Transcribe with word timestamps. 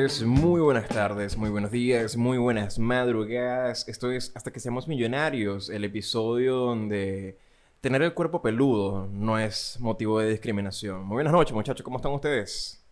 Muy 0.00 0.06
buenas 0.06 0.22
noches, 0.22 0.26
muy 0.26 0.60
buenas 0.60 0.88
tardes, 0.88 1.36
muy 1.36 1.50
buenos 1.50 1.70
días, 1.70 2.16
muy 2.16 2.38
buenas 2.38 2.78
madrugadas. 2.78 3.86
Esto 3.86 4.10
es 4.10 4.34
Hasta 4.34 4.50
que 4.50 4.58
seamos 4.58 4.88
millonarios, 4.88 5.68
el 5.68 5.84
episodio 5.84 6.56
donde 6.56 7.36
tener 7.82 8.00
el 8.00 8.14
cuerpo 8.14 8.40
peludo 8.40 9.08
no 9.12 9.38
es 9.38 9.78
motivo 9.78 10.18
de 10.18 10.30
discriminación. 10.30 11.04
Muy 11.04 11.16
buenas 11.16 11.34
noches, 11.34 11.52
muchachos, 11.52 11.84
¿cómo 11.84 11.98
están 11.98 12.12
ustedes? 12.12 12.82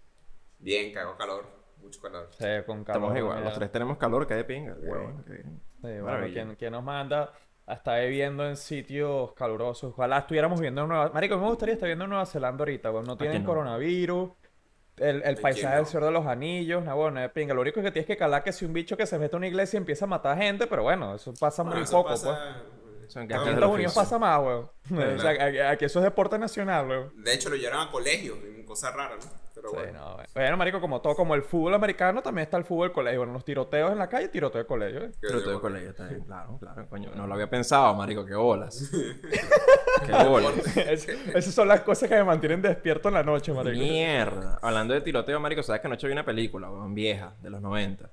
Bien, 0.59 0.93
cago 0.93 1.17
calor, 1.17 1.47
mucho 1.83 1.99
calor. 2.03 2.29
Sí, 2.33 2.45
con 2.67 2.85
calor. 2.85 3.03
Estamos 3.03 3.19
igual, 3.19 3.43
los 3.43 3.55
tres 3.55 3.73
tenemos 3.73 3.97
calor, 3.97 4.27
que 4.27 4.35
de 4.35 4.45
pinga. 4.45 4.75
Bueno. 4.75 5.05
Bueno, 5.05 5.25
bien. 5.27 5.61
Sí, 5.81 6.01
bueno. 6.03 6.27
¿quién, 6.31 6.57
quién 6.57 6.73
nos 6.73 6.85
manda 6.85 7.33
a 7.65 7.73
estar 7.73 8.03
viviendo 8.03 8.47
en 8.47 8.55
sitios 8.55 9.33
calurosos? 9.33 9.95
Ojalá 9.95 10.19
estuviéramos 10.19 10.61
viviendo 10.61 10.83
en 10.83 10.89
Nueva... 10.89 11.09
Marico, 11.09 11.39
me 11.39 11.47
gustaría 11.47 11.73
estar 11.73 11.87
viviendo 11.87 12.05
en 12.05 12.11
Nueva 12.11 12.27
Zelanda 12.27 12.61
ahorita, 12.61 12.91
weón. 12.91 13.07
No 13.07 13.17
tienen 13.17 13.45
no? 13.45 13.49
coronavirus. 13.49 14.31
El, 15.01 15.23
el 15.23 15.35
¿De 15.37 15.41
paisaje 15.41 15.77
del? 15.77 15.87
Señor 15.87 16.05
de 16.05 16.11
los 16.13 16.27
Anillos, 16.27 16.85
no, 16.85 16.97
bueno, 16.97 17.21
de 17.21 17.29
pinga. 17.29 17.55
Lo 17.55 17.61
único 17.61 17.81
que 17.83 17.91
tienes 17.91 18.07
que 18.07 18.17
calar 18.17 18.43
que 18.43 18.53
si 18.53 18.65
un 18.65 18.73
bicho 18.73 18.97
que 18.97 19.07
se 19.07 19.19
mete 19.19 19.37
a 19.37 19.39
una 19.39 19.47
iglesia 19.47 19.77
y 19.77 19.79
empieza 19.79 20.05
a 20.05 20.09
matar 20.09 20.37
gente, 20.39 20.67
pero 20.67 20.83
bueno, 20.83 21.15
eso 21.15 21.33
pasa 21.39 21.63
Bueno, 21.63 21.77
muy 21.77 21.85
eso 21.85 21.93
poco, 21.93 22.09
pasa- 22.11 22.55
pues. 22.65 22.78
Aquí 23.11 23.21
en 23.21 23.29
del 23.29 23.39
Estados 23.55 23.75
Unidos 23.75 23.97
oficio. 23.97 24.03
pasa 24.03 24.19
más, 24.19 24.41
weón. 24.41 24.71
O 25.17 25.21
sea, 25.21 25.31
aquí, 25.31 25.59
aquí 25.59 25.85
eso 25.85 25.99
es 25.99 26.05
deporte 26.05 26.39
nacional, 26.39 26.87
weón. 26.89 27.23
De 27.23 27.35
hecho, 27.35 27.49
lo 27.51 27.57
llevaron 27.57 27.89
a 27.89 27.91
colegio, 27.91 28.37
cosa 28.67 28.91
rara, 28.91 29.17
¿no? 29.17 29.49
Pero 29.55 29.71
Sí, 29.71 29.77
bueno. 29.77 29.93
no, 29.99 30.15
bueno. 30.15 30.29
Bueno, 30.35 30.57
marico, 30.57 30.81
como 30.81 31.01
todo, 31.01 31.17
como 31.17 31.35
el 31.35 31.43
fútbol 31.43 31.75
americano, 31.75 32.23
también 32.23 32.45
está 32.45 32.57
el 32.59 32.65
fútbol 32.65 32.93
colegio. 32.93 33.19
Bueno, 33.21 33.33
los 33.33 33.45
tiroteos 33.45 33.91
en 33.91 33.99
la 33.99 34.09
calle, 34.09 34.29
tiroteo 34.29 34.61
de 34.63 34.67
colegio, 34.69 35.03
¿eh? 35.05 35.11
Yo- 35.21 35.51
el 35.51 35.61
colegio 35.61 35.95
bien, 36.09 36.21
claro, 36.25 36.59
claro, 36.61 36.87
coño. 36.89 37.11
No 37.17 37.27
lo 37.27 37.35
había 37.35 37.51
pensado, 37.51 37.93
marico, 37.95 38.25
qué 38.25 38.37
bolas. 38.37 38.89
qué 40.07 40.13
bolas. 40.29 40.53
Es- 40.77 41.09
esas 41.09 41.53
son 41.55 41.67
las 41.67 41.81
cosas 41.81 42.09
que 42.09 42.15
me 42.15 42.25
mantienen 42.25 42.63
despierto 42.63 43.09
en 43.09 43.15
la 43.15 43.23
noche, 43.25 43.53
marico. 43.53 43.77
Mierda. 43.83 44.59
Hablando 44.63 44.95
de 44.95 45.01
tiroteo, 45.01 45.41
marico, 45.41 45.63
sabes 45.65 45.81
que 45.81 45.89
anoche 45.89 46.07
vi 46.07 46.13
una 46.13 46.25
película, 46.25 46.71
weón, 46.71 46.95
vieja, 46.95 47.35
de 47.43 47.51
los 47.51 47.61
90. 47.61 48.11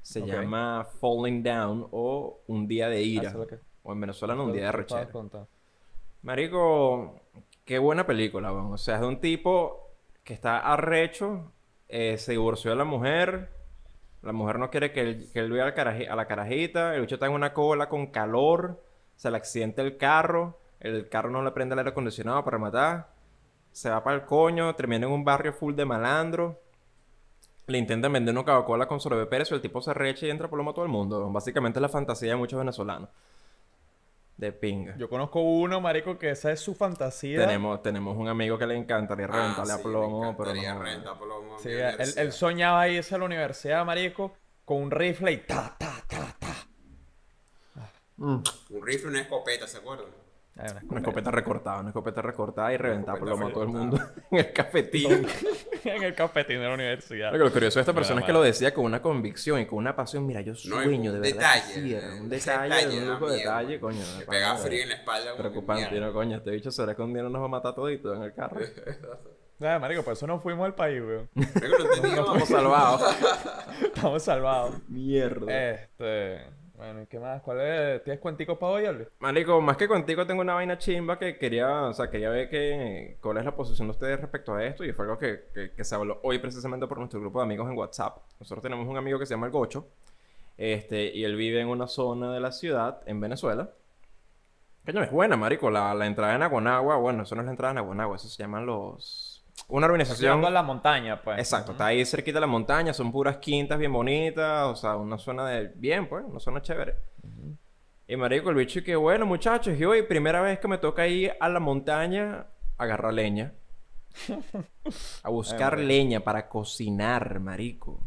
Se 0.00 0.22
llama 0.24 0.86
Falling 1.00 1.42
Down 1.42 1.86
o 1.90 2.40
Un 2.46 2.66
Día 2.66 2.88
de 2.88 3.02
Ira. 3.02 3.34
Ah, 3.36 3.56
O 3.88 3.92
en 3.92 4.02
Venezuela, 4.02 4.34
Un 4.34 4.52
Día 4.52 4.66
de 4.66 4.72
Rechera. 4.72 5.08
Marico, 6.20 7.22
qué 7.64 7.78
buena 7.78 8.04
película, 8.04 8.52
weón. 8.52 8.74
O 8.74 8.76
sea, 8.76 8.96
es 8.96 9.00
de 9.00 9.06
un 9.06 9.18
tipo 9.18 9.94
que 10.22 10.34
está 10.34 10.58
arrecho, 10.58 11.52
eh, 11.88 12.18
se 12.18 12.32
divorció 12.32 12.70
de 12.72 12.76
la 12.76 12.84
mujer, 12.84 13.50
la 14.20 14.34
mujer 14.34 14.58
no 14.58 14.68
quiere 14.68 14.92
que 14.92 15.00
él, 15.00 15.30
que 15.32 15.38
él 15.38 15.50
vea 15.50 15.64
a 15.64 16.16
la 16.16 16.26
carajita, 16.26 16.94
el 16.94 17.00
bicho 17.00 17.14
está 17.14 17.28
en 17.28 17.32
una 17.32 17.54
cola 17.54 17.88
con 17.88 18.08
calor, 18.08 18.84
se 19.16 19.30
le 19.30 19.38
accidenta 19.38 19.80
el 19.80 19.96
carro, 19.96 20.58
el 20.80 21.08
carro 21.08 21.30
no 21.30 21.40
le 21.42 21.50
prende 21.52 21.72
el 21.72 21.78
aire 21.78 21.92
acondicionado 21.92 22.44
para 22.44 22.58
matar, 22.58 23.08
se 23.72 23.88
va 23.88 24.04
para 24.04 24.16
el 24.16 24.26
coño, 24.26 24.74
termina 24.74 25.06
en 25.06 25.12
un 25.12 25.24
barrio 25.24 25.54
full 25.54 25.74
de 25.74 25.86
malandro. 25.86 26.60
Le 27.68 27.78
intentan 27.78 28.12
vender 28.12 28.34
una 28.34 28.44
Coca-Cola 28.44 28.86
con 28.86 29.00
sobreprecio, 29.00 29.56
el 29.56 29.62
tipo 29.62 29.80
se 29.80 29.92
arrecha 29.92 30.26
y 30.26 30.30
entra 30.30 30.48
por 30.48 30.62
lo 30.62 30.74
todo 30.74 30.84
el 30.84 30.90
mundo. 30.90 31.30
Básicamente 31.32 31.78
es 31.78 31.82
la 31.82 31.88
fantasía 31.88 32.32
de 32.32 32.36
muchos 32.36 32.58
venezolanos. 32.58 33.08
De 34.38 34.52
pinga. 34.52 34.96
Yo 34.96 35.08
conozco 35.08 35.40
uno, 35.40 35.80
marico, 35.80 36.16
que 36.16 36.30
esa 36.30 36.52
es 36.52 36.60
su 36.60 36.72
fantasía. 36.72 37.40
Tenemos, 37.40 37.82
tenemos 37.82 38.16
un 38.16 38.28
amigo 38.28 38.56
que 38.56 38.68
le 38.68 38.76
encantaría 38.76 39.26
Ah, 39.26 39.32
reventarle 39.32 39.72
a 39.72 39.78
plomo, 39.78 40.36
pero 40.36 40.54
no. 40.54 41.18
plomo 41.18 41.58
Sí, 41.58 41.70
él, 41.70 42.08
él 42.16 42.32
soñaba 42.32 42.88
irse 42.88 43.16
a 43.16 43.18
la 43.18 43.24
universidad, 43.24 43.84
marico, 43.84 44.36
con 44.64 44.76
un 44.76 44.90
rifle 44.92 45.32
y 45.32 45.38
ta, 45.38 45.74
ta, 45.76 45.92
ta, 46.06 46.36
ta. 46.38 46.54
Mm. 48.16 48.42
Un 48.70 48.86
rifle 48.86 49.08
y 49.08 49.10
una 49.10 49.20
escopeta, 49.22 49.66
¿se 49.66 49.78
acuerdan? 49.78 50.06
Una 50.58 50.82
Una 50.88 51.00
escopeta 51.00 51.30
recortada, 51.30 51.80
una 51.80 51.90
escopeta 51.90 52.20
recortada 52.20 52.72
y 52.72 52.76
reventar 52.76 53.18
por 53.18 53.28
lo 53.28 53.46
a 53.46 53.52
todo 53.52 53.62
el 53.62 53.68
mundo 53.68 53.96
en 54.30 54.38
el 54.38 54.52
cafetín. 54.52 55.26
en 55.84 56.02
el 56.02 56.14
cafetín 56.14 56.58
de 56.58 56.64
la 56.64 56.74
universidad. 56.74 57.32
Lo 57.32 57.52
curioso 57.52 57.78
de 57.78 57.82
esta 57.82 57.92
persona 57.92 58.20
es 58.20 58.26
que 58.26 58.32
lo 58.32 58.42
decía 58.42 58.74
con 58.74 58.84
una 58.84 59.00
convicción 59.00 59.60
y 59.60 59.66
con 59.66 59.78
una 59.78 59.94
pasión. 59.94 60.26
Mira, 60.26 60.40
yo 60.40 60.56
sueño 60.56 61.12
de 61.12 61.20
verdad. 61.20 61.54
detalle, 61.54 61.98
un 62.14 62.22
un 62.22 62.28
detalle, 62.28 62.98
un 62.98 63.08
lujo 63.08 63.30
detalle, 63.30 63.78
coño. 63.78 64.04
De 64.18 64.26
pega 64.26 64.48
pana, 64.48 64.58
frío 64.58 64.82
en 64.82 64.88
la 64.88 64.94
espalda. 64.96 65.36
Preocupante. 65.36 66.00
¿no, 66.00 66.12
coño? 66.12 66.38
Este 66.38 66.50
bicho 66.50 66.72
será 66.72 66.96
que 66.96 67.02
un 67.02 67.12
día 67.12 67.22
no 67.22 67.30
nos 67.30 67.40
va 67.40 67.46
a 67.46 67.48
matar 67.48 67.74
todito 67.74 68.12
en 68.14 68.22
el 68.22 68.34
carro. 68.34 68.60
Ay, 69.60 69.80
marico, 69.80 70.04
por 70.04 70.12
eso 70.12 70.26
no 70.26 70.40
fuimos 70.40 70.66
al 70.66 70.74
país, 70.74 71.00
weón. 71.00 71.28
Estamos 71.34 72.48
salvados. 72.48 73.16
Estamos 73.82 74.22
salvados. 74.22 74.88
Mierda. 74.88 75.72
Este... 75.72 76.57
Bueno, 76.78 77.02
¿y 77.02 77.06
qué 77.06 77.18
más? 77.18 77.42
¿Cuál 77.42 77.60
es? 77.60 78.04
¿Tienes 78.04 78.20
cuenticos 78.20 78.56
para 78.56 78.72
hoy, 78.74 78.86
Albi? 78.86 79.04
Marico, 79.18 79.60
más 79.60 79.76
que 79.76 79.88
contigo 79.88 80.24
tengo 80.24 80.42
una 80.42 80.54
vaina 80.54 80.78
chimba 80.78 81.18
que 81.18 81.36
quería, 81.36 81.82
o 81.82 81.92
sea, 81.92 82.08
quería 82.08 82.30
ver 82.30 82.48
que, 82.48 83.18
cuál 83.20 83.38
es 83.38 83.44
la 83.44 83.56
posición 83.56 83.88
de 83.88 83.92
ustedes 83.92 84.20
respecto 84.20 84.54
a 84.54 84.64
esto 84.64 84.84
y 84.84 84.92
fue 84.92 85.06
algo 85.06 85.18
que, 85.18 85.46
que, 85.52 85.72
que 85.72 85.84
se 85.84 85.96
habló 85.96 86.20
hoy 86.22 86.38
precisamente 86.38 86.86
por 86.86 86.98
nuestro 86.98 87.18
grupo 87.20 87.40
de 87.40 87.46
amigos 87.46 87.68
en 87.68 87.76
WhatsApp. 87.76 88.18
Nosotros 88.38 88.62
tenemos 88.62 88.86
un 88.86 88.96
amigo 88.96 89.18
que 89.18 89.26
se 89.26 89.34
llama 89.34 89.46
El 89.46 89.52
Gocho, 89.52 89.88
este, 90.56 91.12
y 91.12 91.24
él 91.24 91.34
vive 91.34 91.60
en 91.60 91.66
una 91.66 91.88
zona 91.88 92.32
de 92.32 92.38
la 92.38 92.52
ciudad, 92.52 93.02
en 93.06 93.18
Venezuela. 93.18 93.70
Que 94.86 94.92
no 94.92 95.02
es 95.02 95.10
buena, 95.10 95.36
marico, 95.36 95.70
la, 95.72 95.92
la 95.94 96.06
entrada 96.06 96.36
en 96.36 96.44
Aguanagua, 96.44 96.94
bueno, 96.94 97.24
eso 97.24 97.34
no 97.34 97.40
es 97.40 97.46
la 97.46 97.50
entrada 97.50 97.72
en 97.72 97.78
Aguanagua, 97.78 98.14
eso 98.14 98.28
se 98.28 98.40
llaman 98.40 98.66
los... 98.66 99.37
Una 99.66 99.86
urbanización... 99.86 100.40
La 100.52 100.62
montaña, 100.62 101.20
pues. 101.20 101.38
Exacto, 101.38 101.72
está 101.72 101.86
ahí 101.86 102.04
cerquita 102.04 102.36
de 102.36 102.42
la 102.42 102.46
montaña, 102.46 102.94
son 102.94 103.10
puras 103.10 103.38
quintas 103.38 103.78
bien 103.78 103.92
bonitas, 103.92 104.66
o 104.66 104.76
sea, 104.76 104.96
una 104.96 105.18
zona 105.18 105.46
de 105.46 105.72
bien, 105.74 106.08
pues, 106.08 106.24
una 106.24 106.40
zona 106.40 106.62
chévere. 106.62 106.94
Y 108.06 108.16
marico, 108.16 108.48
el 108.48 108.56
bicho, 108.56 108.82
que 108.82 108.96
bueno, 108.96 109.26
muchachos, 109.26 109.78
y 109.78 109.84
hoy, 109.84 110.02
primera 110.02 110.40
vez 110.40 110.58
que 110.58 110.68
me 110.68 110.78
toca 110.78 111.06
ir 111.06 111.34
a 111.40 111.48
la 111.48 111.60
montaña 111.60 112.46
a 112.78 112.84
agarrar 112.84 113.12
leña. 113.12 113.52
A 115.22 115.28
buscar 115.28 115.78
leña 115.78 116.20
para 116.20 116.48
cocinar, 116.48 117.38
marico. 117.40 118.00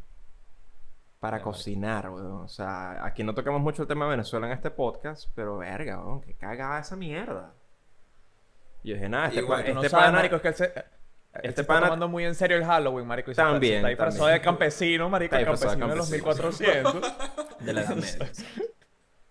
Para 1.19 1.37
Ay, 1.37 1.43
cocinar, 1.43 2.09
weón. 2.09 2.41
O 2.41 2.47
sea, 2.47 3.05
aquí 3.05 3.23
no 3.23 3.35
tocamos 3.35 3.61
mucho 3.61 3.83
el 3.83 3.87
tema 3.87 4.05
de 4.05 4.11
Venezuela 4.11 4.47
en 4.47 4.53
este 4.53 4.71
podcast, 4.71 5.29
pero 5.35 5.59
verga, 5.59 5.99
weón, 5.99 6.21
que 6.21 6.33
cagada 6.33 6.79
esa 6.79 6.95
mierda. 6.95 7.53
Y 8.81 8.89
yo 8.89 8.95
dije, 8.95 9.07
nada, 9.07 9.27
este, 9.27 9.41
Igual, 9.41 9.73
no 9.73 9.81
este 9.81 9.89
sabes, 9.89 10.05
pana... 10.05 10.17
marico, 10.17 10.37
es 10.37 10.41
que 10.41 10.47
él 10.47 10.55
se... 10.55 10.73
él 11.33 11.41
Este 11.43 11.55
se 11.55 11.61
está 11.61 11.73
pana- 11.73 11.85
tomando 11.87 12.07
muy 12.07 12.25
en 12.25 12.35
serio 12.35 12.57
el 12.57 12.65
Halloween, 12.65 13.07
marico. 13.07 13.31
Y 13.31 13.35
se 13.35 13.41
También, 13.41 13.77
está 13.77 13.87
disfrazado 13.89 14.27
de 14.27 14.41
campesino, 14.41 15.09
marico. 15.09 15.35
El 15.35 15.45
campesino 15.45 15.87
de 15.87 15.95
los 15.95 16.09
1400. 16.11 17.01
De 17.59 17.73
la 17.73 17.81
Edad 17.81 17.95
Media. 17.95 18.31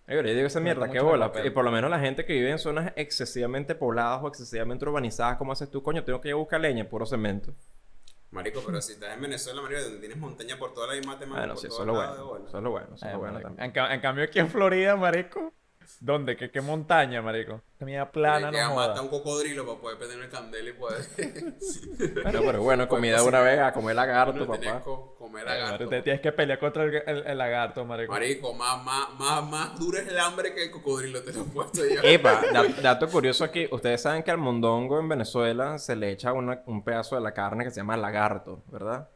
Yo 0.07 0.21
digo 0.23 0.47
esa 0.47 0.59
mierda, 0.59 0.89
qué 0.89 0.99
bola. 0.99 1.31
Y 1.43 1.51
por 1.51 1.63
lo 1.63 1.71
menos 1.71 1.89
la 1.89 1.99
gente 1.99 2.25
que 2.25 2.33
vive 2.33 2.51
en 2.51 2.59
zonas 2.59 2.91
excesivamente 2.97 3.75
pobladas 3.75 4.21
o 4.21 4.27
excesivamente 4.27 4.83
urbanizadas, 4.83 5.37
como 5.37 5.53
haces 5.53 5.69
tú, 5.71 5.81
coño, 5.81 6.03
tengo 6.03 6.19
que 6.19 6.27
ir 6.29 6.33
a 6.33 6.37
buscar 6.37 6.59
leña, 6.59 6.83
puro 6.89 7.05
cemento. 7.05 7.53
Marico, 8.31 8.61
pero 8.65 8.81
si 8.81 8.93
estás 8.93 9.13
en 9.13 9.21
Venezuela, 9.21 9.61
marico, 9.61 9.81
donde 9.83 9.99
tienes 9.99 10.17
montaña 10.17 10.57
por 10.57 10.73
toda 10.73 10.87
la 10.87 10.93
misma 10.95 11.17
temática. 11.19 11.39
Bueno, 11.47 11.55
sí, 11.57 11.67
eso 11.67 11.81
es 11.81 11.87
lo 11.87 11.93
bueno. 11.93 12.13
Eso 12.47 12.57
es 12.57 12.63
lo 12.63 12.71
bueno, 12.71 12.87
eso 12.95 13.05
es 13.05 13.13
lo 13.13 13.19
bueno 13.19 13.39
también. 13.39 13.65
en, 13.65 13.71
ca- 13.71 13.93
en 13.93 14.01
cambio, 14.01 14.23
aquí 14.25 14.39
en 14.39 14.49
Florida, 14.49 14.95
marico. 14.97 15.53
¿Dónde? 15.99 16.35
¿Qué, 16.37 16.49
qué 16.51 16.61
montaña, 16.61 17.21
marico? 17.21 17.61
Mía 17.79 18.11
plana, 18.11 18.51
no 18.51 18.75
mata 18.75 18.91
joda. 18.93 19.01
un 19.01 19.07
cocodrilo 19.09 19.65
para 19.65 19.79
poder 19.79 19.97
prender 19.97 20.19
el 20.19 20.29
candela 20.29 20.69
y 20.69 20.73
poder. 20.73 21.01
Bueno, 22.23 22.39
pero 22.45 22.61
bueno, 22.63 22.87
comida 22.87 23.17
de 23.21 23.27
una 23.27 23.41
vez 23.41 23.59
a 23.59 23.73
comer 23.73 23.95
lagarto, 23.95 24.45
papá. 24.47 24.59
que 24.79 24.91
comer 25.17 25.45
lagarto. 25.45 25.87
te 25.87 26.01
tienes 26.01 26.21
que 26.21 26.31
pelear 26.31 26.59
contra 26.59 26.83
el, 26.83 26.95
el- 26.95 27.25
el 27.27 27.37
lagarto, 27.37 27.83
marico. 27.85 28.11
Marico, 28.11 28.53
más, 28.53 28.83
más, 28.83 29.09
más, 29.19 29.43
más 29.49 29.79
duro 29.79 29.97
es 29.97 30.07
el 30.07 30.19
hambre 30.19 30.53
que 30.53 30.65
el 30.65 30.71
cocodrilo, 30.71 31.23
te 31.23 31.33
lo 31.33 31.41
he 31.41 31.45
puesto 31.45 31.81
yo. 31.87 32.01
Epa, 32.03 32.41
da- 32.53 32.67
dato 32.81 33.07
curioso 33.09 33.43
aquí. 33.43 33.67
Ustedes 33.71 34.01
saben 34.01 34.23
que 34.23 34.31
al 34.31 34.37
mondongo 34.37 34.99
en 34.99 35.09
Venezuela 35.09 35.77
se 35.79 35.95
le 35.95 36.11
echa 36.11 36.33
una- 36.33 36.61
un 36.67 36.83
pedazo 36.83 37.15
de 37.15 37.21
la 37.21 37.33
carne 37.33 37.63
que 37.63 37.71
se 37.71 37.77
llama 37.77 37.97
lagarto, 37.97 38.63
¿verdad? 38.67 39.09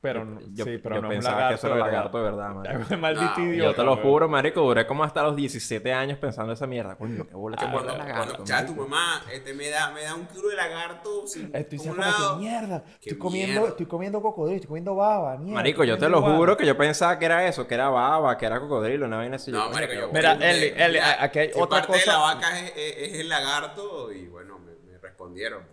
Pero, 0.00 0.24
no- 0.24 0.40
Yo, 0.54 0.64
sí, 0.64 0.78
pero 0.78 0.94
yo 0.96 1.02
no 1.02 1.12
es 1.12 1.18
un 1.18 1.22
pensaba 1.22 1.48
que 1.50 1.54
eso 1.56 1.66
era 1.66 1.76
verdad. 1.76 1.90
lagarto 1.92 2.16
de 2.18 2.24
verdad, 2.24 2.54
marico. 2.54 2.96
Maldito 2.96 3.32
No, 3.38 3.44
idiota. 3.44 3.68
Yo 3.70 3.74
te 3.74 3.82
lo 3.84 3.92
weón. 3.92 4.02
juro, 4.02 4.28
marico, 4.28 4.60
duré 4.62 4.86
como 4.86 5.04
hasta 5.04 5.22
los 5.22 5.36
17 5.36 5.92
años 5.92 6.18
pensando 6.18 6.52
esa 6.52 6.66
mierda. 6.66 6.96
Coño, 6.96 7.26
qué 7.28 7.34
bola, 7.34 7.56
qué 7.58 7.64
Ah, 7.66 7.70
bola 7.72 7.84
cuando, 7.84 8.04
lagarto, 8.04 8.34
cuando 8.36 8.44
ya 8.46 8.64
tu 8.66 8.74
mamá 8.74 9.22
este, 9.32 9.52
me, 9.52 9.68
da, 9.68 9.90
me 9.90 10.02
da 10.02 10.14
un 10.14 10.26
kilo 10.28 10.48
de 10.48 10.56
lagarto 10.56 11.26
sin 11.26 11.50
Estoy 11.54 11.78
por 11.78 11.88
un 11.88 11.94
como 11.96 12.34
que 12.36 12.38
mierda. 12.40 12.84
Estoy 13.00 13.18
comiendo, 13.18 13.52
mierda. 13.52 13.68
estoy 13.68 13.86
comiendo 13.86 14.22
cocodrilo, 14.22 14.56
estoy 14.56 14.68
comiendo 14.68 14.94
baba, 14.94 15.36
mierda. 15.36 15.54
Marico, 15.54 15.82
estoy 15.82 15.96
yo 15.96 15.98
te 15.98 16.08
lo 16.08 16.22
baba. 16.22 16.36
juro 16.36 16.56
que 16.56 16.64
yo 16.66 16.76
pensaba 16.76 17.18
que 17.18 17.24
era 17.26 17.46
eso, 17.46 17.66
que 17.66 17.74
era 17.74 17.88
baba, 17.90 18.38
que 18.38 18.46
era 18.46 18.58
cocodrilo, 18.60 19.06
una 19.06 19.18
vaina 19.18 19.36
así. 19.36 19.50
No, 19.52 19.66
Yo, 19.68 19.72
marico, 19.74 19.92
yo 19.92 20.10
Mira, 20.12 20.32
Eli, 20.40 20.72
Eli, 20.76 20.98
aquí 20.98 21.38
hay 21.38 21.50
¿qué 21.50 21.60
otra 21.60 21.80
parte 21.80 21.92
de 21.92 21.98
cosa- 21.98 22.12
la 22.12 22.18
vaca 22.18 22.58
es, 22.60 22.72
es- 22.76 22.96
es 23.12 23.20
el 23.20 23.28
lagarto? 23.28 24.10
Y 24.12 24.26
bueno, 24.28 24.58
me, 24.58 24.72
me 24.90 24.98
respondieron. 24.98 25.64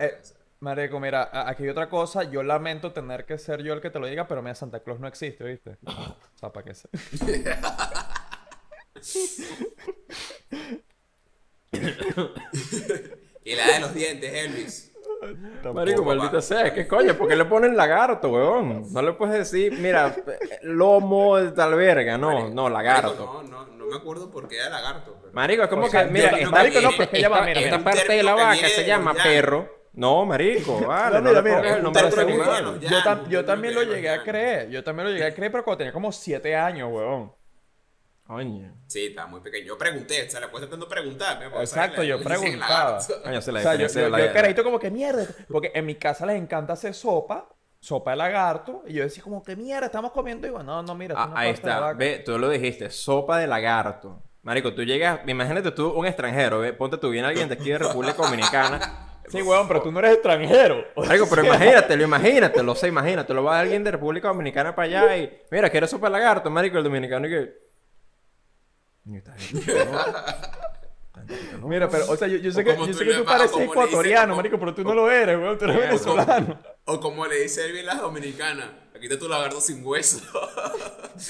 Marico, 0.60 1.00
mira, 1.00 1.24
a- 1.24 1.50
aquí 1.50 1.64
hay 1.64 1.70
otra 1.70 1.90
cosa. 1.90 2.24
Yo 2.24 2.42
lamento 2.44 2.92
tener 2.92 3.26
que 3.26 3.38
ser 3.38 3.62
yo 3.64 3.74
el 3.74 3.82
que 3.82 3.90
te 3.92 4.00
lo 4.00 4.08
diga, 4.08 4.28
pero 4.28 4.42
mira, 4.42 4.56
Santa 4.56 4.80
Claus 4.82 5.00
no 5.00 5.08
existe, 5.08 5.44
¿viste? 5.44 5.78
O 5.86 6.38
sea, 6.40 6.52
para 6.52 6.66
que 6.66 6.74
se... 6.74 6.90
Y 13.44 13.56
la 13.56 13.68
de 13.74 13.80
los 13.80 13.94
dientes, 13.94 14.34
Elvis. 14.34 14.94
Marico, 15.22 15.62
Tampoco, 15.64 16.04
maldita 16.06 16.34
va. 16.36 16.42
sea, 16.42 16.74
¿qué 16.74 16.88
coño? 16.88 17.16
¿Por 17.18 17.28
qué 17.28 17.36
le 17.36 17.46
ponen 17.46 17.76
lagarto, 17.76 18.30
weón? 18.30 18.92
No 18.94 19.02
le 19.02 19.14
puedes 19.14 19.36
decir, 19.36 19.74
mira, 19.80 20.16
lomo 20.64 21.38
de 21.38 21.52
tal 21.52 21.76
verga, 21.76 22.18
no, 22.18 22.32
Marico, 22.32 22.50
no, 22.54 22.70
lagarto. 22.70 23.08
Marico, 23.26 23.44
no, 23.44 23.66
no, 23.66 23.78
no 23.78 23.86
me 23.88 23.96
acuerdo 23.96 24.30
por 24.30 24.48
qué 24.48 24.58
era 24.58 24.70
lagarto. 24.70 25.18
Pero... 25.22 25.34
Marico, 25.34 25.64
es 25.64 25.70
como 25.70 25.86
O 25.86 25.90
sea, 25.90 26.06
que, 26.06 26.12
mira, 26.12 26.32
marico, 26.50 26.82
no, 26.82 26.90
esta- 26.90 26.98
pero 26.98 27.04
es 27.04 27.10
que 27.10 27.22
ya 27.22 27.30
va, 27.30 27.42
mira, 27.44 27.62
esta 27.62 27.80
parte 27.84 28.14
de 28.14 28.24
la 28.24 28.36
vaca 28.36 28.68
se 28.70 28.86
llama 28.86 29.14
perro 29.14 29.77
No, 29.98 30.26
marico, 30.26 30.80
vale. 30.88 31.16
No, 31.20 31.22
No, 31.22 31.30
mira, 31.30 31.42
mira, 31.42 31.56
pongas 31.58 31.78
el 31.78 31.84
nombre 31.84 32.04
de 32.10 32.26
humano. 32.34 32.78
yo, 32.80 32.98
tam- 33.02 33.28
yo 33.30 33.44
también 33.44 33.74
lo 33.76 33.82
llegué 33.84 34.10
a 34.12 34.24
creer. 34.24 34.70
Yo 34.70 34.84
también 34.84 35.08
lo 35.08 35.12
llegué 35.12 35.26
a 35.26 35.34
creer, 35.34 35.52
pero 35.52 35.64
cuando 35.64 35.80
tenía 35.80 35.92
como 35.92 36.12
7 36.12 36.56
años, 36.56 36.90
weón. 36.92 37.34
Coño. 38.28 38.74
Sí, 38.88 39.08
estaba 39.08 39.28
muy 39.28 39.40
pequeño. 39.40 39.68
Yo 39.68 39.78
pregunté, 39.78 40.28
o 40.28 40.30
sea, 40.30 40.42
le 40.42 40.50
cuesta 40.50 40.70
tanto 40.70 40.88
preguntar. 40.88 41.42
Exacto, 41.60 42.04
yo 42.04 42.20
preguntaba. 42.24 43.00
Coño, 43.24 43.42
se 43.42 43.52
la 43.52 43.60
O 43.60 43.64
sea, 43.64 43.76
yo, 43.76 43.88
yo, 43.88 44.02
de 44.02 44.10
la- 44.10 44.26
yo 44.28 44.34
carajito 44.34 44.64
como 44.64 44.80
que 44.80 44.92
mierda. 44.92 45.26
Porque 45.50 45.72
en 45.74 45.86
mi 45.86 45.96
casa 45.96 46.26
les 46.26 46.36
encanta 46.36 46.74
hacer 46.74 46.94
sopa, 46.94 47.48
sopa 47.80 48.12
de 48.12 48.18
lagarto. 48.18 48.84
Y 48.86 48.94
yo 48.96 49.04
decía 49.04 49.24
como 49.24 49.42
que 49.44 49.56
mierda, 49.56 49.86
estamos 49.88 50.12
comiendo. 50.12 50.46
Y 50.46 50.50
digo, 50.52 50.62
no, 50.62 50.84
no, 50.84 50.94
mira, 50.94 51.16
Ah, 51.18 51.28
no 51.28 51.38
ahí 51.38 51.48
de 51.48 51.54
está. 51.54 51.80
vaca". 51.80 51.98
Ve, 51.98 52.22
tú 52.26 52.38
lo 52.38 52.50
dijiste, 52.50 52.90
sopa 52.92 53.38
de 53.40 53.48
lagarto. 53.48 54.22
Marico, 54.44 54.74
tú 54.74 54.84
llegas, 54.84 55.22
imagínate 55.28 55.72
tú 55.72 55.90
un 55.92 56.06
extranjero, 56.06 56.60
ve, 56.60 56.72
ponte 56.72 56.98
tú, 56.98 57.10
viene 57.10 57.28
alguien 57.28 57.50
de 57.50 57.56
aquí 57.56 57.70
de 57.72 57.80
República 57.80 58.22
Dominicana. 58.22 59.17
Sí, 59.28 59.42
weón, 59.42 59.68
pero 59.68 59.82
tú 59.82 59.92
no 59.92 60.00
eres 60.00 60.14
extranjero. 60.14 60.86
O 60.96 61.04
Marico, 61.06 61.28
pero 61.30 61.46
imagínatelo, 61.46 62.04
imagínatelo, 62.04 62.76
sé, 62.76 62.88
imagínatelo. 62.88 63.44
Va 63.44 63.60
alguien 63.60 63.84
de 63.84 63.92
República 63.92 64.30
Dominicana 64.30 64.74
para 64.76 64.86
allá 65.04 65.18
y, 65.18 65.42
mira, 65.52 65.70
¿quieres 65.70 65.90
sopa 65.90 66.08
de 66.08 66.14
lagarto, 66.14 66.50
marico? 66.50 66.78
El 66.78 66.84
dominicano 66.86 67.28
y 67.28 67.30
que... 67.30 67.68
Mira, 71.64 71.90
pero, 71.90 72.10
o 72.10 72.16
sea, 72.16 72.28
yo, 72.28 72.38
yo 72.38 72.52
sé 72.52 72.62
O 72.62 72.64
que, 72.64 72.72
como 72.74 72.86
yo 72.86 72.92
tú 72.94 72.98
sé 73.00 73.06
que 73.06 73.14
tú 73.16 73.26
pareces 73.26 73.52
como 73.52 73.64
ecuatoriano, 73.66 74.28
como- 74.30 74.36
marico, 74.38 74.60
pero 74.60 74.74
tú 74.74 74.84
no 74.84 74.94
lo 74.94 75.12
eres, 75.12 75.38
weón. 75.38 75.58
Tú 75.58 75.66
eres 75.66 75.76
O- 75.78 75.80
venezolano. 75.82 76.60
O 76.86 77.00
como 77.02 77.26
le 77.26 77.42
dice 77.42 77.66
Elvin 77.66 77.86
las 77.86 78.00
dominicanas, 78.00 78.68
aquí 78.98 79.06
está 79.08 79.18
tu 79.20 79.28
lagarto 79.30 79.60
sin 79.62 79.86
hueso. 79.86 80.20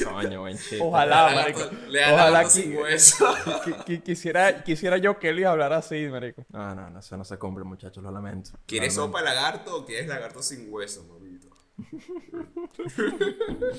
Coño, 0.03 0.41
buen 0.41 0.57
chiste. 0.57 0.79
Ojalá, 0.81 1.29
Lagarto- 1.31 1.59
marico. 1.69 1.87
Le 1.89 1.99
da 2.01 2.13
Ojalá 2.13 2.29
lagarto 2.31 2.53
que- 2.55 2.61
sin 2.61 2.77
hueso. 2.77 3.27
Qui- 3.63 3.83
qui- 3.85 4.01
quisiera, 4.03 4.63
quisiera 4.63 4.97
yo 4.97 5.17
que 5.19 5.29
Elvis 5.29 5.45
hablara 5.45 5.77
así, 5.77 6.07
marico. 6.09 6.43
No, 6.49 6.73
no, 6.75 6.89
no, 6.89 6.99
eso 6.99 7.15
no 7.17 7.23
se 7.23 7.37
cumple, 7.37 7.63
muchachos, 7.63 8.03
lo 8.03 8.11
lamento. 8.11 8.51
¿Quieres 8.65 8.95
Lo 8.97 9.03
sopa 9.05 9.19
de 9.19 9.25
lagarto 9.25 9.77
o 9.77 9.85
quieres 9.85 10.07
lagarto 10.07 10.41
sin 10.41 10.71
hueso, 10.73 11.03
mamito? 11.05 11.47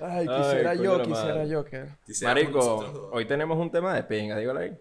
Ay, 0.00 0.26
quisiera 0.28 0.74
yo, 0.74 0.98
quisiera 1.02 1.34
madre. 1.34 1.48
yo 1.48 1.64
que... 1.64 1.86
Marico, 2.22 3.10
hoy 3.12 3.24
tenemos 3.26 3.58
un 3.58 3.70
tema 3.70 3.94
de 3.94 4.04
pinga, 4.04 4.36
dígalo 4.36 4.60
ahí. 4.60 4.78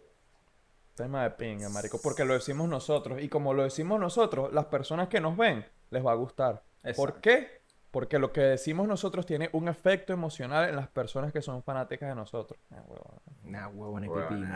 Tema 0.96 1.24
de 1.24 1.32
pinga, 1.32 1.70
marico, 1.70 2.00
porque 2.02 2.24
lo 2.26 2.34
decimos 2.36 2.70
nosotros. 2.70 3.20
Y 3.22 3.30
como 3.30 3.54
lo 3.54 3.64
decimos 3.64 4.00
nosotros, 4.00 4.54
las 4.54 4.66
personas 4.66 5.08
que 5.08 5.20
nos 5.20 5.36
ven 5.36 5.66
les 5.90 6.06
va 6.06 6.12
a 6.12 6.16
gustar. 6.16 6.64
¿Por 6.96 7.10
Exacto. 7.10 7.22
qué? 7.22 7.58
Porque 7.90 8.20
lo 8.20 8.32
que 8.34 8.42
decimos 8.42 8.88
nosotros 8.88 9.26
tiene 9.26 9.50
un 9.54 9.70
efecto 9.70 10.12
emocional 10.14 10.70
en 10.70 10.76
las 10.76 10.88
personas 10.90 11.32
que 11.32 11.42
son 11.42 11.64
fanáticas 11.64 12.10
de 12.10 12.16
nosotros. 12.16 12.60
Ah. 12.72 12.84
Nah, 13.44 13.68
huevo, 13.70 14.00
ni 14.00 14.08
Bueno, 14.08 14.28
pipí, 14.28 14.44
opción, 14.44 14.50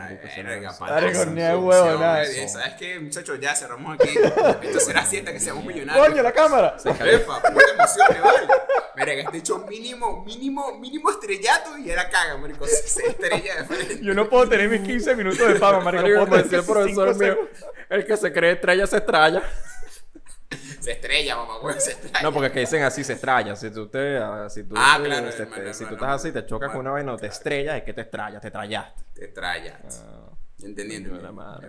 nada. 2.00 2.22
eh, 2.22 2.48
¿Sabes 2.48 2.74
qué, 2.74 3.00
muchachos? 3.00 3.40
Ya 3.40 3.54
cerramos 3.54 3.94
aquí. 3.94 4.10
Esto 4.62 4.80
será 4.80 5.04
siete 5.06 5.32
que 5.32 5.40
seamos 5.40 5.64
millonarios. 5.64 6.06
¡Coño, 6.06 6.22
la 6.22 6.32
cámara! 6.32 6.76
Epa, 6.84 7.40
puta 7.40 7.64
emoción, 7.74 8.06
vale. 8.22 8.46
Mira, 8.94 9.06
que 9.14 9.20
este 9.22 9.38
hecho 9.38 9.58
mínimo, 9.66 10.22
mínimo, 10.24 10.78
mínimo 10.78 11.10
estrellato 11.10 11.78
y 11.78 11.90
era 11.90 12.10
caga, 12.10 12.36
marico. 12.36 12.66
Se, 12.66 12.86
se 12.86 13.06
estrella 13.06 13.56
de 13.56 13.64
frente. 13.64 13.98
Yo 14.04 14.12
no 14.12 14.28
puedo 14.28 14.46
tener 14.48 14.68
mis 14.68 14.82
15 14.82 15.16
minutos 15.16 15.48
de 15.48 15.54
fama, 15.54 15.80
marico. 15.80 16.04
Puedo 16.26 16.42
decía 16.42 16.58
el 16.58 16.64
5 16.64 16.72
profesor 16.72 17.16
mío, 17.16 17.38
el 17.88 18.04
que 18.06 18.16
se 18.18 18.30
cree 18.32 18.52
estrella 18.52 18.86
se 18.86 18.98
estrella. 18.98 19.42
Se 20.82 20.92
estrella, 20.92 21.36
mamá, 21.36 21.58
güey, 21.60 21.78
se 21.80 21.92
estrella. 21.92 22.22
No, 22.22 22.32
porque 22.32 22.50
que 22.50 22.60
dicen 22.60 22.82
así 22.82 23.04
se 23.04 23.12
estrella. 23.12 23.54
Si 23.56 23.70
tú 23.70 23.86
te, 23.88 24.18
ah, 24.18 24.48
si 24.50 24.64
tú, 24.64 24.74
Ah, 24.76 24.98
claro, 25.02 25.30
se- 25.30 25.42
hermano, 25.44 25.62
te- 25.62 25.74
si 25.74 25.84
tú 25.84 25.94
hermano. 25.94 26.06
estás 26.12 26.20
así, 26.26 26.32
te 26.32 26.44
chocas 26.46 26.70
con 26.72 26.80
una 26.80 26.90
vaina 26.90 27.12
o 27.12 27.16
te 27.16 27.28
estrellas, 27.28 27.76
es 27.76 27.82
que 27.84 27.92
te 27.92 28.00
estrellas, 28.02 28.40
te 28.42 28.48
estrallaste. 28.48 29.02
Te 29.14 29.32
Coño 30.68 30.74
de 30.76 30.82
entendí. 30.84 31.22
la 31.22 31.32
madre, 31.32 31.68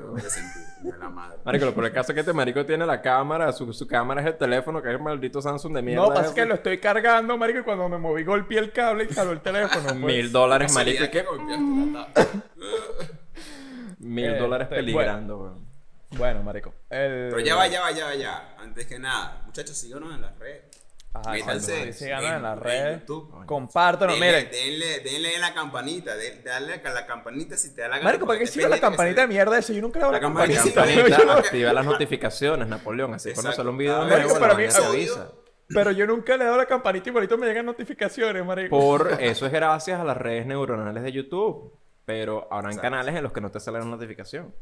la 0.99 1.09
madre. 1.09 1.37
Marico, 1.45 1.65
lo 1.65 1.73
por 1.73 1.85
el 1.85 1.91
caso 1.91 2.11
es 2.11 2.13
que 2.15 2.19
este 2.19 2.33
marico 2.33 2.63
tiene 2.65 2.85
la 2.85 3.01
cámara, 3.01 3.51
su, 3.51 3.71
su 3.73 3.87
cámara 3.87 4.21
es 4.21 4.27
el 4.27 4.37
teléfono, 4.37 4.81
que 4.81 4.89
es 4.89 4.95
el 4.95 5.01
maldito 5.01 5.41
Samsung 5.41 5.73
de 5.75 5.81
mierda. 5.81 6.03
No, 6.03 6.09
pasa 6.09 6.25
ese. 6.27 6.35
que 6.35 6.45
lo 6.45 6.53
estoy 6.55 6.79
cargando, 6.79 7.35
marico, 7.37 7.59
y 7.59 7.63
cuando 7.63 7.89
me 7.89 7.97
moví 7.97 8.23
golpeé 8.23 8.59
el 8.59 8.71
cable 8.71 9.07
y 9.09 9.13
jaló 9.13 9.31
el 9.31 9.41
teléfono. 9.41 9.83
pues. 9.83 9.95
Mil 9.95 10.31
dólares, 10.31 10.73
marico, 10.73 11.05
tabla. 11.09 12.07
mil 13.99 14.25
Este, 14.25 14.39
dólares 14.39 14.67
bueno. 14.69 14.83
peligrando, 14.85 15.37
weón. 15.39 15.72
Bueno, 16.17 16.43
marico. 16.43 16.73
El... 16.89 17.29
Pero 17.29 17.39
ya 17.39 17.55
va, 17.55 17.67
ya 17.67 17.81
va, 17.81 17.91
ya 17.91 18.05
va, 18.05 18.15
ya. 18.15 18.55
Antes 18.59 18.85
que 18.87 18.99
nada, 18.99 19.41
muchachos, 19.45 19.75
síganos 19.77 20.13
en 20.13 20.21
las 20.21 20.37
redes. 20.37 20.63
Ajá, 21.15 21.31
Métanse. 21.31 21.93
Síganos 21.93 22.31
en 22.31 22.41
las 22.41 22.57
en 22.57 22.63
redes. 22.63 22.99
YouTube. 23.01 23.45
Compártanos, 23.45 24.19
denle, 24.19 24.25
miren. 24.47 24.51
denle, 24.51 24.99
denle 25.01 25.35
en 25.35 25.41
la 25.41 25.53
campanita, 25.53 26.15
de- 26.15 26.41
dale 26.41 26.81
a 26.83 26.89
la 26.89 27.05
campanita 27.05 27.55
si 27.55 27.75
te 27.75 27.81
da 27.81 27.87
la 27.89 27.97
gana. 27.97 28.09
Marico, 28.09 28.25
¿para 28.25 28.39
qué 28.39 28.47
sigue 28.47 28.67
la 28.67 28.79
campanita 28.79 29.21
de 29.21 29.27
mierda 29.27 29.57
esa? 29.57 29.73
Yo 29.73 29.81
nunca 29.81 29.99
le 29.99 30.05
hago 30.05 30.11
la, 30.13 30.17
La 30.17 30.21
campanita, 30.23 30.85
no- 31.25 31.31
activa 31.33 31.71
las 31.73 31.85
notificaciones, 31.85 32.67
Napoleón, 32.67 33.13
así 33.13 33.31
cuando 33.33 33.51
sale 33.51 33.69
un 33.69 33.77
video 33.77 34.01
Ah, 34.01 34.05
marico, 34.07 34.33
la 34.33 34.39
para 34.39 34.53
vaina 34.55 34.69
mí- 34.69 34.73
se 34.75 34.77
audio- 34.85 34.89
avisa. 35.13 35.31
Pero 35.67 35.91
yo 35.91 36.05
nunca 36.07 36.35
le 36.35 36.43
he 36.43 36.45
dado 36.45 36.57
la 36.57 36.65
campanita 36.65 37.07
y 37.07 37.09
igualito 37.09 37.37
me 37.37 37.47
llegan 37.47 37.65
notificaciones, 37.65 38.43
marico. 38.45 38.77
Por 38.79 39.17
eso 39.21 39.45
es 39.45 39.51
gracias 39.51 39.99
a 39.99 40.03
las 40.03 40.17
redes 40.17 40.45
neuronales 40.45 41.03
de 41.03 41.11
YouTube. 41.11 41.73
Pero 42.05 42.47
habrán 42.51 42.71
Exacto. 42.73 42.81
canales 42.89 43.15
en 43.15 43.23
los 43.23 43.31
que 43.31 43.39
no 43.39 43.49
te 43.49 43.59
sale 43.61 43.79
la 43.79 43.85
notificación. 43.85 44.53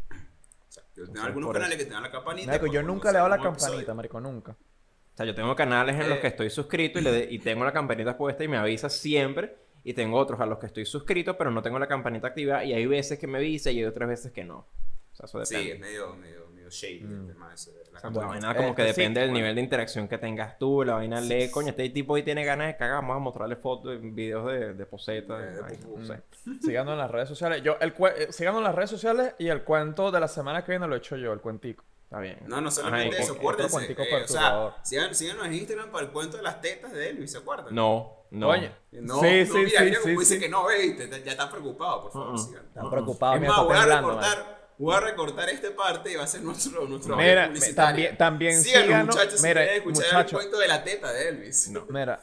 Algunos 1.24 1.52
canales 1.54 1.78
que 1.78 1.86
te 1.86 1.92
dan 1.92 2.04
la 2.04 2.12
campanita. 2.12 2.48
Marico, 2.48 2.68
yo 2.68 2.84
nunca 2.84 3.10
le 3.12 3.18
he 3.18 3.18
dado 3.18 3.30
la 3.30 3.38
campanita, 3.38 3.68
episodio. 3.68 3.96
marico, 3.96 4.20
nunca. 4.20 4.52
O 4.52 5.18
sea, 5.18 5.26
yo 5.26 5.36
tengo 5.36 5.56
canales 5.56 5.96
en 6.00 6.10
los 6.10 6.18
Eh. 6.18 6.22
que 6.22 6.28
estoy 6.28 6.50
suscrito 6.50 7.00
y, 7.00 7.02
le 7.02 7.12
de- 7.12 7.28
y 7.32 7.40
tengo 7.40 7.64
la 7.66 7.74
campanita 7.74 8.18
puesta 8.18 8.44
y 8.44 8.48
me 8.48 8.58
avisa 8.58 8.90
siempre. 8.90 9.56
Y 9.84 9.94
tengo 9.94 10.18
otros 10.18 10.40
a 10.40 10.46
los 10.46 10.60
que 10.60 10.68
estoy 10.68 10.86
suscrito, 10.86 11.38
pero 11.38 11.50
no 11.52 11.62
tengo 11.64 11.80
la 11.80 11.88
campanita 11.88 12.28
activa. 12.28 12.64
Y 12.64 12.74
hay 12.74 12.86
veces 12.86 13.18
que 13.18 13.26
me 13.28 13.40
avisa 13.40 13.72
y 13.72 13.80
hay 13.80 13.86
otras 13.86 14.08
veces 14.08 14.32
que 14.32 14.44
no. 14.44 14.58
O 14.60 15.16
sea, 15.16 15.26
eso 15.26 15.44
Sí, 15.46 15.56
depende. 15.56 15.74
es 15.74 15.80
medio, 15.80 16.16
medio, 16.16 16.48
medio 16.72 17.00
shady 17.00 17.14
el 17.14 17.28
tema 17.28 17.54
ese 17.54 17.72
la 17.92 18.10
la 18.10 18.26
vaina 18.28 18.56
como 18.56 18.74
que 18.74 18.84
sí, 18.84 18.88
depende 18.88 19.20
del 19.20 19.30
bueno. 19.30 19.40
nivel 19.42 19.56
de 19.56 19.62
interacción 19.62 20.08
que 20.08 20.18
tengas 20.18 20.58
tú. 20.58 20.84
La 20.84 20.94
vaina 20.96 21.20
lee, 21.20 21.52
coño, 21.52 21.70
este 21.70 21.90
tipo 21.90 22.16
ahí 22.16 22.24
tiene 22.24 22.46
ganas 22.46 22.68
de 22.68 22.78
cagar. 22.78 23.02
Vamos 23.02 23.18
a 23.18 23.20
mostrarle 23.20 23.58
fotos, 23.58 23.98
videos 24.02 24.48
de, 24.48 24.74
de 24.74 24.86
poseta. 24.86 25.38
No 25.98 26.06
sé. 26.06 26.22
Síganos 26.62 26.94
en 26.94 26.98
las 27.00 27.12
redes 27.12 27.28
sociales. 27.30 27.62
Yo, 27.64 27.76
el 27.82 27.94
eh, 28.18 28.28
síganos 28.32 28.60
en 28.60 28.64
las 28.64 28.76
redes 28.76 28.90
sociales 28.90 29.36
y 29.40 29.50
el 29.50 29.64
cuento 29.64 30.10
de 30.10 30.20
la 30.22 30.28
semana 30.30 30.64
que 30.64 30.72
viene 30.72 30.88
lo 30.88 30.96
he 30.96 31.00
hecho 31.00 31.18
yo, 31.18 31.34
el 31.34 31.42
cuentico. 31.42 31.84
Está 32.06 32.20
bien. 32.20 32.40
No, 32.48 32.60
no 32.62 32.68
Ajá, 32.70 32.72
solamente 32.72 33.18
y- 33.18 33.22
eso, 33.22 33.34
acuérdense. 33.34 33.72
cuentico 33.72 34.02
eh, 34.04 34.24
o 34.24 34.28
sea, 34.28 34.76
síganos 34.84 35.46
en 35.46 35.54
Instagram 35.54 35.92
para 35.92 36.06
el 36.06 36.12
cuento 36.12 36.38
de 36.38 36.44
las 36.44 36.60
tetas 36.62 36.92
de 36.94 37.10
Elvis, 37.10 37.32
¿se 37.32 37.38
acuerdan? 37.38 37.74
No, 37.76 38.26
no. 38.32 38.48
Coño. 38.48 38.70
No, 38.92 39.20
Sí, 39.22 39.28
no, 39.46 39.54
sí, 39.54 39.58
mira, 39.60 39.80
sí, 39.80 39.86
mira 39.86 40.00
sí, 40.04 40.10
dice 40.12 40.26
sí. 40.36 40.40
que 40.40 40.50
no, 40.50 40.66
¿viste? 40.68 41.10
Ya 41.24 41.32
está 41.32 41.50
preocupado, 41.50 42.02
por 42.04 42.12
favor, 42.12 42.30
Uh-uh. 42.32 42.38
sigan. 42.38 42.66
Están 42.66 42.90
preocupados, 42.90 43.36
Es 43.36 43.42
mira, 43.42 43.54
más, 43.54 43.62
está 43.62 43.74
voy 43.86 43.92
a 43.92 43.98
recortar, 43.98 44.61
voy 44.82 44.96
a 44.96 45.00
recortar 45.00 45.50
esta 45.50 45.68
parte 45.76 46.12
y 46.12 46.16
va 46.16 46.24
a 46.24 46.28
ser 46.28 46.42
nuestro, 46.42 46.88
nuestro 46.88 47.16
Mira, 47.16 47.48
publicitario. 47.48 47.86
también- 47.86 48.18
también 48.18 48.62
Síganos, 48.64 48.88
síganos- 48.88 49.16
muchachos, 49.16 49.40
si 49.42 49.48
mira, 49.48 49.62
quieren 49.62 49.78
escuchar 49.78 50.26
el 50.26 50.32
cuento 50.32 50.58
de 50.60 50.68
la 50.68 50.84
teta 50.84 51.12
de 51.14 51.30
Elvis. 51.30 51.72
Mira, 51.90 52.22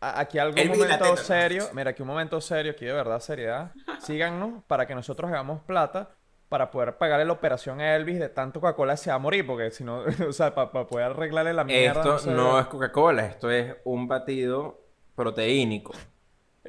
a- 0.00 0.20
aquí 0.20 0.38
algún 0.38 0.58
Elvis 0.58 0.78
momento 0.78 0.96
teta, 1.04 1.10
¿no? 1.10 1.16
serio, 1.16 1.68
mira, 1.74 1.90
aquí 1.90 2.02
un 2.02 2.08
momento 2.08 2.40
serio, 2.40 2.72
aquí 2.72 2.84
de 2.86 2.92
verdad 2.92 3.20
seriedad. 3.20 3.72
Síganos 4.04 4.62
para 4.66 4.86
que 4.86 4.94
nosotros 4.94 5.30
hagamos 5.30 5.62
plata 5.62 6.10
para 6.48 6.70
poder 6.70 6.96
pagarle 6.96 7.26
la 7.26 7.32
operación 7.32 7.80
a 7.82 7.94
Elvis 7.94 8.18
de 8.18 8.30
tanto 8.30 8.58
Coca-Cola 8.60 8.96
se 8.96 9.10
va 9.10 9.16
a 9.16 9.18
morir, 9.18 9.46
porque 9.46 9.70
si 9.70 9.84
no, 9.84 10.02
o 10.28 10.32
sea, 10.32 10.54
para 10.54 10.70
poder 10.86 11.06
arreglarle 11.10 11.52
la 11.52 11.64
mierda. 11.64 12.00
Esto 12.00 12.18
sé. 12.20 12.30
no 12.30 12.58
es 12.58 12.66
Coca-Cola, 12.68 13.26
esto 13.26 13.50
es 13.50 13.74
un 13.84 14.08
batido 14.08 14.80
proteínico. 15.14 15.92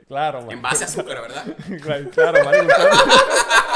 Claro, 0.07 0.39
En 0.39 0.45
marico. 0.45 0.61
base 0.63 0.83
a 0.83 0.87
azúcar, 0.87 1.21
¿verdad? 1.21 1.45
Claro, 2.11 2.39
claro. 2.39 2.39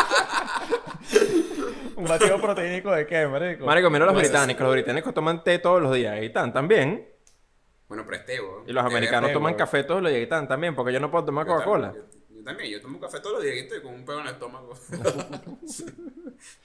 ¿Un 2.03 2.09
batido 2.09 2.41
proteínico 2.41 2.91
de 2.91 3.07
qué, 3.07 3.25
marico? 3.27 3.65
Marico, 3.65 3.89
mira 3.89 4.05
los 4.05 4.15
británicos. 4.15 4.61
Los 4.63 4.73
británicos 4.73 5.13
toman 5.13 5.43
té 5.43 5.59
todos 5.59 5.81
los 5.81 5.93
días 5.95 6.21
y 6.21 6.25
están 6.25 6.51
también. 6.51 7.07
Bueno, 7.87 8.05
pero. 8.05 8.63
Y 8.67 8.73
los 8.73 8.83
americanos 8.85 9.29
té, 9.29 9.33
toman 9.33 9.53
café 9.55 9.83
todos 9.83 10.01
los 10.01 10.11
días 10.11 10.19
y 10.19 10.23
están 10.23 10.47
también. 10.47 10.75
Porque 10.75 10.91
yo 10.91 10.99
no 10.99 11.09
puedo 11.09 11.23
tomar 11.25 11.45
Coca-Cola. 11.45 11.93
Yo, 11.95 12.01
yo 12.35 12.43
también, 12.43 12.71
yo 12.71 12.81
tomo 12.81 12.99
café 12.99 13.21
todos 13.21 13.35
los 13.35 13.43
días 13.43 13.55
y 13.55 13.59
estoy 13.59 13.81
con 13.81 13.93
un 13.93 14.03
pego 14.03 14.19
en 14.19 14.27
el 14.27 14.33
estómago. 14.33 14.73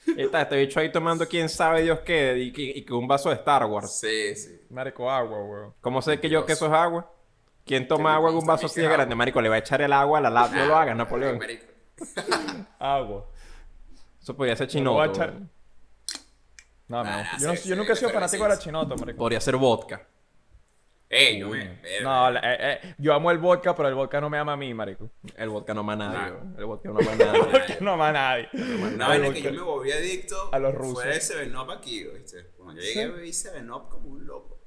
Y 0.06 0.22
está 0.22 0.42
este 0.42 0.56
bicho 0.56 0.80
ahí 0.80 0.90
tomando 0.90 1.28
quién 1.28 1.48
sabe 1.48 1.82
Dios 1.82 2.00
qué. 2.00 2.36
Y, 2.36 2.52
que- 2.52 2.84
y 2.84 2.92
un 2.92 3.06
vaso 3.06 3.28
de 3.28 3.36
Star 3.36 3.64
Wars. 3.66 3.96
sí, 4.00 4.34
sí. 4.34 4.60
Marico, 4.70 5.08
agua, 5.08 5.38
weón. 5.40 5.74
¿Cómo 5.80 6.02
sé 6.02 6.18
que 6.18 6.28
yo 6.28 6.44
que 6.44 6.54
eso 6.54 6.66
es 6.66 6.72
agua? 6.72 7.12
¿Quién 7.64 7.86
toma 7.86 8.14
agua 8.14 8.30
en 8.30 8.36
un 8.38 8.46
vaso 8.46 8.66
así 8.66 8.80
de 8.80 8.88
grande? 8.88 9.14
Marico, 9.14 9.40
le 9.40 9.48
va 9.48 9.54
a 9.56 9.58
echar 9.58 9.82
el 9.82 9.92
agua 9.92 10.18
a 10.18 10.22
la 10.22 10.30
lata. 10.30 10.56
No 10.56 10.66
lo 10.66 10.76
hagas, 10.76 10.96
Napoleón. 10.96 11.38
Agua. 12.78 13.26
Eso 14.28 14.36
podría 14.36 14.54
ser 14.56 14.66
No 14.66 14.70
chinoto. 14.72 15.04
echar-. 15.04 15.40
No, 16.88 17.02
no. 17.02 17.10
Ah, 17.10 17.38
Yo, 17.40 17.46
no- 17.48 17.76
nunca 17.76 17.94
he 17.94 17.96
sido 17.96 18.10
fanático 18.10 18.42
de 18.42 18.48
la 18.50 18.56
sí. 18.56 18.64
chinota, 18.64 18.94
marico. 18.94 19.16
Podría 19.16 19.40
ser 19.40 19.56
vodka. 19.56 20.06
Ey, 21.08 21.38
yo 21.38 21.48
me. 21.48 21.80
No, 22.02 22.30
la- 22.30 22.40
eh, 22.40 22.58
eh, 22.82 22.94
yo 22.98 23.14
amo 23.14 23.30
el 23.30 23.38
vodka, 23.38 23.74
pero 23.74 23.88
el 23.88 23.94
vodka 23.94 24.20
no 24.20 24.28
me 24.28 24.36
ama 24.36 24.52
a 24.52 24.56
mí, 24.58 24.74
marico. 24.74 25.08
El 25.34 25.48
vodka 25.48 25.72
no 25.72 25.80
ama 25.80 25.94
a 25.94 25.96
nadie. 25.96 26.18
Nah. 26.18 26.30
weón. 26.36 26.54
El 26.58 26.64
vodka 26.66 26.90
no 26.90 26.98
ama 27.00 27.12
a 27.12 27.16
nadie. 27.16 27.76
No 27.80 27.92
ama 27.94 28.08
a 28.08 28.12
nadie. 28.12 28.48
Una 28.52 29.08
vaina 29.08 29.32
que 29.32 29.40
yo 29.40 29.50
me 29.52 29.60
volví 29.62 29.92
adicto 29.92 30.50
a 30.52 30.58
los 30.58 30.74
rusos. 30.74 31.02
fue 31.02 31.14
el 31.14 31.20
7-Up 31.22 31.70
aquí, 31.70 32.04
¿viste? 32.04 32.50
Cuando 32.58 32.74
yo 32.82 32.86
llegué 32.86 33.04
Sí. 33.06 33.10
bebí 33.10 33.30
7-Up 33.30 33.88
como 33.88 34.08
un 34.10 34.26
loco. 34.26 34.60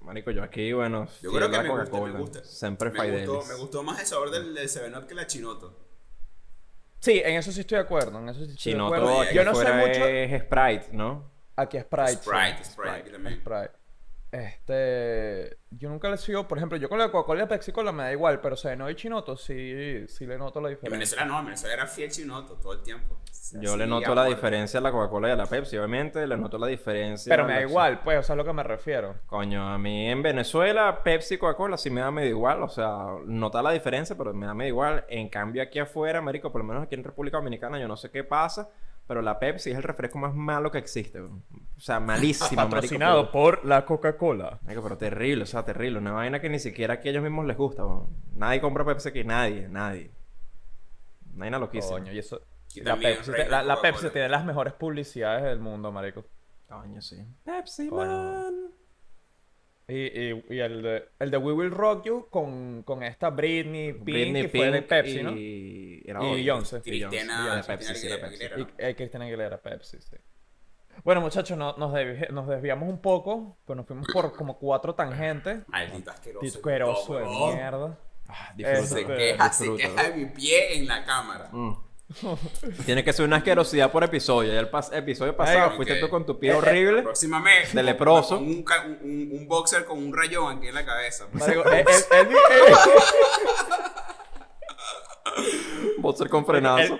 Marico, 0.00 0.30
yo 0.32 0.42
aquí, 0.42 0.70
bueno, 0.74 1.08
Yo 1.22 1.32
creo 1.32 1.50
que 1.50 1.58
me 1.62 1.68
gusta, 1.70 2.00
me 2.00 2.10
gusta. 2.12 2.44
Siempre 2.44 2.90
me 2.90 3.24
gustó, 3.24 3.48
me 3.48 3.54
gustó 3.58 3.82
más 3.82 4.00
el 4.00 4.06
sabor 4.06 4.30
del, 4.30 4.54
del 4.54 4.68
7-Up 4.68 5.06
que 5.06 5.14
la 5.14 5.26
chinoto. 5.26 5.87
Sí, 7.00 7.22
en 7.24 7.36
eso 7.36 7.52
sí 7.52 7.60
estoy 7.60 7.76
de 7.76 7.82
acuerdo. 7.84 8.18
En 8.18 8.28
eso 8.28 8.38
sí 8.44 8.50
estoy 8.52 8.54
de 8.54 8.58
Chinoto, 8.58 8.94
acuerdo. 8.94 9.20
aquí 9.22 9.34
Yo 9.34 9.44
no 9.44 9.54
sé 9.54 9.72
mucho. 9.72 10.06
es 10.06 10.42
Sprite, 10.42 10.86
¿no? 10.92 11.30
Aquí 11.56 11.76
es 11.76 11.84
Sprite. 11.84 12.08
sí. 12.12 12.16
Sprite, 12.16 12.64
Sprite. 12.64 13.34
Sprite. 13.40 13.77
Este, 14.30 15.56
yo 15.70 15.88
nunca 15.88 16.10
le 16.10 16.18
sigo, 16.18 16.46
por 16.46 16.58
ejemplo, 16.58 16.76
yo 16.76 16.88
con 16.90 16.98
la 16.98 17.10
Coca-Cola 17.10 17.40
y 17.40 17.42
la 17.44 17.48
Pepsi 17.48 17.72
Cola 17.72 17.92
me 17.92 18.02
da 18.02 18.12
igual, 18.12 18.40
pero 18.40 18.56
se 18.56 18.76
no 18.76 18.90
y 18.90 18.94
chinoto 18.94 19.36
sí, 19.38 20.06
sí 20.06 20.26
le 20.26 20.36
noto 20.36 20.60
la 20.60 20.68
En 20.68 20.74
diferencia. 20.74 20.98
Venezuela 20.98 21.24
no, 21.24 21.38
en 21.38 21.44
Venezuela 21.46 21.74
era 21.74 21.86
fiel 21.86 22.10
chinoto 22.10 22.54
todo 22.56 22.74
el 22.74 22.82
tiempo. 22.82 23.14
O 23.14 23.20
sea, 23.30 23.58
Yo 23.60 23.76
le 23.76 23.86
noto 23.86 24.14
la 24.14 24.26
diferencia 24.26 24.80
a 24.80 24.82
la 24.82 24.92
Coca-Cola 24.92 25.28
y 25.28 25.30
a 25.32 25.36
la 25.36 25.46
Pepsi, 25.46 25.78
obviamente. 25.78 26.26
Le 26.26 26.36
noto 26.36 26.58
la 26.58 26.66
diferencia. 26.66 27.30
Pero 27.30 27.46
me 27.46 27.54
da 27.54 27.62
igual, 27.62 28.00
pues, 28.00 28.18
o 28.18 28.22
sea, 28.22 28.34
a 28.34 28.36
lo 28.36 28.44
que 28.44 28.52
me 28.52 28.62
refiero. 28.62 29.16
Coño, 29.26 29.66
a 29.66 29.78
mí 29.78 30.10
en 30.10 30.22
Venezuela, 30.22 31.02
Pepsi 31.02 31.34
y 31.34 31.38
Coca-Cola 31.38 31.78
sí 31.78 31.88
me 31.88 32.02
da 32.02 32.10
medio 32.10 32.30
igual. 32.30 32.62
O 32.62 32.68
sea, 32.68 33.06
nota 33.24 33.62
la 33.62 33.70
diferencia, 33.70 34.14
pero 34.16 34.34
me 34.34 34.44
da 34.44 34.52
medio 34.52 34.68
igual. 34.68 35.06
En 35.08 35.30
cambio, 35.30 35.62
aquí 35.62 35.78
afuera, 35.78 36.18
América, 36.18 36.50
por 36.50 36.60
lo 36.60 36.66
menos 36.66 36.82
aquí 36.82 36.94
en 36.96 37.04
República 37.04 37.38
Dominicana, 37.38 37.78
yo 37.78 37.88
no 37.88 37.96
sé 37.96 38.10
qué 38.10 38.24
pasa, 38.24 38.68
pero 39.08 39.20
la 39.22 39.40
Pepsi 39.40 39.70
es 39.70 39.76
el 39.76 39.82
refresco 39.82 40.18
más 40.18 40.34
malo 40.34 40.70
que 40.70 40.78
existe. 40.78 41.18
O 41.20 41.40
sea, 41.78 41.98
malísimo, 42.00 42.50
marico, 42.56 42.70
Patrocinado 42.76 43.20
pero- 43.22 43.32
por 43.32 43.64
la 43.64 43.84
Coca-Cola. 43.84 44.60
Marico, 44.62 44.82
pero 44.84 44.96
terrible, 44.96 45.42
o 45.42 45.46
sea, 45.46 45.64
terrible. 45.64 45.98
Una 45.98 46.12
vaina 46.12 46.40
que 46.40 46.48
ni 46.48 46.60
siquiera 46.60 46.94
aquí 46.94 47.08
a 47.08 47.10
ellos 47.10 47.22
mismos 47.24 47.46
les 47.46 47.56
gusta. 47.56 47.82
Nadie 48.36 48.60
compra 48.60 48.84
Pepsi 48.84 49.08
aquí, 49.08 49.24
nadie, 49.24 49.66
nadie. 49.68 50.12
Una 51.34 51.40
vaina 51.40 51.58
loquísima. 51.58 51.98
Coño, 51.98 52.12
y 52.12 52.18
eso. 52.18 52.40
La 52.76 52.96
Pepsi, 52.96 53.30
rey 53.32 53.44
te- 53.44 53.50
la, 53.50 53.62
de 53.62 53.64
la 53.66 53.74
Coca-Cola. 53.76 53.92
Pepsi 53.98 54.10
tiene 54.12 54.28
las 54.28 54.44
mejores 54.44 54.74
publicidades 54.74 55.42
del 55.42 55.58
mundo, 55.58 55.90
marico. 55.90 56.24
Coño, 56.68 57.00
sí. 57.00 57.16
Pepsi 57.44 57.88
Coño. 57.88 58.06
Man. 58.06 58.54
Y, 59.90 59.94
y, 59.94 60.44
y 60.50 60.60
el, 60.60 60.82
de, 60.82 61.08
el 61.18 61.30
de 61.30 61.38
We 61.38 61.52
Will 61.54 61.70
Rock 61.70 62.04
You 62.04 62.26
con, 62.28 62.82
con 62.82 63.02
esta 63.02 63.30
Britney 63.30 63.94
Pink, 63.94 64.04
Britney 64.04 64.42
que 64.42 64.48
fue 64.50 64.70
de 64.70 64.82
Pepsi, 64.82 65.22
¿no? 65.22 65.30
y... 65.34 66.02
Era 66.06 66.22
Y. 66.24 66.34
Beyoncé. 66.34 66.82
Cristina 66.82 67.52
Aguilera, 67.54 67.62
Pepsi. 67.66 68.06
Aguilera. 68.12 68.58
Y 68.60 68.66
eh, 68.76 68.94
Christina 68.94 69.24
Aguilera 69.24 69.56
Pepsi, 69.62 69.98
sí. 70.00 70.16
Bueno, 71.04 71.20
muchachos, 71.22 71.56
no- 71.56 71.74
nos, 71.78 71.92
desvi- 71.94 72.28
nos 72.30 72.46
desviamos 72.48 72.88
un 72.88 73.00
poco, 73.00 73.56
pues 73.64 73.76
nos 73.78 73.86
fuimos 73.86 74.06
por 74.12 74.32
como 74.36 74.58
cuatro 74.58 74.94
tangentes. 74.94 75.60
Maldito 75.68 76.10
asqueroso. 76.10 76.44
Disqueroso 76.44 77.14
de 77.16 77.24
mierda. 77.26 77.98
Ah, 78.28 78.52
Se 78.54 78.62
disfrútalo, 78.80 79.16
queja, 79.16 79.52
se 79.52 79.74
queja 79.76 80.02
de 80.10 80.16
mi 80.16 80.26
pie 80.26 80.76
en 80.76 80.86
la 80.86 81.02
cámara. 81.04 81.48
Mm. 81.50 81.72
Tiene 82.86 83.04
que 83.04 83.12
ser 83.12 83.26
una 83.26 83.36
asquerosidad 83.36 83.92
por 83.92 84.02
episodio. 84.02 84.52
Ya 84.52 84.60
el 84.60 84.70
pas- 84.70 84.94
episodio 84.96 85.36
pasado 85.36 85.70
Ay, 85.70 85.76
fuiste 85.76 85.96
tú 86.00 86.08
con 86.08 86.24
tu 86.24 86.38
pie 86.38 86.54
horrible. 86.54 87.02
Próximamente. 87.02 87.70
De 87.74 87.82
leproso. 87.82 88.36
Con 88.36 88.46
un, 88.46 88.62
ca- 88.62 88.86
un, 88.86 89.30
un 89.32 89.46
boxer 89.48 89.84
con 89.84 89.98
un 89.98 90.16
rayón 90.16 90.56
aquí 90.58 90.68
en 90.68 90.74
la 90.74 90.86
cabeza. 90.86 91.26
Marico, 91.32 91.64
él- 91.70 91.84
Boxer 95.98 96.28
con 96.28 96.46
frenazo. 96.46 96.98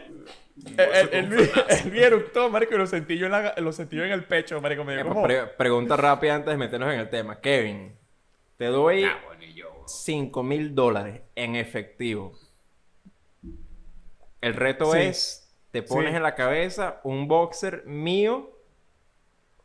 vi 1.87 2.01
eructó, 2.03 2.51
marico, 2.51 2.75
y 2.75 2.79
lo 2.79 2.87
sentí 2.87 3.17
yo 3.17 3.27
en, 3.27 3.33
la- 3.33 3.55
lo 3.59 3.73
sentí 3.73 3.97
yo 3.97 4.05
en 4.05 4.13
el 4.13 4.25
pecho, 4.25 4.61
marico. 4.61 4.85
Me 4.85 4.95
dio 4.95 5.07
como... 5.09 5.23
Pre- 5.23 5.47
pregunta 5.47 5.97
rápida 5.97 6.35
antes 6.35 6.51
de 6.53 6.57
meternos 6.59 6.93
en 6.93 7.01
el 7.01 7.09
tema. 7.09 7.41
Kevin, 7.41 7.97
te 8.57 8.67
doy 8.67 9.05
Ah, 9.05 9.19
bueno, 9.27 9.43
y 9.45 9.55
yo. 9.55 9.85
5 9.87 10.43
mil 10.43 10.75
dólares 10.75 11.23
en 11.35 11.57
efectivo. 11.57 12.33
El 14.41 14.55
reto 14.55 14.93
Sí. 14.93 14.99
es, 15.01 15.57
te 15.71 15.83
pones 15.83 16.11
Sí. 16.13 16.17
en 16.17 16.23
la 16.23 16.35
cabeza 16.35 17.01
un 17.05 17.29
boxer 17.29 17.85
mío 17.87 18.51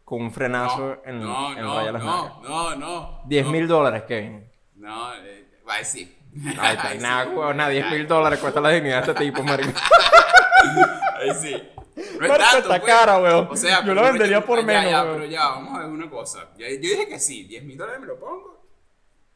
con 0.04 0.22
un 0.22 0.32
frenazo 0.32 0.98
en, 1.06 1.20
no, 1.22 1.52
en 1.54 1.58
el 1.60 1.64
no, 1.64 1.74
rayo 1.76 1.86
de 1.88 1.92
las 1.94 2.04
no, 2.04 2.42
no, 2.44 2.76
no. 2.76 3.22
10 3.26 3.46
no. 3.46 3.52
mil 3.52 3.68
dólares, 3.68 4.04
Kevin. 4.08 4.52
No, 4.76 5.14
eh, 5.16 5.48
va 5.68 5.76
a 5.76 5.78
decir. 5.78 6.18
Ahí 6.60 6.76
está, 6.76 6.94
nada, 6.96 7.54
nada, 7.54 7.70
10 7.70 7.92
mil 7.92 8.08
dólares 8.08 8.40
cuesta 8.40 8.60
la 8.60 8.70
dignidad 8.70 9.06
de 9.06 9.12
este 9.12 9.24
tipo, 9.26 9.44
marico. 9.44 9.80
Ahí 11.20 11.32
sí. 11.40 11.70
No 12.20 12.26
es 12.26 12.38
tanto, 12.38 12.58
está 12.58 12.68
pues. 12.80 12.82
cara, 12.84 13.20
weón. 13.20 13.48
O 13.52 13.56
sea, 13.56 13.84
Yo 13.86 13.94
lo 13.94 14.02
no- 14.02 14.08
vendería 14.12 14.42
por 14.44 14.60
ya, 14.60 14.66
menos, 14.66 14.92
Ya, 14.92 15.04
weón. 15.04 15.16
pero 15.16 15.26
ya, 15.30 15.46
vamos 15.50 15.76
a 15.78 15.82
ver 15.84 15.90
una 15.90 16.10
cosa. 16.10 16.50
Ya- 16.58 16.68
yo 16.70 16.76
dije 16.80 17.08
que 17.08 17.20
sí, 17.20 17.44
10 17.44 17.64
mil 17.64 17.78
dólares 17.78 18.02
me 18.02 18.08
lo 18.08 18.20
pongo. 18.20 18.63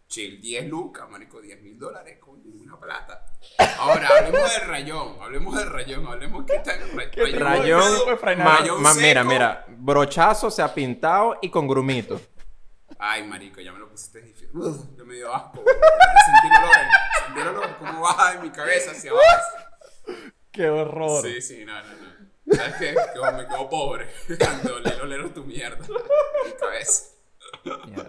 Chill, 0.08 0.40
10 0.40 0.68
lucas, 0.68 1.10
marico, 1.10 1.42
10 1.42 1.62
mil 1.62 1.78
dólares 1.78 2.18
con 2.20 2.42
una 2.46 2.80
plata. 2.80 3.26
Ahora, 3.78 4.08
hablemos 4.08 4.52
del 4.54 4.68
rayón, 4.68 5.18
hablemos 5.22 5.58
del 5.58 5.70
rayón, 5.70 6.08
hablemos 6.08 6.46
qué 6.46 6.60
tal 6.60 6.82
el 6.82 6.92
ray- 6.98 7.12
¿Qué 7.12 7.26
rayón. 7.38 7.82
Rayón, 8.22 8.82
ma- 8.82 8.94
ma- 8.94 8.94
mira, 8.94 9.24
mira, 9.26 9.66
brochazo 9.68 10.50
se 10.50 10.62
ha 10.62 10.74
pintado 10.74 11.38
y 11.42 11.50
con 11.50 11.68
grumito. 11.68 12.22
Ay, 13.00 13.24
marico, 13.28 13.60
ya 13.60 13.74
me 13.74 13.80
lo 13.80 13.90
pusiste 13.90 14.22
difícil. 14.22 14.50
Ya 14.98 15.04
me 15.04 15.16
dio 15.16 15.34
asco. 15.34 15.62
Ya 15.66 16.26
sentí 16.26 16.48
el 16.48 16.64
olor, 16.64 16.78
eh. 16.78 17.26
sentí 17.26 17.42
el 17.42 17.48
olor, 17.50 17.78
cómo 17.78 18.02
baja 18.02 18.34
de 18.34 18.40
mi 18.40 18.50
cabeza 18.50 18.92
hacia 18.92 19.12
abajo. 19.12 19.58
Qué 20.52 20.70
horror. 20.70 21.22
Sí, 21.22 21.42
sí, 21.42 21.66
no, 21.66 21.74
no, 21.74 21.90
no. 21.90 22.56
¿Sabes 22.56 22.76
qué? 22.80 22.96
Que 22.96 23.32
me 23.34 23.46
quedo 23.46 23.70
pobre. 23.70 24.08
Tanto 24.40 24.76
oler, 24.78 25.02
oler 25.02 25.34
tu 25.34 25.44
mierda. 25.44 25.86
Mi 25.86 26.52
cabeza. 26.58 27.04
Dios 27.64 27.88
mío. 27.88 28.06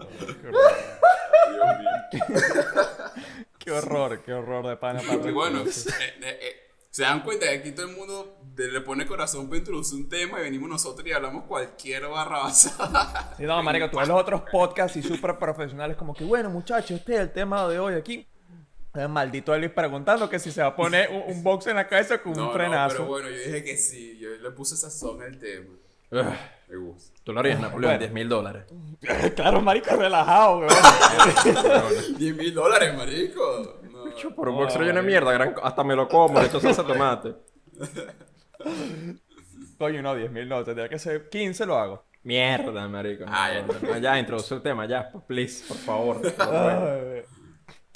Qué 3.57 3.71
horror, 3.71 4.21
qué 4.23 4.33
horror 4.33 4.67
de 4.67 4.77
pana 4.77 5.01
para 5.01 5.29
Y 5.29 5.31
bueno, 5.33 5.61
eh, 5.61 5.69
eh, 6.21 6.39
eh, 6.41 6.55
se 6.89 7.03
dan 7.03 7.21
cuenta 7.21 7.45
que 7.47 7.51
aquí 7.57 7.71
todo 7.71 7.87
el 7.87 7.95
mundo 7.95 8.37
le 8.55 8.81
pone 8.81 9.05
corazón 9.05 9.47
para 9.47 9.59
introducir 9.59 9.97
un 9.99 10.09
tema 10.09 10.39
y 10.39 10.43
venimos 10.43 10.69
nosotros 10.69 11.05
y 11.07 11.11
hablamos 11.11 11.43
cualquier 11.45 12.07
barra 12.07 12.39
basada. 12.39 13.33
Sí, 13.37 13.43
no, 13.43 13.61
marico, 13.61 13.89
tú 13.89 13.97
ves 13.99 14.07
los 14.07 14.19
otros 14.19 14.41
podcasts 14.51 14.97
y 14.97 15.03
súper 15.03 15.37
profesionales 15.37 15.97
como 15.97 16.13
que, 16.13 16.23
bueno, 16.23 16.49
muchachos, 16.49 16.91
este 16.99 17.13
es 17.15 17.19
el 17.21 17.31
tema 17.31 17.67
de 17.67 17.79
hoy 17.79 17.93
aquí. 17.95 18.25
El 18.95 19.07
maldito 19.09 19.53
Elvis 19.53 19.69
preguntando 19.71 20.27
que 20.27 20.39
si 20.39 20.51
se 20.51 20.61
va 20.61 20.69
a 20.69 20.75
poner 20.75 21.09
un, 21.11 21.23
un 21.35 21.43
box 21.43 21.67
en 21.67 21.75
la 21.75 21.87
cabeza 21.87 22.21
con 22.23 22.33
No, 22.33 22.41
un 22.43 22.47
no, 22.47 22.53
frenazo. 22.53 22.95
pero 22.95 23.07
bueno, 23.07 23.29
yo 23.29 23.37
dije 23.37 23.63
que 23.63 23.77
sí. 23.77 24.17
Yo 24.17 24.29
le 24.31 24.49
puse 24.51 24.75
sazón 24.75 25.21
al 25.21 25.37
tema. 25.37 25.75
Ugh, 26.69 26.75
Me 26.75 26.77
gusta. 26.77 27.19
Tú 27.23 27.33
lo 27.33 27.39
harías, 27.39 27.59
Napoleón, 27.59 27.91
Bueno. 27.91 27.99
10 27.99 28.11
mil 28.11 28.29
dólares. 28.29 28.63
claro, 29.35 29.61
marico, 29.61 29.95
relajado, 29.95 30.59
weón. 30.59 30.69
10 32.17 32.35
mil 32.35 32.53
dólares, 32.53 32.95
marico. 32.95 33.79
No. 33.91 34.35
Por 34.35 34.49
un 34.49 34.55
boxer 34.55 34.81
lleno 34.81 35.01
de 35.01 35.07
mierda, 35.07 35.31
gran 35.31 35.55
hasta 35.63 35.83
me 35.83 35.95
lo 35.95 36.07
como, 36.07 36.39
le 36.39 36.47
echo 36.47 36.59
salsa 36.59 36.83
tomate. 36.85 37.35
Coño, 39.77 40.01
no, 40.01 40.13
10 40.15 40.31
mil 40.31 40.49
no, 40.49 40.63
tendría 40.63 40.89
que 40.89 40.99
ser 40.99 41.29
15, 41.29 41.65
lo 41.65 41.77
hago. 41.77 42.03
Mierda, 42.23 42.85
marico. 42.89 43.23
Ah, 43.27 43.49
No, 43.65 43.73
ya. 43.79 43.87
no, 43.87 43.97
ya, 43.97 44.19
introduce 44.19 44.53
el 44.55 44.61
tema, 44.61 44.85
ya, 44.85 45.09
please, 45.25 45.65
por 45.67 45.77
favor. 45.77 46.21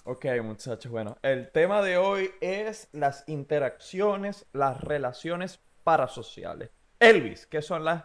Ok, 0.06 0.26
muchachos, 0.44 0.92
bueno, 0.92 1.18
el 1.22 1.50
tema 1.52 1.82
de 1.82 1.98
hoy 1.98 2.32
es 2.42 2.88
las 2.94 3.24
interacciones, 3.28 4.46
las 4.54 4.80
relaciones 4.82 5.60
parasociales. 5.84 6.72
Elvis, 7.00 7.46
¿qué 7.48 7.62
son 7.62 7.84
las 7.84 8.04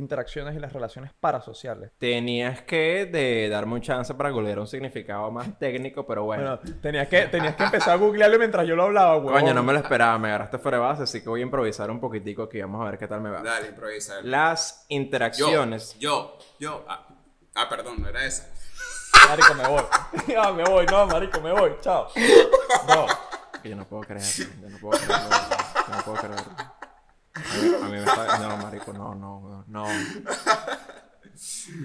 interacciones 0.00 0.56
y 0.56 0.58
las 0.58 0.72
relaciones 0.72 1.12
parasociales? 1.20 1.92
Tenías 1.98 2.62
que 2.62 3.06
de 3.06 3.48
darme 3.48 3.74
un 3.74 3.80
chance 3.80 4.14
para 4.14 4.30
googlear 4.30 4.58
un 4.58 4.66
significado 4.66 5.30
más 5.30 5.58
técnico, 5.58 6.06
pero 6.06 6.24
bueno. 6.24 6.58
Bueno, 6.58 6.80
tenías 6.80 7.08
que, 7.08 7.26
tenías 7.26 7.54
que 7.54 7.64
empezar 7.64 7.94
a 7.94 7.96
googlearlo 7.96 8.38
mientras 8.38 8.66
yo 8.66 8.74
lo 8.74 8.84
hablaba, 8.84 9.16
weón. 9.18 9.40
Coño, 9.40 9.54
no 9.54 9.62
me 9.62 9.72
lo 9.72 9.78
esperaba, 9.78 10.18
me 10.18 10.28
agarraste 10.28 10.58
fuera 10.58 10.78
de 10.78 10.84
base, 10.84 11.02
así 11.04 11.22
que 11.22 11.28
voy 11.28 11.40
a 11.40 11.44
improvisar 11.44 11.90
un 11.90 12.00
poquitico 12.00 12.44
aquí, 12.44 12.60
vamos 12.60 12.80
a 12.82 12.90
ver 12.90 12.98
qué 12.98 13.06
tal 13.06 13.20
me 13.20 13.30
va. 13.30 13.42
Dale, 13.42 13.68
improvisa. 13.68 14.20
Las 14.22 14.86
interacciones. 14.88 15.96
yo, 15.98 16.38
yo. 16.58 16.84
Ah, 16.88 17.06
ah, 17.54 17.68
perdón, 17.68 18.02
no 18.02 18.08
era 18.08 18.24
esa. 18.24 18.50
Marico, 19.28 19.54
me 19.54 19.68
voy. 19.68 19.82
Ah, 20.36 20.52
me 20.52 20.64
voy, 20.64 20.86
no, 20.86 21.06
marico, 21.06 21.40
me 21.40 21.52
voy, 21.52 21.72
chao. 21.80 22.08
No. 22.88 23.06
Que 23.62 23.68
yo 23.68 23.76
no 23.76 23.84
puedo 23.86 24.02
creerlo, 24.02 24.26
yo 24.62 24.68
no 24.70 24.78
puedo 24.78 24.98
creerlo, 24.98 25.28
yo 25.28 25.94
no 25.94 26.02
puedo 26.02 26.16
creerlo. 26.16 26.69
A 27.50 27.84
mí, 27.86 27.90
me 27.90 27.98
está... 27.98 28.38
No, 28.38 28.56
marico, 28.58 28.92
no, 28.92 29.14
no, 29.14 29.64
no. 29.66 29.86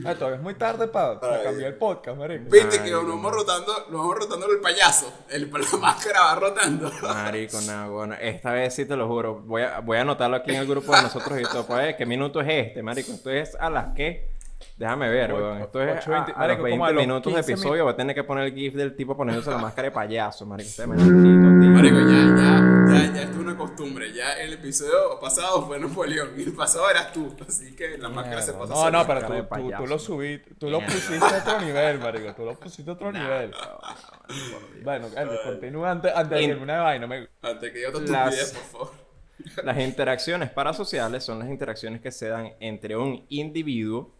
Ay, 0.05 0.15
todavía 0.15 0.37
es 0.37 0.41
muy 0.43 0.55
tarde 0.55 0.87
para 0.87 1.19
cambiar 1.43 1.71
el 1.71 1.77
podcast, 1.77 2.17
marico. 2.17 2.45
Viste 2.49 2.83
que 2.83 2.91
nos 2.91 3.03
no. 3.03 3.09
vamos 3.09 3.31
rotando, 3.31 3.73
nos 3.89 4.01
vamos 4.01 4.17
rotando 4.17 4.47
el 4.51 4.59
payaso. 4.59 5.13
El, 5.29 5.49
la 5.71 5.77
máscara 5.79 6.21
va 6.21 6.35
rotando. 6.35 6.91
Marico, 7.01 7.61
no, 7.61 7.91
bueno, 7.91 8.15
esta 8.19 8.51
vez 8.51 8.73
sí 8.75 8.85
te 8.85 8.95
lo 8.97 9.07
juro. 9.07 9.41
Voy 9.45 9.61
a, 9.61 9.79
voy 9.79 9.97
a 9.97 10.01
anotarlo 10.01 10.35
aquí 10.37 10.51
en 10.51 10.57
el 10.57 10.67
grupo 10.67 10.93
de 10.95 11.03
nosotros 11.03 11.39
y 11.39 11.43
todo. 11.43 11.65
Pues, 11.65 11.95
¿qué 11.95 12.05
minuto 12.05 12.41
es 12.41 12.47
este, 12.67 12.83
marico? 12.83 13.11
Esto 13.13 13.29
es 13.31 13.55
a 13.55 13.69
las 13.69 13.93
que... 13.93 14.33
Déjame 14.77 15.09
ver, 15.09 15.33
weón. 15.33 15.61
Esto 15.61 15.81
es 15.81 15.99
ocho, 16.01 16.11
a, 16.13 16.15
veinte- 16.15 16.33
a 16.35 16.39
los 16.39 16.47
marico, 16.47 16.63
20 16.63 16.71
como 16.77 16.85
a 16.85 16.91
los 16.91 17.01
minutos 17.01 17.33
de 17.33 17.39
15 17.39 17.51
episodio. 17.53 17.83
Voy 17.83 17.93
a 17.93 17.95
tener 17.95 18.15
que 18.15 18.23
poner 18.23 18.45
el 18.45 18.53
gif 18.53 18.73
del 18.73 18.95
tipo 18.95 19.15
poniéndose 19.15 19.51
la 19.51 19.57
máscara 19.57 19.87
de 19.87 19.91
payaso, 19.91 20.45
marico. 20.45 20.67
Este. 20.69 20.85
Marico, 20.87 21.97
ya, 21.99 22.35
ya, 22.35 22.54
ya, 22.95 23.13
ya 23.13 23.21
esto 23.21 23.33
es 23.33 23.37
una 23.37 23.57
costumbre. 23.57 24.13
Ya 24.13 24.33
el 24.41 24.53
episodio 24.53 25.19
pasado 25.19 25.65
fue 25.65 25.79
Napoleón 25.79 26.29
y 26.37 26.43
el 26.43 26.53
pasado 26.53 26.89
eras 26.89 27.11
tú. 27.13 27.35
Así 27.47 27.75
que 27.75 27.97
la 27.97 28.09
máscara 28.09 28.41
se 28.41 28.53
pasa 28.53 28.73
No, 28.73 28.91
no, 28.91 29.05
pero 29.07 29.21
tú, 29.25 29.33
tú, 29.55 29.71
tú 29.77 29.87
lo 29.87 29.99
subiste, 29.99 30.53
tú 30.55 30.69
lo 30.69 30.79
pusiste 30.81 31.17
a 31.17 31.39
otro 31.39 31.61
nivel, 31.61 31.99
marico. 31.99 32.33
Tú 32.33 32.43
lo 32.45 32.55
pusiste 32.59 32.89
a 32.89 32.93
otro 32.93 33.11
nivel. 33.11 33.51
Bueno, 34.83 35.07
Elvis, 35.15 35.39
continúa 35.45 35.91
antes, 35.91 36.11
antes 36.15 36.37
de 36.37 36.43
In- 36.43 36.55
que 36.57 36.63
una 36.63 36.81
vaina. 36.81 37.07
Me... 37.07 37.27
Antes 37.41 37.71
que 37.71 37.81
yo 37.81 37.91
te 37.91 38.01
Las- 38.11 38.51
por 38.53 38.63
favor. 38.63 39.05
Las 39.63 39.77
interacciones 39.79 40.49
parasociales 40.49 41.23
son 41.23 41.39
las 41.39 41.49
interacciones 41.49 42.01
que 42.01 42.11
se 42.11 42.29
dan 42.29 42.53
entre 42.59 42.95
un 42.95 43.25
individuo 43.29 44.13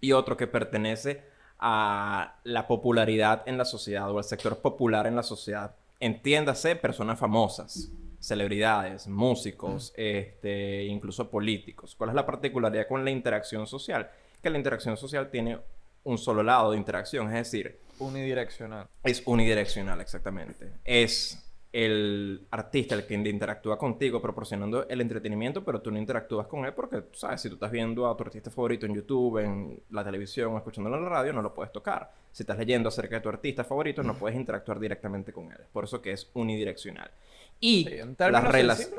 y 0.00 0.12
otro 0.12 0.36
que 0.36 0.46
pertenece 0.46 1.24
a 1.58 2.36
la 2.44 2.66
popularidad 2.66 3.42
en 3.46 3.58
la 3.58 3.64
sociedad 3.64 4.10
o 4.10 4.18
al 4.18 4.24
sector 4.24 4.58
popular 4.58 5.06
en 5.06 5.16
la 5.16 5.22
sociedad. 5.22 5.74
Entiéndase, 6.02 6.74
personas 6.74 7.18
famosas. 7.18 7.90
celebridades, 8.18 9.08
músicos, 9.08 9.92
este, 9.96 10.84
incluso 10.84 11.28
políticos. 11.30 11.94
¿Cuál 11.96 12.10
es 12.10 12.14
la 12.14 12.24
particularidad 12.26 12.86
con 12.86 13.04
la 13.04 13.10
interacción 13.10 13.66
social? 13.66 14.10
Que 14.40 14.48
la 14.50 14.58
interacción 14.58 14.96
social 14.96 15.28
tiene 15.30 15.58
un 16.04 16.18
solo 16.18 16.42
lado 16.44 16.70
de 16.72 16.76
interacción, 16.76 17.26
es 17.28 17.34
decir, 17.34 17.78
Unidireccional. 17.98 18.86
es 19.04 19.22
unidireccional, 19.26 20.00
exactamente. 20.00 20.72
Es 20.84 21.51
el 21.72 22.46
artista 22.50 22.94
el 22.94 23.06
que 23.06 23.14
interactúa 23.14 23.78
contigo 23.78 24.20
proporcionando 24.20 24.86
el 24.88 25.00
entretenimiento, 25.00 25.64
pero 25.64 25.80
tú 25.80 25.90
no 25.90 25.98
interactúas 25.98 26.46
con 26.46 26.66
él 26.66 26.74
porque, 26.74 27.04
sabes, 27.12 27.40
si 27.40 27.48
tú 27.48 27.54
estás 27.54 27.70
viendo 27.70 28.06
a 28.10 28.14
tu 28.16 28.24
artista 28.24 28.50
favorito 28.50 28.84
en 28.84 28.94
YouTube, 28.94 29.38
en 29.38 29.80
la 29.90 30.04
televisión 30.04 30.54
escuchándolo 30.56 30.98
en 30.98 31.04
la 31.04 31.08
radio, 31.08 31.32
no 31.32 31.40
lo 31.40 31.54
puedes 31.54 31.72
tocar. 31.72 32.10
Si 32.30 32.42
estás 32.42 32.58
leyendo 32.58 32.90
acerca 32.90 33.16
de 33.16 33.20
tu 33.22 33.28
artista 33.30 33.64
favorito, 33.64 34.02
no 34.02 34.14
puedes 34.14 34.36
interactuar 34.38 34.78
directamente 34.78 35.32
con 35.32 35.50
él. 35.50 35.58
Por 35.72 35.84
eso 35.84 36.02
que 36.02 36.12
es 36.12 36.28
unidireccional. 36.34 37.10
Y 37.58 37.84
Sí, 37.88 37.96
las 38.18 38.44
relaciones... 38.52 38.94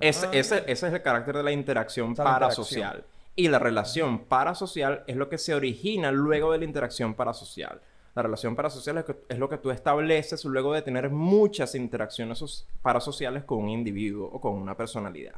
Ese, 0.00 0.28
ese- 0.32 0.64
ese 0.66 0.86
es 0.88 0.92
el 0.94 1.02
carácter 1.02 1.36
de 1.36 1.42
la 1.42 1.52
interacción 1.52 2.12
Esa 2.12 2.22
es 2.22 2.26
la 2.28 2.32
parasocial. 2.32 3.04
Y 3.36 3.48
la 3.48 3.58
relación 3.58 4.20
parasocial 4.20 5.04
es 5.06 5.16
lo 5.16 5.28
que 5.28 5.38
se 5.38 5.54
origina 5.54 6.10
luego 6.12 6.52
de 6.52 6.58
la 6.58 6.64
interacción 6.64 7.14
parasocial. 7.14 7.80
La 8.20 8.24
relación 8.24 8.54
parasocial 8.54 8.98
es, 8.98 9.04
que- 9.06 9.16
es 9.30 9.38
lo 9.38 9.48
que 9.48 9.56
tú 9.56 9.70
estableces 9.70 10.44
luego 10.44 10.74
de 10.74 10.82
tener 10.82 11.08
muchas 11.08 11.74
interacciones 11.74 12.36
so- 12.36 12.66
parasociales 12.82 13.44
con 13.44 13.60
un 13.60 13.70
individuo 13.70 14.28
o 14.30 14.38
con 14.42 14.52
una 14.54 14.76
personalidad. 14.76 15.36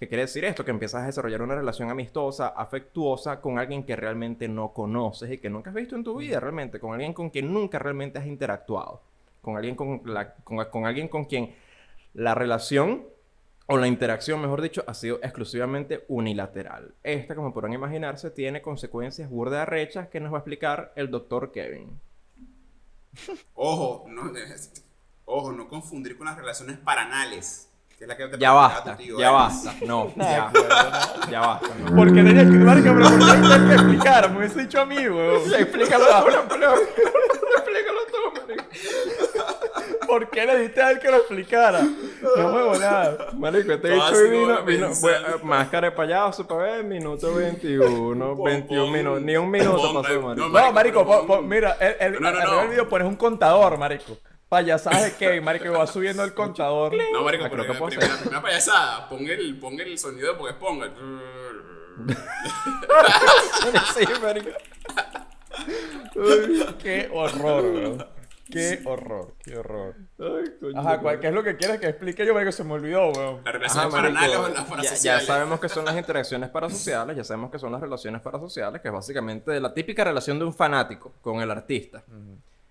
¿Qué 0.00 0.08
quiere 0.08 0.22
decir 0.22 0.42
esto? 0.46 0.64
Que 0.64 0.70
empiezas 0.70 1.02
a 1.02 1.06
desarrollar 1.06 1.42
una 1.42 1.56
relación 1.56 1.90
amistosa, 1.90 2.48
afectuosa 2.48 3.40
con 3.42 3.58
alguien 3.58 3.84
que 3.84 3.96
realmente 3.96 4.48
no 4.48 4.72
conoces 4.72 5.30
y 5.30 5.36
que 5.38 5.50
nunca 5.50 5.68
has 5.70 5.76
visto 5.76 5.94
en 5.94 6.04
tu 6.04 6.16
vida 6.16 6.40
realmente, 6.40 6.80
con 6.80 6.94
alguien 6.94 7.12
con 7.12 7.28
quien 7.28 7.52
nunca 7.52 7.78
realmente 7.78 8.18
has 8.18 8.26
interactuado, 8.26 9.02
con 9.42 9.56
alguien 9.58 9.76
con, 9.76 10.00
la- 10.06 10.32
con- 10.36 10.64
con 10.70 10.86
alguien 10.86 11.08
con 11.08 11.26
quien 11.26 11.54
la 12.14 12.34
relación 12.34 13.04
o 13.66 13.76
la 13.76 13.86
interacción, 13.88 14.40
mejor 14.40 14.60
dicho, 14.62 14.82
ha 14.86 14.94
sido 14.94 15.16
exclusivamente 15.22 16.04
unilateral. 16.08 16.94
Esta, 17.02 17.34
como 17.34 17.52
podrán 17.52 17.74
imaginarse, 17.74 18.30
tiene 18.30 18.62
consecuencias 18.62 19.28
burda 19.28 19.62
arrechas 19.62 20.08
que 20.08 20.18
nos 20.18 20.32
va 20.32 20.38
a 20.38 20.40
explicar 20.40 20.92
el 20.96 21.10
doctor 21.10 21.52
Kevin. 21.52 22.00
Ojo, 23.54 24.04
no, 24.08 24.30
ojo, 25.26 25.52
no 25.52 25.68
confundir 25.68 26.16
con 26.16 26.26
las 26.26 26.36
relaciones 26.36 26.78
paranales. 26.78 27.68
Que 27.96 28.04
es 28.04 28.08
la 28.08 28.16
que 28.16 28.26
te 28.26 28.38
Ya 28.38 28.52
basta, 28.52 28.96
tío 28.96 29.18
ya 29.18 29.28
Elvis. 29.28 29.64
basta. 29.64 29.74
No, 29.86 30.12
ya, 30.16 30.52
ya 31.30 31.40
basta. 31.40 31.68
no. 31.78 31.94
¿Por 31.96 32.08
qué 32.08 32.22
tenías 32.22 32.44
que, 32.46 32.50
marico, 32.52 32.88
pero 32.94 33.08
¿por 33.10 33.18
qué 33.18 33.32
tenías 33.34 33.60
que 33.60 33.74
explicar? 33.74 34.30
Me 34.30 34.38
hubiese 34.38 34.60
dicho 34.62 34.80
a 34.80 34.86
mí, 34.86 34.96
weón. 35.08 35.54
Explícalo 35.54 36.04
tú, 36.06 36.28
explícalo 36.28 36.74
explícalo 37.56 38.00
tú, 38.10 38.40
marico. 38.40 38.64
¿Por 40.12 40.28
qué 40.28 40.44
le 40.44 40.58
diste 40.58 40.82
a 40.82 40.90
él 40.90 40.98
que 40.98 41.10
lo 41.10 41.16
explicara? 41.16 41.80
No 41.80 42.52
me 42.72 42.78
nada. 42.78 43.28
Marico, 43.32 43.72
este 43.72 43.98
así 43.98 44.28
vino, 44.28 44.62
vino 44.62 44.88
eh, 44.88 45.38
máscara 45.42 45.88
de 45.88 45.96
payaso 45.96 46.46
para 46.46 46.64
ver, 46.64 46.84
minuto 46.84 47.34
21, 47.34 48.36
Pon- 48.36 48.44
21 48.44 48.82
pon- 48.84 48.92
minutos, 48.92 49.22
ni 49.22 49.36
un 49.38 49.50
minuto 49.50 49.76
pon- 49.78 50.02
pasó, 50.02 50.14
no, 50.14 50.20
marico. 50.28 50.48
No, 50.48 50.72
marico, 50.72 51.06
pero- 51.06 51.20
po- 51.22 51.26
po- 51.26 51.40
mira, 51.40 51.78
el, 51.80 51.96
el, 52.14 52.20
No, 52.20 52.68
video 52.68 52.86
pones 52.90 53.08
un 53.08 53.16
contador, 53.16 53.78
marico. 53.78 54.18
Payasaje 54.50 55.14
Kevin, 55.18 55.44
marico, 55.44 55.72
va 55.72 55.86
subiendo 55.86 56.22
el 56.24 56.34
contador. 56.34 56.92
No, 57.14 57.22
marico, 57.22 57.46
Ah, 57.46 57.48
pero 57.50 57.62
que 57.62 57.72
la 57.72 57.86
primera, 57.86 58.16
primera 58.18 58.42
payasada, 58.42 59.08
pon 59.08 59.26
el, 59.26 59.58
pon 59.58 59.80
el 59.80 59.98
sonido 59.98 60.36
Bob 60.36 60.48
Esponja. 60.48 60.90
sí, 63.94 64.04
marico. 64.20 64.50
Qué 66.82 67.08
horror, 67.10 67.64
weón. 67.64 68.06
Qué 68.52 68.80
horror, 68.84 69.34
qué 69.42 69.56
horror. 69.56 69.94
Ay, 70.18 70.44
coño, 70.60 70.78
Ajá, 70.80 71.00
¿cuál- 71.00 71.20
¿qué 71.20 71.28
es 71.28 71.32
lo 71.34 71.42
que 71.42 71.56
quieres 71.56 71.80
que 71.80 71.88
explique 71.88 72.24
yo? 72.26 72.34
Marico, 72.34 72.52
se 72.52 72.64
me 72.64 72.72
olvidó, 72.74 73.10
weón. 73.12 73.36
Las 73.36 73.46
Ajá, 73.46 73.52
relaciones 73.52 73.92
marico, 73.92 74.14
paranales 74.42 74.70
o 74.70 74.76
las 74.76 75.02
ya, 75.02 75.20
sabemos 75.20 75.60
que 75.60 75.68
son 75.68 75.84
las 75.84 75.96
interacciones 75.96 76.48
parasociales, 76.50 77.16
ya 77.16 77.24
sabemos 77.24 77.50
que 77.50 77.58
son 77.58 77.72
las 77.72 77.80
relaciones 77.80 78.20
parasociales, 78.20 78.80
que 78.80 78.88
es 78.88 78.94
básicamente 78.94 79.58
la 79.60 79.72
típica 79.74 80.04
relación 80.04 80.38
de 80.38 80.44
un 80.44 80.54
fanático 80.54 81.12
con 81.22 81.40
el 81.40 81.50
artista. 81.50 82.02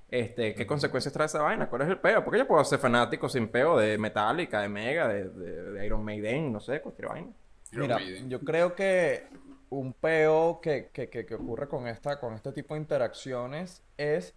Este, 0.09 0.53
¿qué 0.53 0.67
consecuencias 0.67 1.13
trae 1.13 1.27
esa 1.27 1.41
vaina? 1.41 1.69
¿Cuál 1.69 1.83
es 1.83 1.87
el 1.87 1.97
peo? 1.97 2.23
Porque 2.23 2.39
yo 2.39 2.47
puedo 2.47 2.63
ser 2.65 2.79
fanático 2.79 3.29
sin 3.29 3.47
peo 3.47 3.77
de 3.77 3.97
Metallica, 3.97 4.59
de 4.61 4.67
Mega, 4.67 5.07
de, 5.07 5.29
de- 5.29 5.71
de 5.71 5.85
Iron 5.85 6.03
Maiden, 6.03 6.51
no 6.51 6.59
sé, 6.59 6.81
cualquier 6.81 7.07
vaina. 7.07 7.27
Iron 7.71 7.83
Mira, 7.83 7.95
Maiden. 7.95 8.29
yo 8.29 8.41
creo 8.41 8.75
que 8.75 9.23
un 9.69 9.93
peo 9.93 10.59
que, 10.61 10.89
que, 10.91 11.09
que, 11.09 11.25
que 11.25 11.35
ocurre 11.35 11.69
con, 11.69 11.87
esta, 11.87 12.19
con 12.19 12.33
este 12.33 12.51
tipo 12.51 12.73
de 12.73 12.81
interacciones 12.81 13.81
es 13.97 14.33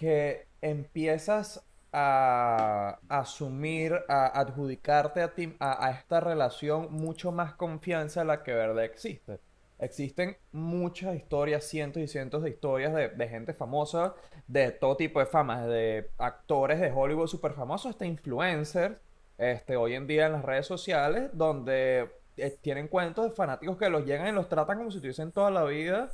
que 0.00 0.46
empiezas 0.62 1.62
a 1.92 2.98
asumir, 3.10 3.92
a 4.08 4.40
adjudicarte 4.40 5.20
a 5.20 5.34
ti, 5.34 5.54
a, 5.60 5.86
a 5.86 5.90
esta 5.90 6.20
relación 6.20 6.90
mucho 6.90 7.32
más 7.32 7.52
confianza 7.52 8.20
de 8.20 8.26
la 8.26 8.42
que 8.42 8.54
verdad 8.54 8.82
existe. 8.82 9.40
Existen 9.78 10.38
muchas 10.52 11.16
historias, 11.16 11.64
cientos 11.64 12.02
y 12.02 12.08
cientos 12.08 12.42
de 12.42 12.48
historias 12.48 12.94
de, 12.94 13.28
gente 13.28 13.52
famosa, 13.52 14.14
de 14.46 14.70
todo 14.70 14.96
tipo 14.96 15.20
de 15.20 15.26
fama, 15.26 15.66
de 15.66 16.08
actores 16.16 16.80
de 16.80 16.90
Hollywood 16.90 17.26
súper 17.26 17.52
famosos 17.52 17.90
hasta 17.90 18.06
influencers, 18.06 19.02
este, 19.36 19.76
hoy 19.76 19.96
en 19.96 20.06
día 20.06 20.26
en 20.26 20.32
las 20.32 20.46
redes 20.46 20.66
sociales, 20.66 21.28
donde 21.34 22.08
eh, 22.38 22.58
tienen 22.62 22.88
cuentos 22.88 23.26
de 23.26 23.32
fanáticos 23.32 23.76
que 23.76 23.90
los 23.90 24.06
llegan 24.06 24.28
y 24.28 24.32
los 24.32 24.48
tratan 24.48 24.78
como 24.78 24.90
si 24.90 24.98
tuviesen 24.98 25.30
toda 25.30 25.50
la 25.50 25.64
vida 25.64 26.10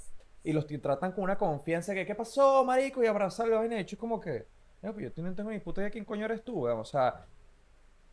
y 0.48 0.52
los 0.52 0.66
tratan 0.66 1.12
con 1.12 1.24
una 1.24 1.38
confianza 1.38 1.94
que, 1.94 2.06
¿qué 2.06 2.14
pasó, 2.14 2.64
marico? 2.64 3.02
Y 3.02 3.06
abrazarle 3.06 3.52
la 3.54 3.60
vaina. 3.60 3.76
De 3.76 3.82
hecho, 3.82 3.96
es 3.96 4.00
como 4.00 4.20
que, 4.20 4.46
"No, 4.82 4.92
pues 4.94 5.12
yo 5.14 5.22
no 5.22 5.34
tengo 5.34 5.50
ni 5.50 5.58
puta 5.60 5.80
idea 5.80 5.86
de 5.88 5.92
quién 5.92 6.04
coño 6.04 6.24
eres 6.26 6.44
tú, 6.44 6.60
weón". 6.64 6.80
O 6.80 6.84
sea, 6.84 7.26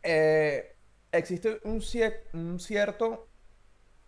eh, 0.02 0.76
existe 1.12 1.60
un, 1.64 1.80
cie- 1.80 2.22
un 2.34 2.60
cierto 2.60 3.28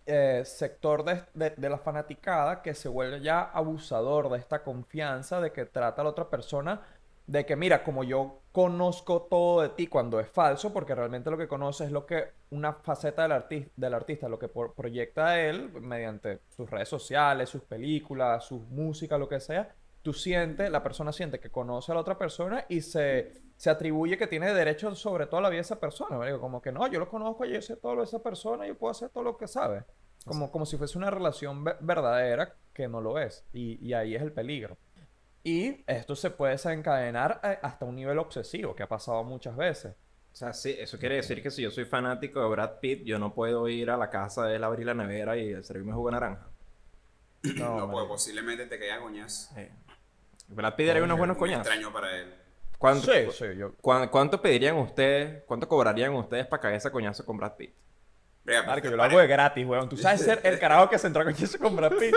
eh, 0.06 0.42
sector 0.44 1.04
de- 1.04 1.50
de 1.56 1.68
la 1.70 1.78
fanaticada 1.78 2.62
que 2.62 2.74
se 2.74 2.88
vuelve 2.88 3.20
ya 3.22 3.42
abusador 3.42 4.30
de 4.30 4.38
esta 4.38 4.62
confianza 4.62 5.40
de 5.40 5.52
que 5.52 5.66
trata 5.66 6.02
a 6.02 6.04
la 6.04 6.10
otra 6.10 6.30
persona 6.30 6.82
de 7.26 7.44
que 7.44 7.56
mira, 7.56 7.82
como 7.82 8.04
yo 8.04 8.40
conozco 8.52 9.22
todo 9.22 9.62
de 9.62 9.70
ti 9.70 9.86
cuando 9.88 10.20
es 10.20 10.28
falso, 10.28 10.72
porque 10.72 10.94
realmente 10.94 11.30
lo 11.30 11.36
que 11.38 11.48
conoce 11.48 11.84
es 11.84 11.90
lo 11.92 12.06
que 12.06 12.24
una 12.50 12.72
faceta 12.74 13.22
del, 13.22 13.32
arti- 13.32 13.70
del 13.76 13.94
artista, 13.94 14.28
lo 14.28 14.38
que 14.38 14.48
proyecta 14.48 15.40
él 15.40 15.70
mediante 15.80 16.40
sus 16.56 16.70
redes 16.70 16.88
sociales, 16.88 17.48
sus 17.50 17.62
películas, 17.62 18.44
sus 18.44 18.62
música, 18.68 19.18
lo 19.18 19.28
que 19.28 19.40
sea, 19.40 19.74
tú 20.02 20.12
sientes, 20.12 20.70
la 20.70 20.82
persona 20.82 21.12
siente 21.12 21.40
que 21.40 21.50
conoce 21.50 21.90
a 21.90 21.96
la 21.96 22.00
otra 22.00 22.16
persona 22.16 22.64
y 22.68 22.80
se, 22.80 23.32
se 23.56 23.70
atribuye 23.70 24.16
que 24.16 24.28
tiene 24.28 24.54
derecho 24.54 24.94
sobre 24.94 25.26
toda 25.26 25.42
la 25.42 25.48
vida 25.48 25.58
de 25.58 25.62
esa 25.62 25.80
persona. 25.80 26.16
marico. 26.16 26.40
Como 26.40 26.62
que 26.62 26.70
no, 26.72 26.86
yo 26.86 27.00
lo 27.00 27.08
conozco, 27.08 27.44
yo 27.44 27.60
sé 27.60 27.76
todo 27.76 27.96
lo 27.96 28.02
de 28.02 28.06
esa 28.06 28.22
persona, 28.22 28.66
yo 28.66 28.76
puedo 28.76 28.92
hacer 28.92 29.08
todo 29.10 29.24
lo 29.24 29.36
que 29.36 29.48
sabe. 29.48 29.82
Como, 30.24 30.50
como 30.50 30.64
si 30.66 30.76
fuese 30.76 30.96
una 30.98 31.10
relación 31.10 31.64
ve- 31.64 31.76
verdadera 31.80 32.54
que 32.72 32.86
no 32.88 33.00
lo 33.00 33.18
es. 33.18 33.44
Y, 33.52 33.84
y 33.84 33.94
ahí 33.94 34.14
es 34.14 34.22
el 34.22 34.32
peligro. 34.32 34.76
Y 35.48 35.84
esto 35.86 36.16
se 36.16 36.30
puede 36.30 36.52
desencadenar 36.54 37.40
eh, 37.44 37.56
hasta 37.62 37.84
un 37.84 37.94
nivel 37.94 38.18
obsesivo, 38.18 38.74
que 38.74 38.82
ha 38.82 38.88
pasado 38.88 39.22
muchas 39.22 39.56
veces. 39.56 39.94
O 40.32 40.36
sea, 40.36 40.52
sí, 40.52 40.74
eso 40.76 40.98
quiere 40.98 41.14
decir 41.14 41.40
que 41.40 41.52
si 41.52 41.62
yo 41.62 41.70
soy 41.70 41.84
fanático 41.84 42.42
de 42.42 42.48
Brad 42.48 42.80
Pitt, 42.80 43.04
yo 43.04 43.18
no 43.20 43.32
puedo 43.32 43.68
ir 43.68 43.88
a 43.90 43.96
la 43.96 44.10
casa 44.10 44.44
de 44.46 44.56
él, 44.56 44.64
abrir 44.64 44.86
la 44.86 44.94
nevera 44.94 45.36
y 45.36 45.62
servirme 45.62 45.92
jugo 45.92 46.08
de 46.08 46.12
naranja. 46.14 46.48
No, 47.56 47.78
No, 47.78 47.90
pues 47.92 48.06
posiblemente 48.06 48.66
te 48.66 48.76
caiga 48.76 48.98
coñazo. 48.98 49.56
Eh, 49.56 49.70
Brad 50.48 50.74
Pitt 50.74 50.90
haría 50.90 51.04
unos 51.04 51.16
buenos 51.16 51.36
Muy 51.38 51.48
coñazos. 51.48 51.66
extraño 51.68 51.92
para 51.92 52.16
él. 52.18 52.34
¿Cuánto, 52.76 53.12
Sí, 53.12 53.20
sí, 53.30 53.44
yo... 53.56 53.72
cuán- 53.80 54.08
¿Cuánto 54.08 54.42
pedirían 54.42 54.76
ustedes, 54.78 55.44
cuánto 55.44 55.68
cobrarían 55.68 56.12
ustedes 56.14 56.46
para 56.48 56.60
caer 56.60 56.74
ese 56.74 56.90
coñazo 56.90 57.24
con 57.24 57.36
Brad 57.36 57.52
Pitt? 57.54 57.70
Vea, 58.44 58.64
Marico, 58.64 58.82
pues, 58.82 58.90
yo 58.90 58.96
lo 58.96 59.02
hago 59.04 59.18
de 59.20 59.26
gratis, 59.28 59.64
weón. 59.64 59.88
Tú 59.88 59.96
sabes 59.96 60.22
ser 60.22 60.40
el 60.42 60.58
carajo 60.58 60.90
que 60.90 60.98
se 60.98 61.06
entra 61.06 61.22
con 61.24 61.32
eso 61.32 61.56
con 61.60 61.76
Brad 61.76 61.92
Pitt. 61.92 62.14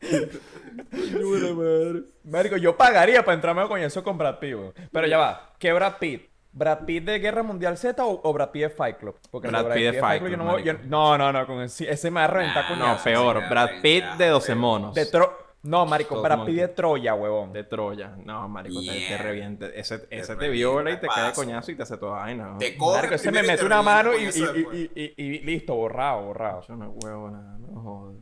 Marico, 2.24 2.56
yo 2.56 2.76
pagaría 2.76 3.24
para 3.24 3.34
entrarme 3.34 3.66
con 3.68 3.80
eso 3.80 4.02
con 4.02 4.18
Brad 4.18 4.38
Pitt, 4.38 4.54
weón. 4.54 4.72
Pero 4.92 5.06
ya 5.06 5.18
va, 5.18 5.54
¿qué 5.58 5.72
Brad 5.72 5.94
Pitt? 5.98 6.28
¿Brad 6.52 6.84
Pitt 6.86 7.04
de 7.04 7.18
Guerra 7.18 7.42
Mundial 7.42 7.76
Z 7.76 8.02
o, 8.04 8.20
o 8.22 8.32
Brad 8.32 8.50
Pitt 8.50 8.62
de 8.62 8.70
Fight 8.70 8.96
Club? 8.98 9.16
Porque 9.30 9.48
Brad 9.48 9.66
el 9.66 9.72
Pitt 9.74 9.92
de 9.92 10.00
Fight 10.00 10.22
yo 10.22 10.28
Club, 10.28 10.38
no, 10.38 10.56
me- 10.56 10.62
yo- 10.62 10.72
no, 10.84 11.18
no, 11.18 11.32
no, 11.32 11.46
con 11.46 11.60
ese, 11.62 11.90
ese 11.90 12.10
me 12.10 12.20
va 12.20 12.24
a 12.24 12.28
reventar 12.28 12.62
Nah, 12.64 12.68
con 12.70 12.78
No, 12.78 12.96
peor. 13.04 13.48
Brad 13.48 13.68
Pitt 13.82 14.04
de 14.18 14.28
12 14.28 14.46
pero- 14.48 14.60
monos. 14.60 14.94
De 14.94 15.06
Tro... 15.06 15.46
No, 15.62 15.84
marico, 15.84 16.22
Brad. 16.22 16.44
Pitt 16.44 16.56
de 16.60 16.68
Troya, 16.68 17.14
huevón. 17.14 17.52
De 17.52 17.64
Troya. 17.64 18.14
No, 18.24 18.48
marico, 18.48 18.80
te, 18.80 19.18
reviente. 19.18 19.78
Ese, 19.78 20.06
ese 20.10 20.36
te 20.36 20.48
viola 20.48 20.92
y 20.92 21.00
te 21.00 21.08
cae 21.08 21.32
coñazo 21.32 21.72
y 21.72 21.74
te 21.74 21.82
hace 21.82 21.96
toda 21.98 22.18
vaina. 22.20 22.52
¿no? 22.52 22.58
Te 22.58 22.76
coge 22.76 22.96
Marico, 22.98 23.14
ese 23.16 23.32
me 23.32 23.42
mete 23.42 23.58
te 23.58 23.66
una 23.66 23.82
mano 23.82 24.16
y, 24.16 24.26
eso 24.26 24.56
y- 24.56 24.60
y- 24.72 24.90
y- 24.94 25.14
y 25.16 25.38
listo, 25.40 25.74
borrado, 25.74 26.22
borrado. 26.22 26.60
Eso 26.60 26.76
no 26.76 26.90
huevo, 26.90 27.30
nada, 27.30 27.58
no 27.58 27.80
jodas. 27.82 28.16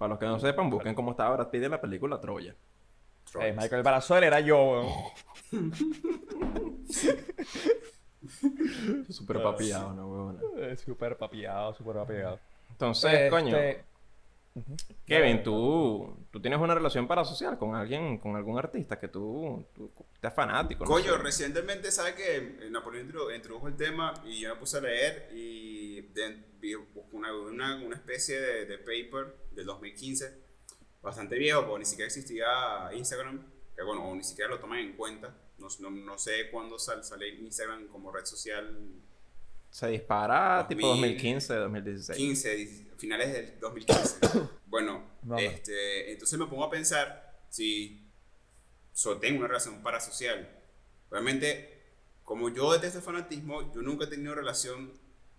Para 0.00 0.08
los 0.10 0.18
que 0.18 0.24
no 0.24 0.40
sepan, 0.40 0.70
busquen 0.70 0.94
cómo 0.94 1.10
estaba 1.10 1.36
Brad 1.36 1.50
Pitt 1.50 1.62
en 1.64 1.72
la 1.72 1.80
película 1.80 2.18
Troya. 2.18 2.54
Eh, 3.38 3.52
marico, 3.52 3.76
el 3.76 3.82
brazo 3.82 4.14
de 4.14 4.18
él 4.20 4.24
era 4.24 4.40
yo, 4.40 4.56
weón. 4.56 4.88
Súper 9.10 9.42
papiado, 9.42 9.92
¿no, 9.92 10.08
huevona? 10.08 10.40
Eh, 10.56 10.76
Súper 10.76 11.16
papiado, 11.18 11.74
súper 11.74 11.96
papiado. 11.96 12.38
Entonces, 12.70 13.12
Este, 13.12 13.28
coño. 13.30 13.56
Kevin, 15.06 15.42
tú, 15.42 16.16
tú 16.30 16.40
tienes 16.40 16.58
una 16.58 16.74
relación 16.74 17.06
parasocial 17.06 17.56
con 17.56 17.74
alguien, 17.74 18.18
con 18.18 18.36
algún 18.36 18.58
artista 18.58 18.98
que 18.98 19.08
tú, 19.08 19.64
tú 19.74 19.90
estás 20.14 20.34
fanático. 20.34 20.84
¿no? 20.84 20.90
Coño, 20.90 21.16
recientemente, 21.18 21.90
¿sabes 21.92 22.14
que 22.14 22.68
Napoleón 22.70 23.10
introdu- 23.10 23.34
introdujo 23.36 23.68
el 23.68 23.76
tema 23.76 24.14
y 24.24 24.40
yo 24.40 24.54
me 24.54 24.56
puse 24.58 24.78
a 24.78 24.80
leer 24.80 25.30
y 25.34 25.79
una, 27.12 27.34
una, 27.34 27.76
una 27.76 27.96
especie 27.96 28.40
de, 28.40 28.66
de 28.66 28.78
paper 28.78 29.36
del 29.52 29.66
2015, 29.66 30.34
bastante 31.02 31.36
viejo, 31.38 31.64
porque 31.66 31.80
ni 31.80 31.84
siquiera 31.84 32.06
existía 32.06 32.46
Instagram, 32.94 33.44
que 33.76 33.82
bueno, 33.82 34.08
o 34.08 34.14
ni 34.14 34.22
siquiera 34.24 34.50
lo 34.50 34.58
toman 34.60 34.78
en 34.80 34.92
cuenta. 34.96 35.36
No, 35.58 35.68
no, 35.80 35.90
no 35.90 36.18
sé 36.18 36.50
cuándo 36.50 36.78
sal- 36.78 37.04
sale 37.04 37.28
Instagram 37.28 37.88
como 37.88 38.10
red 38.10 38.24
social 38.24 38.76
Se 39.70 39.86
dispara 39.88 40.66
tipo 40.66 40.86
2000, 40.88 41.02
2015, 41.16 41.54
2016. 41.54 42.16
15, 42.18 42.58
dieci- 42.58 42.96
finales 42.96 43.32
del 43.32 43.60
2015. 43.60 44.18
bueno, 44.66 45.04
No, 45.22 45.34
no. 45.34 45.38
este, 45.38 46.12
entonces 46.12 46.38
me 46.38 46.46
pongo 46.46 46.64
a 46.64 46.70
pensar 46.70 47.44
si 47.50 48.06
so, 48.92 49.18
tengo 49.18 49.38
una 49.40 49.48
relación 49.48 49.82
parasocial. 49.82 50.48
Realmente, 51.10 51.78
como 52.24 52.48
yo 52.48 52.72
detesto 52.72 52.98
el 52.98 53.04
fanatismo, 53.04 53.72
yo 53.74 53.82
nunca 53.82 54.04
he 54.04 54.08
tenido 54.08 54.34
relación 54.34 54.92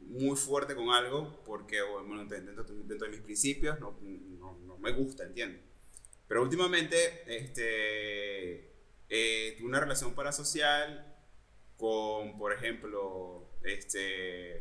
muy 0.08 0.36
fuerte 0.36 0.76
con 0.76 0.90
algo 0.90 1.42
porque, 1.46 1.82
bueno, 1.82 2.26
dentro, 2.26 2.64
dentro 2.64 3.08
de 3.08 3.10
mis 3.10 3.22
principios 3.22 3.80
no, 3.80 3.98
no, 4.02 4.58
no 4.66 4.78
me 4.78 4.92
gusta, 4.92 5.24
¿entiendes? 5.24 5.62
Pero 6.28 6.44
últimamente, 6.44 7.24
este, 7.28 8.72
eh, 9.10 9.56
tuve 9.58 9.68
una 9.68 9.80
relación 9.80 10.16
parasocial 10.16 11.14
con, 11.78 12.38
por 12.38 12.54
ejemplo, 12.54 13.50
este, 13.64 14.60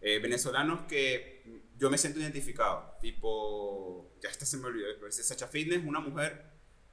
eh, 0.00 0.18
venezolanos 0.20 0.82
que 0.86 1.42
yo 1.76 1.90
me 1.90 1.98
siento 1.98 2.20
identificado. 2.20 2.96
Tipo, 3.00 4.12
ya 4.20 4.30
hasta 4.30 4.46
se 4.46 4.56
me 4.58 4.66
olvidó, 4.66 4.86
pero 4.94 5.08
es 5.08 5.16
Sacha 5.26 5.48
Fitness, 5.48 5.82
una 5.84 6.00
mujer 6.00 6.44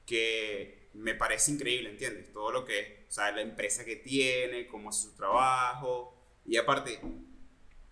que 0.05 0.89
me 0.93 1.13
parece 1.13 1.51
increíble, 1.51 1.89
¿entiendes? 1.89 2.33
Todo 2.33 2.51
lo 2.51 2.65
que 2.65 2.79
es, 2.79 2.87
o 3.07 3.11
sea, 3.11 3.31
la 3.31 3.41
empresa 3.41 3.85
que 3.85 3.97
tiene, 3.97 4.67
cómo 4.67 4.89
hace 4.89 5.03
su 5.03 5.15
trabajo, 5.15 6.17
y 6.45 6.57
aparte, 6.57 6.99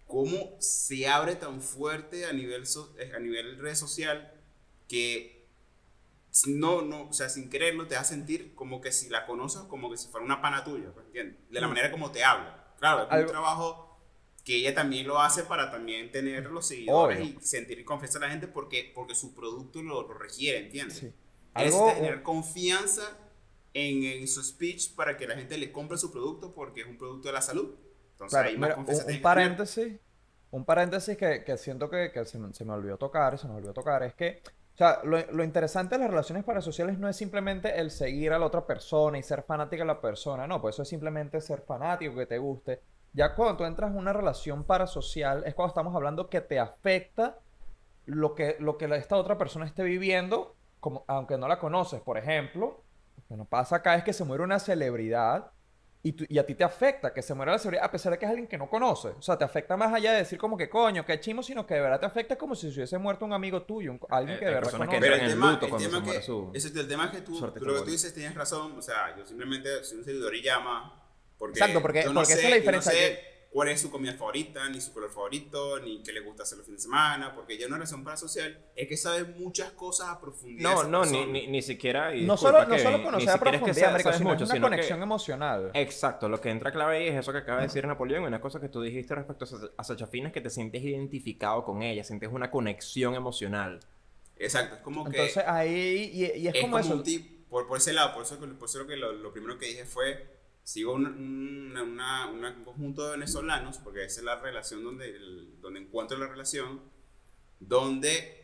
cómo 0.10 0.58
se 0.60 1.08
abre 1.08 1.36
tan 1.38 1.62
fuerte 1.62 2.26
a 2.26 2.34
nivel, 2.34 2.66
so- 2.68 2.94
eh, 3.00 3.14
a 3.16 3.20
nivel 3.20 3.58
red 3.60 3.76
social 3.76 4.34
que 4.90 5.46
no, 6.48 6.82
no, 6.82 7.10
o 7.10 7.14
sea, 7.14 7.30
sin 7.30 7.50
quererlo 7.50 7.88
te 7.88 7.96
hace 7.96 8.16
sentir 8.16 8.54
como 8.56 8.82
que 8.82 8.92
si 8.92 9.08
la 9.10 9.26
conoces, 9.26 9.62
como 9.70 9.90
que 9.90 9.98
si 9.98 10.08
fuera 10.10 10.26
una 10.26 10.42
pana 10.42 10.64
tuya, 10.64 10.92
pues, 10.94 11.06
¿entiendes? 11.08 11.38
De 11.50 11.62
la 11.62 11.68
manera 11.68 11.92
como 11.92 12.12
te 12.12 12.24
habla. 12.24 12.74
Claro, 12.80 13.04
es 13.04 13.08
un 13.08 13.14
Algo- 13.14 13.32
trabajo 13.32 14.00
que 14.44 14.56
ella 14.56 14.74
también 14.74 15.08
lo 15.08 15.20
hace 15.20 15.44
para 15.44 15.70
también 15.70 16.12
tener 16.12 16.48
los 16.50 16.68
seguidores 16.68 17.20
Obvio. 17.20 17.36
y 17.40 17.46
sentir 17.46 17.84
confianza 17.86 18.18
a 18.18 18.22
la 18.22 18.30
gente 18.30 18.48
porque, 18.48 18.92
porque 18.96 19.14
su 19.16 19.36
producto 19.36 19.82
lo, 19.84 20.02
lo 20.08 20.14
requiere, 20.16 20.60
¿entiendes? 20.66 20.98
Sí. 21.00 21.12
Es 21.56 21.76
tener 21.96 22.24
confianza 22.24 23.18
en, 23.74 24.04
en 24.04 24.28
su 24.28 24.44
speech 24.44 24.96
para 24.96 25.18
que 25.18 25.28
la 25.28 25.36
gente 25.36 25.58
le 25.58 25.72
compre 25.72 25.98
su 25.98 26.12
producto 26.12 26.54
porque 26.54 26.82
es 26.82 26.88
un 26.88 26.98
producto 26.98 27.28
de 27.28 27.34
la 27.34 27.42
salud. 27.42 27.76
Entonces 28.20 28.40
Claro, 28.40 28.60
más 28.60 28.78
mira, 28.78 29.16
un, 29.16 29.22
paréntesis, 29.22 30.00
un 30.52 30.66
paréntesis 30.66 31.16
que, 31.16 31.44
que 31.46 31.58
siento 31.58 31.90
que, 31.90 32.12
que 32.12 32.26
se, 32.26 32.38
me, 32.38 32.54
se 32.54 32.66
me 32.66 32.74
olvidó 32.74 32.98
tocar, 32.98 33.38
se 33.38 33.48
nos 33.48 33.56
olvidó 33.58 33.74
tocar, 33.74 34.04
es 34.04 34.14
que, 34.14 34.42
o 34.74 34.78
sea, 34.78 35.00
lo, 35.04 35.20
lo 35.32 35.44
interesante 35.44 35.96
de 35.96 36.02
las 36.02 36.10
relaciones 36.10 36.44
parasociales 36.44 37.00
no 37.00 37.08
es 37.08 37.16
simplemente 37.16 37.80
el 37.80 37.92
seguir 37.92 38.34
a 38.34 38.40
la 38.40 38.46
otra 38.46 38.66
persona 38.66 39.18
y 39.18 39.24
ser 39.24 39.44
fanática 39.44 39.84
de 39.84 39.88
la 39.88 40.02
persona, 40.02 40.48
no, 40.48 40.62
pues 40.62 40.76
eso 40.76 40.84
es 40.84 40.90
simplemente 40.90 41.40
ser 41.40 41.62
fanático, 41.62 42.16
que 42.16 42.26
te 42.26 42.38
guste. 42.38 42.82
Ya 43.14 43.34
cuando 43.34 43.58
tú 43.58 43.64
entras 43.64 43.92
en 43.92 43.98
una 43.98 44.12
relación 44.12 44.66
parasocial 44.66 45.44
es 45.46 45.56
cuando 45.56 45.70
estamos 45.70 45.96
hablando 45.96 46.30
que 46.30 46.42
te 46.42 46.60
afecta 46.60 47.40
lo 48.06 48.36
que, 48.36 48.58
lo 48.60 48.78
que 48.78 48.86
esta 48.96 49.16
otra 49.16 49.38
persona 49.38 49.66
esté 49.66 49.84
viviendo, 49.84 50.56
como, 50.82 51.06
aunque 51.08 51.38
no 51.38 51.48
la 51.48 51.58
conoces, 51.58 52.02
por 52.02 52.18
ejemplo, 52.18 52.84
lo 53.18 53.24
que 53.28 53.38
nos 53.38 53.48
pasa 53.48 53.78
acá 53.78 53.96
es 53.96 54.04
que 54.04 54.14
se 54.14 54.26
muere 54.26 54.44
una 54.44 54.60
celebridad 54.60 55.52
y, 56.02 56.14
tú- 56.14 56.26
y 56.30 56.38
a 56.38 56.46
ti 56.46 56.56
te 56.56 56.64
afecta 56.64 57.14
que 57.14 57.22
se 57.22 57.34
muera 57.34 57.52
la 57.52 57.60
celebridad 57.60 57.86
a 57.86 57.92
pesar 57.92 58.12
de 58.14 58.18
que 58.20 58.26
es 58.26 58.30
alguien 58.30 58.48
que 58.48 58.58
no 58.58 58.70
conoces. 58.70 59.14
O 59.18 59.22
sea, 59.22 59.38
te 59.38 59.44
afecta 59.44 59.76
más 59.76 59.94
allá 59.94 60.14
de 60.14 60.20
decir 60.20 60.40
como 60.40 60.56
que 60.58 60.70
coño, 60.70 61.06
que 61.06 61.20
chimo, 61.20 61.44
sino 61.44 61.66
que 61.68 61.74
de 61.74 61.82
verdad 61.82 62.00
te 62.00 62.06
afecta 62.06 62.38
como 62.38 62.56
si 62.56 62.70
se 62.72 62.78
hubiese 62.80 62.98
muerto 62.98 63.26
un 63.26 63.34
amigo 63.34 63.64
tuyo, 63.64 63.92
un- 63.92 64.00
alguien 64.10 64.38
Eh, 64.38 64.40
que 64.40 64.46
de 64.46 64.52
verdad 64.54 64.72
que 64.72 64.78
conoces. 64.78 65.00
Pero 65.02 65.16
el 65.16 65.22
en 65.22 65.28
tema, 65.30 65.52
luto 65.52 65.66
el 65.66 65.84
tema 65.84 66.04
que, 66.04 66.22
su- 66.22 66.52
ese- 66.54 66.80
el 66.80 66.88
tema 66.88 67.06
es 67.06 67.12
que 67.12 67.22
tú, 67.22 67.40
lo 67.40 67.54
que 67.54 67.60
tú 67.60 67.86
dices 67.86 68.14
tienes 68.14 68.34
razón, 68.36 68.78
o 68.78 68.82
sea, 68.82 69.16
yo 69.18 69.26
simplemente 69.26 69.84
soy 69.84 69.98
un 70.00 70.06
seguidor 70.06 70.34
y 70.36 70.42
llama 70.42 70.96
porque 71.38 71.60
Exacto, 71.60 71.82
porque- 71.82 72.04
yo 72.04 72.14
no 72.14 72.22
porque 72.22 72.34
esa 72.34 72.42
es 72.44 72.50
la 72.50 72.50
yo 72.50 72.56
no 72.56 72.60
diferencia, 72.80 72.92
cuál 73.52 73.70
es 73.70 73.82
su 73.82 73.90
comida 73.90 74.14
favorita, 74.14 74.70
ni 74.70 74.80
su 74.80 74.94
color 74.94 75.10
favorito, 75.12 75.80
ni 75.80 76.04
qué 76.04 76.14
le 76.14 76.20
gusta 76.20 76.44
hacer 76.44 76.58
los 76.60 76.66
fines 76.68 76.82
de 76.82 76.84
semana, 76.84 77.34
porque 77.34 77.58
ya 77.58 77.66
una 77.66 77.78
relación 77.78 78.04
parasocial 78.04 78.58
es 78.76 78.88
que 78.88 78.96
sabe 78.96 79.24
muchas 79.24 79.72
cosas 79.72 80.10
a 80.10 80.22
profundidad. 80.22 80.72
No, 80.72 80.84
no, 80.84 81.06
ni, 81.06 81.26
ni, 81.26 81.48
ni 81.48 81.62
siquiera. 81.64 82.16
y 82.16 82.26
No 82.28 82.38
solo, 82.38 82.64
no 82.66 82.78
solo 82.78 83.04
conocer 83.04 83.30
a 83.30 83.34
siquiera 83.34 83.58
es 83.58 83.62
que 83.62 83.66
profundidad, 83.66 84.00
sea- 84.02 84.14
sino 84.14 84.30
mucho, 84.30 84.44
es 84.44 84.50
una 84.50 84.56
sino 84.56 84.68
que- 84.68 84.72
conexión 84.76 85.02
emocional. 85.02 85.72
Exacto, 85.74 86.30
lo 86.30 86.40
que 86.40 86.50
entra 86.52 86.72
clave 86.72 86.98
ahí 86.98 87.08
es 87.08 87.16
eso 87.16 87.32
que 87.32 87.40
acaba 87.40 87.62
de 87.62 87.68
decir 87.68 87.88
Napoleón, 87.88 88.24
una 88.24 88.40
cosa 88.40 88.60
que 88.60 88.70
tú 88.70 88.82
dijiste 88.82 89.16
respecto 89.16 89.46
a 89.46 89.48
Sa- 89.48 89.70
a 89.78 89.84
Sacha 89.84 90.06
Fitness, 90.08 90.32
que 90.32 90.42
te 90.42 90.50
sientes 90.52 90.84
identificado 90.84 91.64
con 91.66 91.82
ella, 91.82 92.04
sientes 92.04 92.30
una 92.32 92.52
conexión 92.52 93.16
emocional. 93.16 93.80
Exacto, 94.38 94.76
es 94.76 94.82
como 94.82 95.04
que 95.06 95.18
Entonces 95.18 95.44
ahí, 95.48 96.12
y, 96.14 96.40
y 96.44 96.48
es, 96.48 96.56
es 96.56 96.62
como, 96.62 96.78
como 96.78 96.86
eso. 96.86 96.94
un 96.94 97.04
tip, 97.04 97.50
por, 97.50 97.68
por 97.68 97.78
ese 97.80 97.94
lado, 97.94 98.14
por 98.14 98.24
eso, 98.24 98.38
por 98.40 98.70
eso 98.70 98.86
que 98.88 98.96
lo, 98.96 99.12
lo 99.12 99.34
primero 99.34 99.58
que 99.58 99.66
dije 99.66 99.86
fue, 99.86 100.39
sigo 100.72 100.94
un, 100.94 101.06
una- 101.08 101.84
una- 101.84 102.28
una- 102.32 102.52
un 102.52 102.64
conjunto 102.64 103.06
de 103.06 103.12
venezolanos, 103.12 103.80
porque 103.80 104.04
esa 104.06 104.20
es 104.22 104.26
la 104.26 104.40
relación 104.40 104.84
donde, 104.84 105.10
el- 105.10 105.60
donde 105.62 105.80
encuentro 105.80 106.18
la 106.18 106.28
relación, 106.28 106.82
donde 107.60 108.36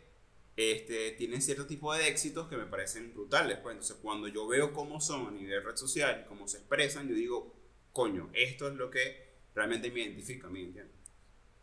este, 0.58 1.12
tienen 1.12 1.42
cierto 1.42 1.66
tipo 1.68 1.94
de 1.94 2.08
éxitos 2.08 2.48
que 2.48 2.56
me 2.56 2.66
parecen 2.66 3.14
brutales. 3.14 3.58
Pues. 3.58 3.74
Entonces, 3.74 3.98
cuando 4.02 4.28
yo 4.30 4.48
veo 4.48 4.72
cómo 4.74 5.02
son 5.02 5.28
a 5.28 5.32
nivel 5.32 5.64
red 5.64 5.76
social, 5.76 6.26
cómo 6.30 6.48
se 6.48 6.58
expresan, 6.60 7.10
yo 7.10 7.16
digo, 7.16 7.54
coño, 7.92 8.30
esto 8.34 8.70
es 8.70 8.76
lo 8.76 8.90
que 8.90 9.36
realmente 9.54 9.92
me 9.92 10.00
identifica 10.02 10.48
a 10.48 10.50
mí, 10.50 10.62
¿entiendes? 10.62 10.96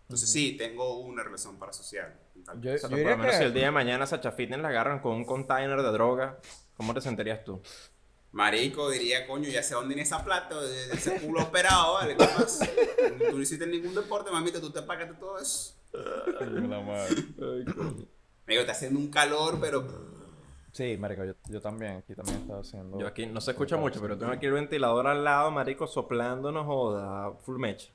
Entonces, 0.02 0.30
sí, 0.30 0.56
tengo 0.58 0.98
una 1.00 1.22
relación 1.24 1.58
parasocial. 1.58 2.20
Yo- 2.60 2.74
O 2.74 2.78
sea, 2.78 2.90
yo 2.90 2.96
por 2.96 3.12
lo 3.12 3.16
menos 3.16 3.32
que- 3.32 3.38
si 3.38 3.44
el 3.44 3.54
día 3.54 3.64
de 3.64 3.70
mañana 3.70 4.06
Sacha 4.06 4.30
Fitness 4.32 4.60
la 4.60 4.68
agarran 4.68 5.00
con 5.00 5.14
un 5.16 5.24
container 5.24 5.80
de 5.80 5.90
droga, 5.90 6.38
¿cómo 6.76 6.92
te 6.92 7.00
sentirías 7.00 7.42
tú? 7.44 7.62
Marico, 8.32 8.88
diría, 8.88 9.26
coño, 9.26 9.48
ya 9.50 9.62
sé 9.62 9.74
dónde 9.74 9.88
viene 9.88 10.02
esa 10.02 10.24
plata, 10.24 10.56
ese 10.90 11.20
culo 11.20 11.42
operado, 11.42 11.94
¿vale? 11.94 12.16
¿Qué 12.16 12.24
pasa? 12.24 12.66
Tú 13.30 13.36
no 13.36 13.42
hiciste 13.42 13.66
ningún 13.66 13.94
deporte, 13.94 14.30
mamita, 14.30 14.58
tú 14.58 14.70
te 14.70 14.80
pagaste 14.80 15.14
todo 15.14 15.38
eso. 15.38 15.74
Amigo, 18.46 18.60
está 18.60 18.72
haciendo 18.72 18.98
un 18.98 19.10
calor, 19.10 19.58
pero... 19.60 19.86
Sí, 20.72 20.96
marico, 20.96 21.26
yo, 21.26 21.34
yo 21.50 21.60
también, 21.60 21.98
aquí 21.98 22.14
también 22.14 22.38
estaba 22.38 22.60
haciendo... 22.60 22.98
Yo 22.98 23.06
aquí 23.06 23.26
no 23.26 23.42
se 23.42 23.50
escucha 23.50 23.76
mucho, 23.76 24.00
pero 24.00 24.16
tengo 24.16 24.32
aquí 24.32 24.46
el 24.46 24.52
ventilador 24.52 25.06
al 25.06 25.22
lado, 25.22 25.50
marico, 25.50 25.86
soplándonos 25.86 26.64
joda, 26.64 27.32
full 27.44 27.58
mecha. 27.58 27.92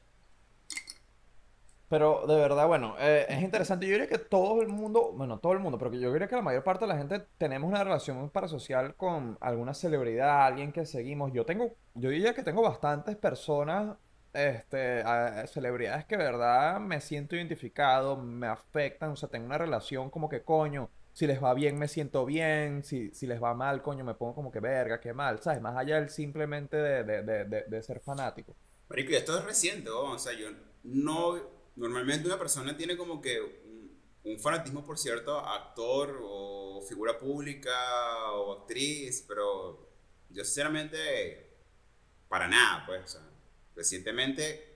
Pero 1.90 2.26
de 2.28 2.36
verdad, 2.36 2.68
bueno, 2.68 2.96
eh, 3.00 3.26
es 3.30 3.42
interesante. 3.42 3.86
Yo 3.86 3.94
diría 3.94 4.10
que 4.10 4.18
todo 4.18 4.62
el 4.62 4.68
mundo, 4.68 5.14
bueno, 5.14 5.40
todo 5.40 5.54
el 5.54 5.60
mundo, 5.60 5.78
pero 5.78 5.94
yo 5.94 6.12
diría 6.12 6.28
que 6.28 6.36
la 6.36 6.42
mayor 6.42 6.64
parte 6.64 6.84
de 6.84 6.90
la 6.90 6.98
gente 6.98 7.22
tenemos 7.38 7.70
una 7.70 7.82
relación 7.82 8.30
parasocial 8.30 8.96
con 8.96 9.38
alguna 9.40 9.74
celebridad, 9.74 10.46
alguien 10.46 10.74
que 10.74 10.86
seguimos. 10.86 11.32
Yo 11.32 11.46
tengo, 11.46 11.76
yo 11.94 12.10
diría 12.10 12.34
que 12.34 12.44
tengo 12.44 12.62
bastantes 12.62 13.16
personas, 13.16 13.96
este, 14.34 15.02
celebridades 15.48 16.04
que 16.06 16.18
de 16.18 16.26
verdad 16.26 16.82
me 16.82 17.00
siento 17.00 17.38
identificado, 17.38 18.18
me 18.18 18.48
afectan, 18.48 19.12
o 19.12 19.16
sea, 19.16 19.30
tengo 19.30 19.46
una 19.46 19.58
relación 19.58 20.10
como 20.10 20.28
que 20.28 20.44
coño, 20.44 20.90
si 21.14 21.26
les 21.26 21.42
va 21.42 21.54
bien 21.54 21.80
me 21.80 21.88
siento 21.88 22.26
bien, 22.26 22.84
si, 22.84 23.12
si 23.12 23.28
les 23.28 23.42
va 23.42 23.54
mal, 23.54 23.82
coño, 23.82 24.04
me 24.04 24.14
pongo 24.14 24.36
como 24.36 24.52
que 24.52 24.60
verga, 24.60 25.00
qué 25.00 25.14
mal, 25.14 25.40
¿sabes? 25.42 25.62
Más 25.62 25.78
allá 25.78 25.96
del 25.96 26.10
simplemente 26.10 26.76
de, 26.76 27.04
de, 27.06 27.24
de, 27.24 27.46
de, 27.46 27.64
de 27.64 27.82
ser 27.82 28.02
fanático. 28.02 28.54
Marico, 28.90 29.14
y 29.14 29.16
esto 29.16 29.38
es 29.38 29.46
reciente, 29.46 29.90
o 29.90 30.20
sea, 30.20 30.34
yo 30.34 30.50
no... 30.84 31.57
Normalmente 31.78 32.28
una 32.28 32.38
persona 32.38 32.76
tiene 32.76 32.98
como 32.98 33.22
que 33.22 33.40
un, 33.42 33.98
un 34.24 34.40
fanatismo 34.40 34.84
por 34.84 34.98
cierto 34.98 35.40
actor 35.40 36.20
o 36.22 36.82
figura 36.88 37.18
pública 37.18 38.32
o 38.34 38.60
actriz, 38.62 39.24
pero 39.28 39.88
yo 40.30 40.44
sinceramente, 40.44 41.50
para 42.28 42.48
nada, 42.48 42.86
pues, 42.86 43.04
o 43.04 43.08
sea, 43.08 43.22
recientemente 43.76 44.76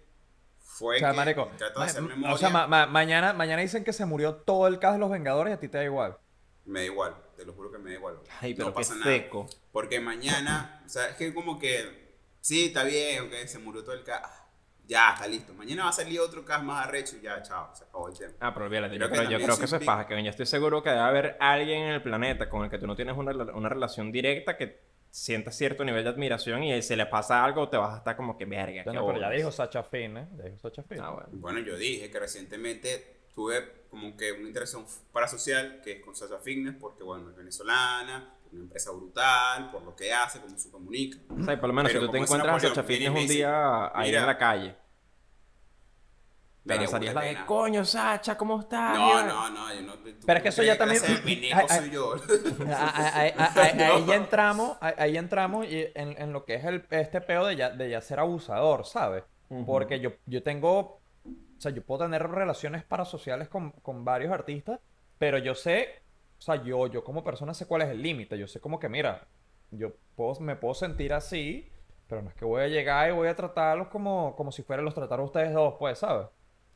fue 0.60 0.98
O 0.98 1.00
sea, 1.00 1.12
que 1.12 1.18
marico, 1.18 1.52
trato 1.58 1.80
de 1.82 1.86
hacer 1.88 2.02
memoria, 2.04 2.34
o 2.36 2.38
sea, 2.38 2.50
ma- 2.50 2.68
ma- 2.68 2.86
mañana, 2.86 3.34
mañana 3.34 3.62
dicen 3.62 3.84
que 3.84 3.94
se 3.94 4.06
murió 4.06 4.36
todo 4.36 4.68
el 4.68 4.80
cast 4.80 4.94
de 4.94 5.00
los 5.00 5.10
Vengadores 5.12 5.52
y 5.52 5.54
a 5.56 5.60
ti 5.60 5.68
te 5.68 5.78
da 5.80 5.84
igual. 5.84 6.18
me 6.66 6.80
da 6.82 6.86
igual, 6.86 7.16
te 7.36 7.46
lo 7.46 7.54
juro 7.54 7.72
que 7.72 7.78
me 7.80 7.90
da 7.92 7.96
igual. 7.98 8.20
Ay, 8.40 8.54
pero 8.54 8.70
no 8.70 8.74
pasa 8.74 8.96
nada. 8.96 9.12
seco. 9.12 9.48
Porque 9.72 10.00
mañana, 10.00 10.84
o 10.86 10.90
sea, 10.90 11.08
es 11.10 11.16
que 11.18 11.34
como 11.34 11.60
que, 11.60 12.16
sí, 12.40 12.66
está 12.66 12.84
bien, 12.84 13.24
ok, 13.28 13.34
se 13.48 13.60
murió 13.60 13.84
todo 13.84 13.96
el 13.96 14.04
cast. 14.04 14.40
Ya, 14.91 15.13
está 15.13 15.25
listo. 15.25 15.54
Mañana 15.54 15.86
va 15.86 15.89
a 15.89 15.93
salir 15.93 16.19
otro 16.19 16.43
cast 16.43 16.65
más 16.65 16.86
arrecho 16.86 17.15
y 17.15 17.21
ya, 17.21 17.41
chao, 17.41 17.69
se 17.73 17.86
acabó 17.86 18.10
el 18.10 18.17
tema. 18.17 18.34
Ah, 18.41 18.54
pero 18.54 18.65
olvídate, 18.65 18.89
Creo 18.97 19.08
yo 19.08 19.10
que 19.10 19.17
creo, 19.19 19.30
yo 19.39 19.45
creo 19.45 19.58
que 19.58 19.63
eso 19.63 19.77
es 19.77 19.86
paja, 19.86 20.06
que 20.06 20.21
yo 20.21 20.30
estoy 20.30 20.45
seguro 20.45 20.84
que 20.84 20.89
debe 20.89 21.01
haber 21.01 21.38
alguien 21.39 21.84
en 21.84 21.91
el 21.93 22.01
planeta 22.01 22.49
con 22.49 22.65
el 22.65 22.69
que 22.69 22.77
tú 22.77 22.88
no 22.88 22.95
tienes 22.97 23.15
una, 23.15 23.32
una 23.54 23.69
relación 23.69 24.12
directa 24.12 24.58
que 24.58 24.82
sienta 25.10 25.49
cierto 25.51 25.86
nivel 25.86 26.04
de 26.04 26.10
admiración 26.10 26.63
y 26.63 26.82
si 26.82 26.97
le 26.97 27.06
pasa 27.06 27.41
algo 27.41 27.69
te 27.69 27.77
vas 27.77 27.93
a 27.93 27.97
estar 27.99 28.17
como 28.17 28.38
que 28.38 28.43
verga. 28.43 28.84
Bueno, 28.84 29.06
pero 29.06 29.19
ya 29.19 29.27
bolas". 29.27 29.38
dijo 29.38 29.51
Sacha 29.51 29.82
Finn, 29.82 30.17
¿eh? 30.17 30.27
Ya 30.38 30.43
dijo 30.43 30.58
Sacha 30.60 30.84
Finn. 30.84 30.99
Ah, 30.99 31.12
bueno. 31.12 31.30
Bueno, 31.32 31.60
yo 31.60 31.77
dije 31.77 32.12
que 32.12 32.19
recientemente 32.19 33.21
tuve 33.34 33.86
como 33.89 34.17
que 34.17 34.34
una 34.34 34.47
interacción 34.47 34.86
parasocial 35.13 35.80
que 35.82 35.93
es 35.93 36.01
con 36.04 36.17
Sasha 36.17 36.39
Fitness, 36.39 36.75
porque 36.77 37.04
bueno, 37.04 37.30
es 37.30 37.36
venezolana, 37.38 38.36
una 38.51 38.62
empresa 38.63 38.91
brutal, 38.91 39.71
por 39.71 39.84
lo 39.84 39.95
que 39.95 40.13
hace, 40.13 40.39
cómo 40.41 40.58
se 40.58 40.69
comunica. 40.69 41.17
O 41.30 41.43
sea, 41.43 41.60
por 41.60 41.69
lo 41.69 41.73
menos 41.73 41.91
Pero 41.91 42.01
si 42.01 42.08
tú 42.08 42.12
te 42.12 42.17
encuentras 42.17 42.56
a 42.63 42.67
Sacha 42.67 42.84
Fitness 42.84 43.10
un 43.10 43.27
día 43.27 43.88
ahí 43.97 44.10
"Mira, 44.10 44.21
en 44.21 44.25
la 44.27 44.38
calle. 44.38 44.81
Lanzarías 46.63 47.13
la 47.15 47.21
de 47.21 47.28
pena. 47.34 47.45
coño, 47.45 47.84
Sacha, 47.86 48.38
¿cómo 48.38 48.60
estás? 48.60 48.93
No, 48.95 49.06
Mira". 49.08 49.24
no, 49.26 49.50
no, 49.50 49.74
yo 49.74 49.82
no. 49.82 49.93
Pero 50.26 50.38
es 50.38 50.43
que 50.43 50.50
eso 50.50 50.62
ya 50.63 50.74
¿qué 50.74 50.80
también- 50.80 51.02
soy 51.67 51.89
yo. 51.89 52.15
Ahí, 52.67 53.34
ya 54.06 54.15
entramos, 54.15 54.78
ahí, 54.80 55.17
entramos 55.17 55.65
y 55.67 55.88
en, 55.95 56.21
en 56.21 56.34
lo 56.34 56.45
que 56.45 56.56
es 56.56 56.65
el, 56.65 56.86
este 56.91 57.21
peo 57.21 57.45
de 57.45 57.56
ya, 57.56 57.69
de 57.71 57.89
ya 57.89 58.02
ser 58.02 58.19
abusador, 58.19 58.86
¿sabes? 58.86 59.24
Porque 59.65 60.00
yo, 60.00 60.12
yo 60.28 60.43
tengo, 60.43 60.80
o 60.80 61.02
sea, 61.58 61.71
yo 61.71 61.84
puedo 61.84 62.06
tener 62.06 62.26
relaciones 62.26 62.84
parasociales 62.86 63.50
con, 63.50 63.71
con 63.71 64.06
varios 64.06 64.32
artistas, 64.32 64.80
pero 65.17 65.38
yo 65.39 65.56
sé, 65.56 66.04
o 66.39 66.41
sea, 66.41 66.63
yo, 66.63 66.88
yo 66.88 67.04
como 67.04 67.21
persona 67.24 67.54
sé 67.54 67.65
cuál 67.65 67.82
es 67.82 67.89
el 67.89 68.02
límite, 68.02 68.38
yo 68.38 68.47
sé 68.47 68.62
como 68.62 68.80
que, 68.80 68.88
mira, 68.88 69.28
yo 69.71 69.91
puedo, 70.15 70.39
me 70.39 70.56
puedo 70.56 70.74
sentir 70.74 71.12
así, 71.12 71.69
pero 72.08 72.21
no 72.21 72.30
es 72.30 72.36
que 72.36 72.45
voy 72.45 72.62
a 72.62 72.67
llegar 72.69 73.10
y 73.10 73.13
voy 73.13 73.28
a 73.28 73.36
tratarlos 73.36 73.89
como, 73.89 74.36
como 74.38 74.54
si 74.54 74.63
fueran 74.63 74.86
los 74.86 74.93
trataron 74.95 75.26
ustedes 75.26 75.54
dos, 75.54 75.76
pues, 75.78 76.00
¿sabes? 76.00 76.28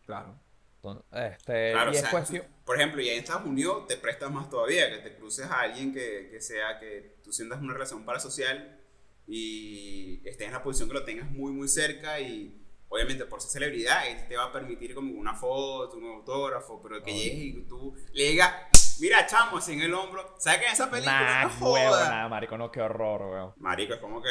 Claro. 0.05 0.39
Entonces, 0.75 1.03
este, 1.33 1.71
Claro, 1.71 1.91
y 1.91 1.95
o 1.95 1.97
es 1.97 2.01
sea, 2.01 2.11
cuestión... 2.11 2.43
por 2.63 2.77
ejemplo, 2.77 3.01
y 3.01 3.09
en 3.09 3.19
Estados 3.19 3.45
Unidos 3.45 3.87
te 3.87 3.97
prestas 3.97 4.29
más 4.31 4.49
todavía, 4.49 4.89
que 4.89 4.97
te 5.09 5.15
cruces 5.15 5.45
a 5.47 5.61
alguien 5.61 5.91
que, 5.93 6.29
que 6.31 6.39
sea, 6.41 6.79
que 6.79 7.17
tú 7.23 7.31
sientas 7.33 7.59
una 7.59 7.73
relación 7.73 8.05
parasocial 8.05 8.79
y 9.27 10.21
estés 10.27 10.47
en 10.47 10.53
la 10.53 10.61
posición 10.61 10.87
que 10.89 10.93
lo 10.93 11.03
tengas 11.03 11.29
muy, 11.31 11.51
muy 11.51 11.67
cerca 11.67 12.19
y 12.19 12.61
obviamente 12.87 13.25
por 13.25 13.41
ser 13.41 13.49
celebridad, 13.49 14.07
él 14.07 14.27
te 14.27 14.37
va 14.37 14.45
a 14.45 14.51
permitir 14.51 14.93
como 14.93 15.11
una 15.19 15.33
foto, 15.33 15.97
un 15.97 16.05
autógrafo, 16.05 16.79
pero 16.83 17.01
que 17.01 17.11
llegues 17.13 17.43
y 17.55 17.61
tú 17.67 17.95
le 18.13 18.23
digas, 18.29 18.53
mira, 18.99 19.25
chamo, 19.25 19.57
así 19.57 19.73
en 19.73 19.81
el 19.81 19.93
hombro, 19.95 20.35
¿sabes 20.37 20.59
que 20.59 20.65
en 20.67 20.73
esa 20.73 20.89
película 20.91 21.19
Nah, 21.19 21.43
no 21.59 21.71
huevo, 21.71 21.89
joda? 21.89 22.09
nada, 22.09 22.29
marico, 22.29 22.57
no, 22.59 22.71
qué 22.71 22.81
horror, 22.81 23.21
weón. 23.23 23.53
Marico, 23.57 23.95
es 23.95 23.99
como 23.99 24.21
que... 24.21 24.29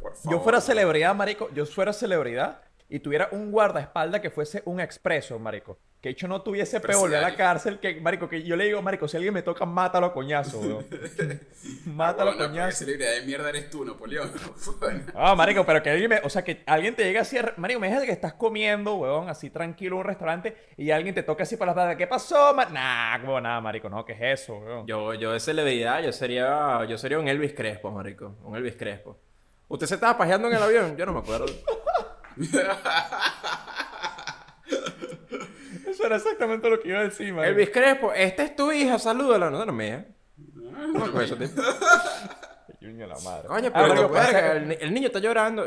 Por 0.00 0.14
favor. 0.14 0.32
Yo 0.32 0.40
fuera 0.40 0.60
celebridad, 0.60 1.14
marico, 1.14 1.50
yo 1.52 1.66
fuera 1.66 1.92
celebridad 1.92 2.62
y 2.88 2.98
tuviera 3.00 3.28
un 3.32 3.50
guardaespaldas 3.50 4.20
que 4.20 4.30
fuese 4.30 4.62
un 4.66 4.80
expreso, 4.80 5.38
marico. 5.38 5.78
Que 6.00 6.10
hecho 6.10 6.28
no 6.28 6.42
tuviese 6.42 6.80
pe 6.80 6.94
volver 6.94 7.16
a 7.24 7.30
la 7.30 7.34
cárcel, 7.34 7.78
que, 7.80 7.98
marico, 7.98 8.28
que 8.28 8.42
yo 8.42 8.56
le 8.56 8.66
digo, 8.66 8.82
marico, 8.82 9.08
si 9.08 9.16
alguien 9.16 9.32
me 9.32 9.40
toca, 9.40 9.64
mátalo 9.64 10.04
a 10.08 10.12
coñazo, 10.12 10.60
weón. 10.60 10.86
mátalo 11.86 12.32
a 12.32 12.34
Bueno, 12.34 12.52
¿qué 12.52 12.58
coñazo. 12.58 12.76
celebridad 12.84 13.12
de 13.14 13.22
mierda 13.22 13.48
eres 13.48 13.70
tú, 13.70 13.86
Napoleón? 13.86 14.30
Ah, 15.14 15.34
marico, 15.34 15.64
pero 15.64 15.82
que 15.82 15.88
alguien 15.90 16.10
me, 16.10 16.18
o 16.22 16.28
sea, 16.28 16.44
que 16.44 16.62
alguien 16.66 16.94
te 16.94 17.04
llegue 17.04 17.18
así, 17.20 17.38
a- 17.38 17.54
marico, 17.56 17.80
me 17.80 17.88
dices 17.88 18.04
que 18.04 18.12
estás 18.12 18.34
comiendo, 18.34 18.96
weón, 18.96 19.30
así 19.30 19.48
tranquilo 19.48 19.96
en 19.96 20.00
un 20.00 20.04
restaurante 20.06 20.54
y 20.76 20.90
alguien 20.90 21.14
te 21.14 21.22
toca 21.22 21.44
así 21.44 21.56
para 21.56 21.70
las 21.72 21.76
espalda, 21.76 21.96
¿qué 21.96 22.06
pasó? 22.06 22.52
ma-?" 22.54 22.66
Nah, 22.66 23.20
como 23.24 23.40
nada, 23.40 23.60
marico, 23.62 23.88
no, 23.88 24.04
¿qué 24.04 24.12
es 24.12 24.42
eso, 24.42 24.58
weón? 24.58 24.86
Yo, 24.86 25.14
yo 25.14 25.32
de 25.32 25.40
celebridad, 25.40 26.02
yo 26.02 26.12
sería, 26.12 26.84
yo 26.86 26.98
sería 26.98 27.18
un 27.18 27.28
Elvis 27.28 27.54
Crespo, 27.54 27.90
marico. 27.90 28.36
Un 28.44 28.54
Elvis 28.56 28.76
Crespo. 28.76 29.16
¿Usted 29.68 29.86
se 29.86 29.94
estaba 29.94 30.18
pajeando 30.18 30.48
en 30.48 30.54
el 30.54 30.62
avión? 30.62 30.96
Yo 30.98 31.06
no 31.06 31.14
me 31.14 31.20
acuerdo. 31.20 31.46
Eso 35.88 36.06
era 36.06 36.16
exactamente 36.16 36.68
lo 36.68 36.80
que 36.80 36.88
iba 36.88 37.00
a 37.00 37.04
decir, 37.04 37.32
marico. 37.32 37.52
Elvis 37.52 37.70
Crespo, 37.70 38.12
esta 38.12 38.42
es 38.44 38.56
tu 38.56 38.72
hija, 38.72 38.98
salúdala. 38.98 39.50
No, 39.50 39.64
no 39.64 39.72
mía. 39.72 40.06
No, 40.36 41.10
con 41.12 41.22
eso, 41.22 41.36
tío. 41.36 41.48
Coño, 42.80 43.06
la 43.06 43.18
madre. 43.20 43.48
Coño, 43.48 43.70
Ah, 43.74 43.86
pero 43.88 44.10
pasa- 44.12 44.52
el, 44.56 44.68
ni- 44.68 44.76
el 44.80 44.92
niño 44.94 45.06
está 45.06 45.18
llorando. 45.18 45.66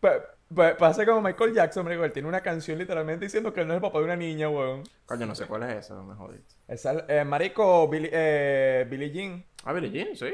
pa- 0.00 0.76
pasa 0.76 1.04
como 1.06 1.20
Michael 1.22 1.54
Jackson, 1.54 1.84
marico, 1.84 2.04
él 2.04 2.12
tiene 2.12 2.28
una 2.28 2.40
canción 2.40 2.78
literalmente 2.78 3.24
diciendo 3.24 3.52
que 3.52 3.60
él 3.62 3.66
no 3.66 3.72
es 3.74 3.76
el 3.78 3.82
papá 3.82 3.98
de 3.98 4.04
una 4.04 4.16
niña, 4.16 4.48
weón. 4.48 4.82
Coño, 5.06 5.26
no 5.26 5.34
sé 5.34 5.46
cuál 5.46 5.64
es 5.64 5.76
eso, 5.86 6.00
me 6.04 6.14
jodiste. 6.14 6.54
Esa, 6.68 7.04
eh, 7.08 7.24
marico, 7.24 7.88
Billy, 7.88 8.08
eh, 8.12 8.86
Billie 8.88 9.10
Jean. 9.10 9.44
Ah, 9.64 9.72
Billie 9.72 9.90
Jean, 9.90 10.14
sí. 10.16 10.32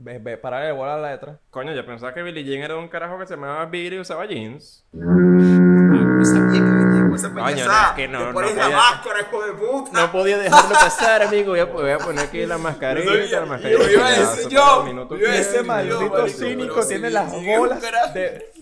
Ve, 0.00 0.18
ve, 0.20 0.36
para 0.36 0.60
de 0.60 0.70
bola 0.72 0.96
la 0.96 1.10
letra. 1.10 1.40
Coño, 1.50 1.72
yo 1.74 1.84
pensaba 1.84 2.14
que 2.14 2.22
Billie 2.22 2.44
Jean 2.44 2.62
era 2.62 2.76
un 2.76 2.86
carajo 2.88 3.18
que 3.18 3.26
se 3.26 3.34
llamaba 3.34 3.66
Billy 3.66 3.96
y 3.96 3.98
usaba 3.98 4.26
jeans. 4.26 4.84
No 4.92 6.24
sabía 6.24 6.52
que 6.52 6.60
venía 6.60 7.00
con 7.02 7.14
esa 7.16 7.28
Coño, 7.32 7.66
no, 7.66 7.72
es 7.72 7.90
que 7.96 8.08
no- 8.08 8.26
no 8.26 8.32
pones 8.32 8.54
la 8.54 8.62
podía- 8.64 8.76
máscara, 8.76 9.20
hijo 9.22 9.42
de 9.44 9.52
puta. 9.54 9.90
No 10.00 10.12
podía 10.12 10.38
dejarlo 10.38 10.70
pasar, 10.70 11.22
amigo. 11.22 11.50
Voy 11.50 11.60
a, 11.60 11.64
voy 11.64 11.90
a 11.90 11.98
poner 11.98 12.24
aquí 12.26 12.46
la 12.46 12.58
mascarilla, 12.58 13.06
No 13.06 13.12
sabía. 13.18 13.40
la 13.40 13.46
mascarilla. 13.46 13.82
Yo 13.84 13.90
iba 13.90 14.06
a 14.06 14.10
decir 14.10 14.48
yo. 14.48 14.86
Yo 15.16 15.28
a 15.28 15.34
Ese 15.34 15.56
yo, 15.58 15.64
maldito 15.64 16.28
cínico 16.28 16.74
pero 16.76 16.86
tiene 16.86 17.10
las 17.10 17.32
bolas 17.32 18.14
de... 18.14 18.52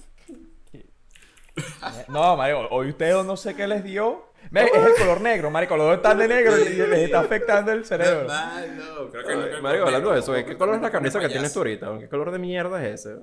No, 2.09 2.37
marico, 2.37 2.67
hoy 2.71 2.91
ustedes 2.91 3.25
no 3.25 3.37
sé 3.37 3.55
qué 3.55 3.67
les 3.67 3.83
dio. 3.85 4.25
Es 4.55 4.73
el 4.87 4.95
color 4.99 5.21
negro, 5.21 5.51
marico. 5.51 5.77
Los 5.77 5.87
dos 5.87 5.97
están 5.97 6.19
de 6.19 6.29
negro 6.29 6.57
y 6.59 6.65
les 6.75 6.99
está 7.01 7.21
afectando 7.21 7.73
el 7.73 7.85
cerebro. 7.85 8.27
Malo, 8.29 9.11
creo 9.11 9.27
que 9.27 9.35
no. 9.35 9.43
creo 9.43 9.63
Marico, 9.63 9.87
hablando 9.87 10.13
de 10.13 10.19
eso, 10.21 10.33
¿qué 10.35 10.57
color 10.57 10.77
es 10.77 10.83
la 10.83 10.91
camisa 10.91 11.21
que 11.21 11.29
tienes 11.29 11.53
tú 11.53 11.61
ahorita? 11.61 11.99
¿Qué 11.99 12.09
color 12.09 12.31
de 12.31 12.39
mierda 12.39 12.85
es 12.87 13.01
ese? 13.07 13.17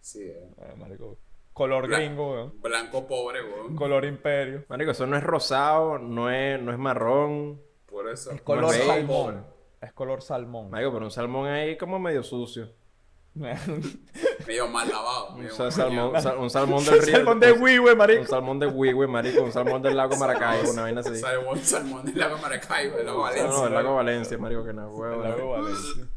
Sí, 0.00 0.22
eh. 0.22 0.50
Eh, 0.58 0.74
marico, 0.76 1.18
Color 1.52 1.88
Bla- 1.88 1.96
gringo, 1.98 2.32
weón. 2.32 2.60
Blanco 2.60 3.06
pobre, 3.06 3.42
weón. 3.42 3.74
Color 3.76 4.04
imperio. 4.04 4.64
Marico, 4.68 4.90
eso 4.90 5.06
no 5.06 5.16
es 5.16 5.22
rosado, 5.24 5.98
no 5.98 6.30
es, 6.30 6.60
no 6.60 6.70
es 6.72 6.78
marrón. 6.78 7.60
Por 7.86 8.08
eso. 8.08 8.30
Es 8.32 8.42
color 8.42 8.72
salmón. 8.74 9.46
Es 9.80 9.92
color 9.92 10.20
salmón. 10.22 10.70
Marico, 10.70 10.92
pero 10.92 11.04
un 11.06 11.10
salmón 11.10 11.48
ahí 11.48 11.76
como 11.78 11.98
medio 11.98 12.22
sucio. 12.22 12.68
Medio 14.46 14.68
mal 14.68 14.88
lavado. 14.88 15.36
Un, 15.36 15.70
salmón, 16.50 16.78
un 16.78 16.84
del 16.84 17.02
río. 17.02 17.16
salmón 17.16 17.40
de 17.40 17.52
Wii, 17.52 17.94
marico. 17.94 18.20
Un 18.22 18.26
salmón 18.28 18.58
de 18.58 18.66
Huihue, 18.66 19.06
marico. 19.06 19.42
Un 19.42 19.52
salmón 19.52 19.82
del 19.82 19.96
lago 19.96 20.16
Maracaibo, 20.18 20.70
una 20.70 20.82
vaina 20.82 21.00
así. 21.00 21.16
Salmón, 21.16 21.58
salmón 21.58 22.06
del 22.06 22.18
lago 22.18 22.38
Maracaibo, 22.38 22.96
del 22.96 23.06
lago 23.06 23.20
Valencia. 23.20 23.50
no, 23.50 23.64
del 23.64 23.74
lago 23.74 23.94
Valencia, 23.94 24.38
marico, 24.38 24.64
que 24.64 24.72
no 24.72 24.88
huevo. 24.88 25.22
El 25.22 25.30
lago 25.30 25.50
Valencia. 25.50 26.08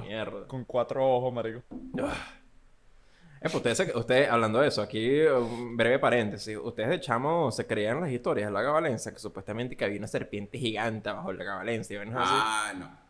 Mierda. 0.00 0.46
Con 0.48 0.64
cuatro 0.64 1.06
ojos, 1.06 1.32
marico. 1.32 1.62
Eh, 1.68 3.42
pues 3.42 3.54
ustedes, 3.54 3.94
ustedes, 3.94 4.28
hablando 4.28 4.60
de 4.60 4.68
eso, 4.68 4.82
aquí 4.82 5.20
un 5.20 5.76
breve 5.76 6.00
paréntesis. 6.00 6.56
Ustedes 6.60 6.88
de 6.88 7.00
chamo 7.00 7.52
se 7.52 7.66
creían 7.66 8.00
las 8.00 8.10
historias 8.10 8.48
del 8.48 8.54
lago 8.54 8.72
Valencia, 8.72 9.12
que 9.12 9.20
supuestamente 9.20 9.76
que 9.76 9.84
había 9.84 9.98
una 9.98 10.08
serpiente 10.08 10.58
gigante 10.58 11.10
bajo 11.10 11.30
el 11.30 11.38
lago 11.38 11.58
Valencia 11.58 12.00
así. 12.02 12.10
Ah, 12.14 12.72
no. 12.76 13.05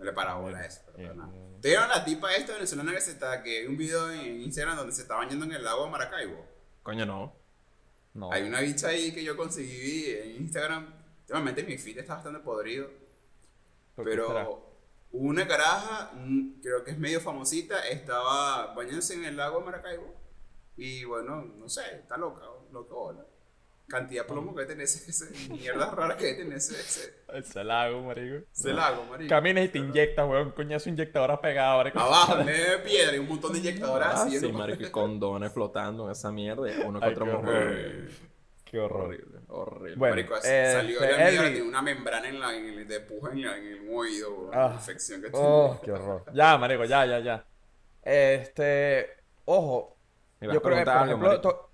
No 0.00 0.06
le 0.06 0.12
paraba 0.14 0.40
bola 0.40 0.60
a 0.60 0.64
eso, 0.64 0.80
pero 0.86 0.96
Bien. 0.96 1.16
nada. 1.16 1.28
¿Ustedes 1.28 1.76
vieron 1.76 1.88
la 1.90 2.02
tipa 2.06 2.34
esta 2.34 2.54
venezolana 2.54 2.92
que 2.94 3.02
se 3.02 3.10
está, 3.10 3.42
que 3.42 3.58
hay 3.58 3.66
un 3.66 3.76
video 3.76 4.10
en 4.10 4.40
Instagram 4.40 4.78
donde 4.78 4.94
se 4.94 5.02
está 5.02 5.16
bañando 5.16 5.44
en 5.44 5.52
el 5.52 5.62
lago 5.62 5.84
de 5.84 5.90
Maracaibo? 5.90 6.46
Coño, 6.82 7.04
no. 7.04 7.34
No. 8.14 8.32
Hay 8.32 8.44
una 8.44 8.62
bicha 8.62 8.88
ahí 8.88 9.12
que 9.12 9.22
yo 9.22 9.36
conseguí 9.36 10.06
en 10.10 10.36
Instagram. 10.36 10.90
Últimamente 11.20 11.62
mi 11.64 11.76
feed 11.76 11.98
está 11.98 12.14
bastante 12.14 12.40
podrido. 12.40 12.88
Pero 13.94 14.72
una 15.12 15.46
caraja, 15.46 16.12
creo 16.62 16.82
que 16.82 16.92
es 16.92 16.98
medio 16.98 17.20
famosita, 17.20 17.86
estaba 17.88 18.72
bañándose 18.72 19.12
en 19.14 19.26
el 19.26 19.36
lago 19.36 19.58
de 19.58 19.66
Maracaibo. 19.66 20.14
Y 20.78 21.04
bueno, 21.04 21.42
no 21.44 21.68
sé, 21.68 21.82
está 21.96 22.16
loca, 22.16 22.46
loca 22.72 22.94
bola. 22.94 23.26
Cantidad 23.90 24.22
de 24.22 24.28
plomo 24.32 24.54
que 24.54 24.64
tiene 24.66 24.84
ese, 24.84 25.10
ese 25.10 25.48
mierda 25.50 25.90
rara 25.90 26.16
que 26.16 26.32
tiene 26.34 26.54
ese, 26.56 26.74
ese, 26.80 27.12
Ese 27.34 27.64
lago, 27.64 28.02
marico. 28.02 28.46
ese 28.52 28.72
lago, 28.72 29.04
marico. 29.10 29.28
Caminas 29.28 29.64
y 29.64 29.68
te 29.68 29.78
inyectas, 29.78 30.28
weón. 30.28 30.52
Coñazo 30.52 30.88
inyectadora 30.88 31.40
pegada, 31.40 31.76
marico. 31.76 31.98
Abajo, 31.98 32.38
en 32.38 32.46
medio 32.46 32.70
de 32.70 32.78
piedra 32.78 33.16
y 33.16 33.18
un 33.18 33.28
montón 33.28 33.52
de 33.52 33.58
inyectadoras 33.58 34.14
Ah, 34.14 34.22
así. 34.22 34.38
sí, 34.38 34.52
marico, 34.52 34.82
y 34.84 34.90
condones 34.90 35.52
flotando 35.52 36.04
en 36.06 36.12
esa 36.12 36.30
mierda. 36.30 36.62
Uno 36.86 37.00
con 37.00 37.08
otro 37.10 37.24
qué 37.26 37.32
mojón. 37.32 38.08
Qué 38.64 38.78
horror. 38.78 39.06
Horrible, 39.06 39.38
horrible. 39.48 39.96
Bueno, 39.96 40.14
Marico, 40.14 40.36
este, 40.36 40.72
salió 40.72 41.00
de 41.00 41.10
la 41.10 41.16
mierda, 41.16 41.28
Elvis. 41.30 41.52
tiene 41.54 41.68
una 41.68 41.82
membrana 41.82 42.28
en 42.28 42.38
la, 42.38 42.54
en 42.56 42.66
el, 42.66 42.86
de 42.86 43.00
puja 43.00 43.32
en, 43.32 43.42
la- 43.42 43.58
en 43.58 43.66
el 43.66 43.88
oído, 43.92 44.36
bro, 44.36 44.50
Ah. 44.54 44.68
la 44.68 44.74
infección 44.76 45.20
que 45.20 45.30
tiene. 45.30 45.44
Oh, 45.44 45.80
qué 45.84 45.90
horror. 45.90 46.24
Ya, 46.32 46.56
marico, 46.56 46.84
ya, 46.84 47.04
ya, 47.04 47.18
ya. 47.18 47.44
Este, 48.04 49.08
ojo, 49.44 49.96
yo 50.40 50.62
creo 50.62 50.76
que, 50.78 50.84
por 50.84 50.88
algo, 50.88 51.69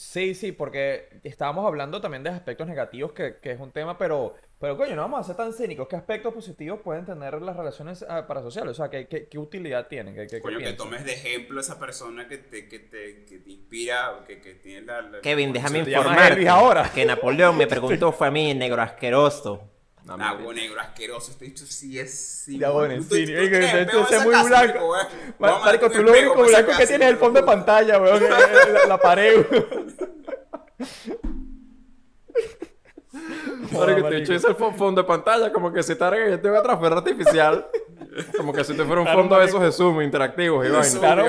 sí, 0.00 0.34
sí, 0.34 0.52
porque 0.52 1.20
estábamos 1.24 1.66
hablando 1.66 2.00
también 2.00 2.22
de 2.22 2.30
aspectos 2.30 2.66
negativos, 2.66 3.12
que, 3.12 3.36
que 3.36 3.52
es 3.52 3.60
un 3.60 3.70
tema, 3.70 3.98
pero, 3.98 4.34
pero 4.58 4.76
coño, 4.76 4.96
no 4.96 5.02
vamos 5.02 5.20
a 5.20 5.24
ser 5.24 5.36
tan 5.36 5.52
cínicos. 5.52 5.86
¿Qué 5.88 5.96
aspectos 5.96 6.32
positivos 6.32 6.80
pueden 6.80 7.04
tener 7.04 7.40
las 7.42 7.56
relaciones 7.56 8.04
ah, 8.08 8.26
parasociales? 8.26 8.72
O 8.72 8.74
sea, 8.74 8.88
¿qué, 8.88 9.06
qué, 9.06 9.28
qué 9.28 9.38
utilidad 9.38 9.88
tienen? 9.88 10.14
¿Qué, 10.14 10.22
qué, 10.26 10.36
qué 10.36 10.40
Coño, 10.40 10.58
que 10.58 10.72
tomes 10.72 11.04
de 11.04 11.12
ejemplo 11.12 11.58
a 11.58 11.60
esa 11.60 11.78
persona 11.78 12.26
que 12.26 12.38
te, 12.38 12.68
que 12.68 12.78
te, 12.78 13.24
que 13.24 13.38
te 13.38 13.50
inspira, 13.50 14.24
que, 14.26 14.40
que 14.40 14.54
tiene 14.54 14.86
la... 14.86 15.02
la- 15.02 15.20
Kevin, 15.20 15.52
déjame 15.52 15.84
te 15.84 15.90
llamas 15.90 16.06
informar 16.06 16.32
Elvis 16.32 16.48
ahora. 16.48 16.90
que 16.94 17.04
Napoleón 17.04 17.56
me 17.56 17.66
preguntó 17.68 18.12
fue 18.12 18.28
a 18.28 18.30
mí, 18.30 18.54
negro 18.54 18.80
asqueroso. 18.82 19.68
No, 20.16 20.18
mentira. 20.18 20.38
huevo 20.38 20.52
negro, 20.52 20.80
asqueroso. 20.80 21.30
Este 21.32 21.44
dicho 21.44 21.66
sí 21.66 21.98
es... 21.98 22.42
Sí, 22.44 22.58
tú- 23.08 23.14
hecho 23.82 23.98
en 23.98 24.04
ese 24.04 24.14
esa 24.16 24.24
muy 24.24 24.32
casa, 24.34 24.48
blanco. 24.48 24.94
marico, 25.64 25.90
tú 25.90 26.02
lo 26.02 26.12
único 26.12 26.34
blanco 26.44 26.70
que 26.76 26.86
tienes 26.86 27.06
es 27.08 27.12
el 27.14 27.16
fondo 27.18 27.40
de 27.40 27.46
pantalla, 27.46 27.98
weón. 28.00 28.22
La, 28.22 28.86
la 28.88 28.98
pared, 28.98 29.44
weón. 29.50 29.96
Ahora 33.74 33.94
que 33.96 34.02
te 34.02 34.08
he 34.14 34.18
hecho 34.18 34.34
ese 34.34 34.48
fo- 34.48 34.74
fondo 34.74 35.02
de 35.02 35.06
pantalla, 35.08 35.52
como 35.52 35.72
que 35.72 35.82
si 35.82 35.94
te 35.94 36.04
yo 36.30 36.40
tengo 36.40 36.58
otra 36.58 36.76
fuerza 36.76 36.98
artificial. 36.98 37.66
Como 38.36 38.52
que 38.52 38.64
si 38.64 38.76
te 38.76 38.84
fuera 38.84 39.00
un 39.00 39.04
Claro, 39.06 39.20
fondo 39.20 39.34
de 39.36 39.40
marico. 39.42 39.58
esos 39.58 39.78
de 39.78 39.84
Zoom 39.84 40.02
interactivos 40.02 40.66
y 40.66 40.70
vaina. 40.70 40.84
Zoom. 40.84 41.00
Claro. 41.00 41.24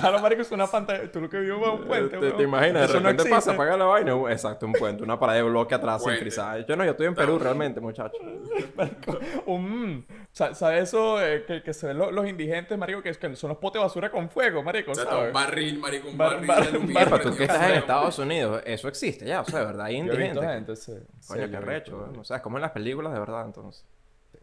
Claro, 0.00 0.18
marico, 0.20 0.42
es 0.42 0.50
una 0.50 0.66
pantalla. 0.66 1.10
Tú 1.10 1.20
lo 1.20 1.28
que 1.30 1.38
vio 1.40 1.58
fue 1.60 1.70
un 1.70 1.84
puente, 1.86 2.18
te, 2.18 2.30
te 2.32 2.42
imaginas, 2.42 2.82
de 2.82 2.84
Eso 2.86 2.94
no 3.00 3.08
repente 3.10 3.22
pasa, 3.24 3.36
existe. 3.36 3.52
apaga 3.52 3.76
la 3.76 3.84
vaina. 3.84 4.14
uh, 4.16 4.28
Exacto, 4.28 4.66
un 4.66 4.72
puente, 4.72 5.02
una 5.02 5.18
pared 5.18 5.36
de 5.36 5.42
bloque 5.42 5.74
atrás 5.74 6.02
sin 6.02 6.16
frisar. 6.16 6.64
Yo 6.66 6.76
no, 6.76 6.84
yo 6.84 6.90
estoy 6.92 7.06
en 7.06 7.14
Perú 7.14 7.38
realmente, 7.38 7.80
muchacho. 7.80 8.16
Marico, 8.76 9.18
un... 9.46 10.04
sa- 10.32 10.54
¿Sabes 10.54 10.84
eso 10.88 11.20
eh, 11.22 11.44
que, 11.46 11.62
que 11.62 11.72
se 11.74 11.86
ven 11.88 11.98
los, 11.98 12.12
los 12.12 12.26
indigentes, 12.26 12.76
marico? 12.78 13.02
Que, 13.02 13.10
es 13.10 13.18
que 13.18 13.34
son 13.36 13.48
los 13.50 13.58
potes 13.58 13.80
de 13.80 13.84
basura 13.84 14.10
con 14.10 14.28
fuego, 14.30 14.62
marico, 14.62 14.92
O 14.92 14.94
sea, 14.94 15.04
¿sabes? 15.04 15.26
un 15.28 15.32
barril, 15.32 15.78
marico, 15.78 16.08
un 16.08 16.16
Bar- 16.18 16.44
barril 16.46 16.46
bar- 16.48 16.70
de 16.88 16.92
bar- 16.94 17.06
Epa, 17.06 17.18
tú 17.20 17.36
que 17.36 17.44
estás 17.44 17.68
en. 17.70 17.74
Estados 17.76 18.18
Unidos, 18.18 18.62
eso 18.64 18.88
existe 18.88 19.24
ya, 19.26 19.40
o 19.40 19.44
sea, 19.44 19.60
de 19.60 19.66
verdad, 19.66 19.86
hay 19.86 19.98
Yo 19.98 20.12
he 20.12 20.16
visto 20.16 20.40
indigentes. 20.40 20.54
gente, 20.54 20.76
sí. 20.76 20.92
Coño, 21.28 21.44
Sí, 21.44 21.50
qué 21.50 21.60
recho, 21.60 21.98
visto. 21.98 22.14
¿eh? 22.14 22.18
O 22.20 22.24
sea, 22.24 22.36
es 22.38 22.42
como 22.42 22.56
en 22.58 22.62
las 22.62 22.70
películas 22.72 23.12
de 23.12 23.18
verdad, 23.20 23.44
entonces. 23.46 23.84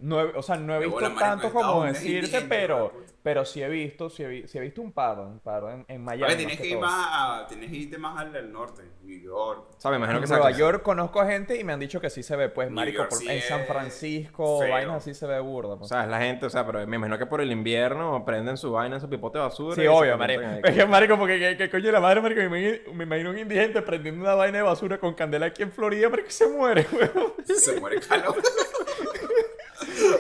No 0.02 0.22
he- 0.22 0.38
o 0.38 0.42
sea, 0.42 0.56
no 0.56 0.76
he 0.76 0.80
visto 0.80 1.12
tanto 1.16 1.52
como 1.52 1.84
decirte, 1.84 2.42
pero, 2.48 2.94
pero 3.22 3.44
sí 3.46 3.62
he 3.62 3.68
visto, 3.68 4.10
sí 4.10 4.24
he, 4.24 4.28
vi- 4.28 4.48
sí 4.48 4.58
he 4.58 4.62
visto 4.62 4.82
un 4.82 4.92
par, 4.94 5.20
un 5.20 5.40
par 5.40 5.64
en, 5.74 5.86
en 5.88 6.04
Miami. 6.04 6.24
Oye, 6.24 6.36
tienes 6.38 6.58
que 6.58 6.64
que 6.64 6.70
ir 6.70 6.78
más 6.80 7.08
a, 7.12 7.46
tienes 7.48 7.70
que 7.70 7.76
irte 7.78 7.98
más 7.98 8.18
al, 8.20 8.34
al 8.36 8.52
norte, 8.52 8.84
New 9.04 9.20
York. 9.20 9.66
O 9.78 9.82
sea, 9.82 9.92
me 9.92 9.98
imagino 9.98 10.20
En 10.20 10.24
que 10.24 10.30
Nueva. 10.30 10.52
York 10.52 10.82
conozco 10.84 11.20
a 11.20 11.26
gente 11.26 11.60
y 11.60 11.64
me 11.64 11.74
han 11.74 11.80
dicho 11.80 12.00
que 12.00 12.10
sí 12.10 12.24
se 12.24 12.36
ve, 12.38 12.48
pues, 12.50 12.70
New 12.70 12.76
marico, 12.76 13.00
York 13.00 13.10
por- 13.10 13.18
sí 13.20 13.28
en 13.30 13.42
San 13.42 13.66
Francisco, 13.66 14.60
feo. 14.62 14.72
vainas 14.72 14.96
así 14.98 15.14
se 15.14 15.28
ve 15.28 15.40
burda. 15.40 15.74
O 15.74 15.78
pues. 15.80 15.90
sea, 15.90 16.04
es 16.04 16.10
la 16.10 16.20
gente, 16.20 16.46
o 16.46 16.50
sea, 16.50 16.66
pero 16.66 16.86
me 16.88 16.96
imagino 16.96 17.18
que 17.18 17.26
por 17.26 17.42
el 17.42 17.52
invierno 17.52 18.24
prenden 18.26 18.56
su 18.58 18.72
vaina 18.72 18.96
en 18.96 19.02
su 19.02 19.10
pipote 19.10 19.38
de 19.38 19.44
basura. 19.44 19.76
Sí, 19.76 19.86
obvio, 19.88 20.18
marico. 20.18 20.42
Es 20.64 20.74
que, 20.76 20.86
marico, 20.86 21.18
porque 21.18 21.40
que, 21.40 21.58
que 21.58 21.70
coño 21.70 21.88
de 21.88 21.92
la 21.92 22.00
madre, 22.00 22.22
marico, 22.22 22.40
me 22.42 22.46
imagino, 22.62 22.94
me 22.94 23.04
imagino 23.04 23.30
un 23.32 23.38
indigente 23.40 23.82
prendiendo 23.82 24.22
una 24.22 24.36
vaina 24.36 24.60
de 24.60 24.64
basura 24.64 24.98
con 24.98 25.14
candela 25.14 25.48
aquí 25.48 25.62
en 25.64 25.72
Florida, 25.74 26.08
marico, 26.10 26.28
que 26.28 26.34
se 26.34 26.48
muere, 26.48 26.88
weón. 26.94 27.34
Se 27.46 27.80
muere 27.80 28.00
calor. 28.00 28.36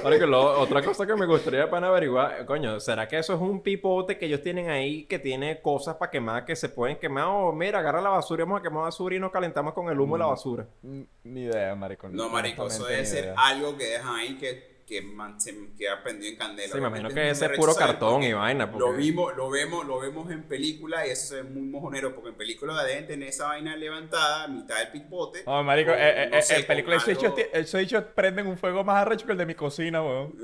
Marico, 0.03 0.25
lo- 0.25 0.59
otra 0.62 0.81
cosa 0.81 1.05
que 1.05 1.15
me 1.15 1.25
gustaría 1.25 1.69
para 1.69 1.88
averiguar, 1.88 2.45
coño, 2.45 2.79
¿será 2.79 3.07
que 3.07 3.17
eso 3.17 3.33
es 3.33 3.41
un 3.41 3.62
pipote 3.62 4.17
que 4.17 4.25
ellos 4.27 4.41
tienen 4.41 4.69
ahí 4.69 5.05
que 5.05 5.19
tiene 5.19 5.62
cosas 5.62 5.95
para 5.95 6.09
quemar 6.12 6.45
que 6.45 6.55
se 6.55 6.69
pueden 6.69 6.97
quemar? 6.97 7.25
O 7.27 7.51
mira, 7.51 7.79
agarra 7.79 7.99
la 8.01 8.09
basura 8.09 8.43
y 8.43 8.45
vamos 8.45 8.59
a 8.59 8.63
quemar 8.63 8.83
basura 8.83 9.15
y 9.15 9.19
nos 9.19 9.31
calentamos 9.31 9.73
con 9.73 9.89
el 9.89 9.99
humo 9.99 10.15
de 10.15 10.19
la 10.19 10.25
basura. 10.27 10.65
Mm, 10.81 11.01
Ni 11.23 11.41
idea, 11.41 11.75
marico. 11.75 12.07
No, 12.09 12.29
marico, 12.29 12.67
eso 12.67 12.85
debe 12.85 13.05
ser 13.05 13.25
idea. 13.25 13.35
algo 13.38 13.77
que 13.77 13.85
dejan 13.85 14.15
ahí 14.15 14.38
que, 14.38 14.68
que 14.89 15.04
man- 15.04 15.39
se 15.39 15.56
queda 15.78 16.02
prendido 16.02 16.32
en 16.32 16.38
candela. 16.38 16.73
Sí, 16.73 16.82
me 16.82 16.88
imagino 16.88 17.10
que 17.10 17.30
ese 17.30 17.45
es 17.45 17.52
puro 17.52 17.75
cartón 17.75 18.23
y 18.23 18.34
vaina, 18.34 18.65
Lo 18.65 18.93
vimos, 18.93 19.36
lo 19.38 19.52
vemos, 19.52 19.86
lo 19.86 19.99
vemos 19.99 20.32
en 20.32 20.41
películas 20.43 21.06
y 21.08 21.12
eso 21.12 21.28
se 21.28 21.36
ve 21.36 21.43
muy 21.43 21.62
mojonero 21.62 22.15
porque 22.15 22.30
en 22.30 22.36
películas 22.36 22.84
deben 22.88 23.06
tener 23.06 23.30
esa 23.30 23.49
vaina 23.49 23.75
levantada 23.75 24.45
a 24.45 24.47
mitad 24.47 24.80
del 24.80 24.88
pipote. 24.89 25.43
No, 25.45 25.63
marico, 25.63 25.91
o, 25.91 25.93
eh, 25.93 26.23
eh, 26.23 26.28
no 26.32 26.38
eh, 26.38 26.41
sé, 26.41 26.56
en 26.62 26.65
película 26.65 26.97
con 26.97 27.12
esos 27.12 28.04
prenden 28.15 28.47
un 28.47 28.58
fuego 28.58 28.84
más 28.84 28.97
arrecho 28.97 29.28
que 29.28 29.34
el 29.34 29.38
de 29.38 29.45
mi 29.45 29.54
cocina, 29.54 30.02
weón. 30.02 30.34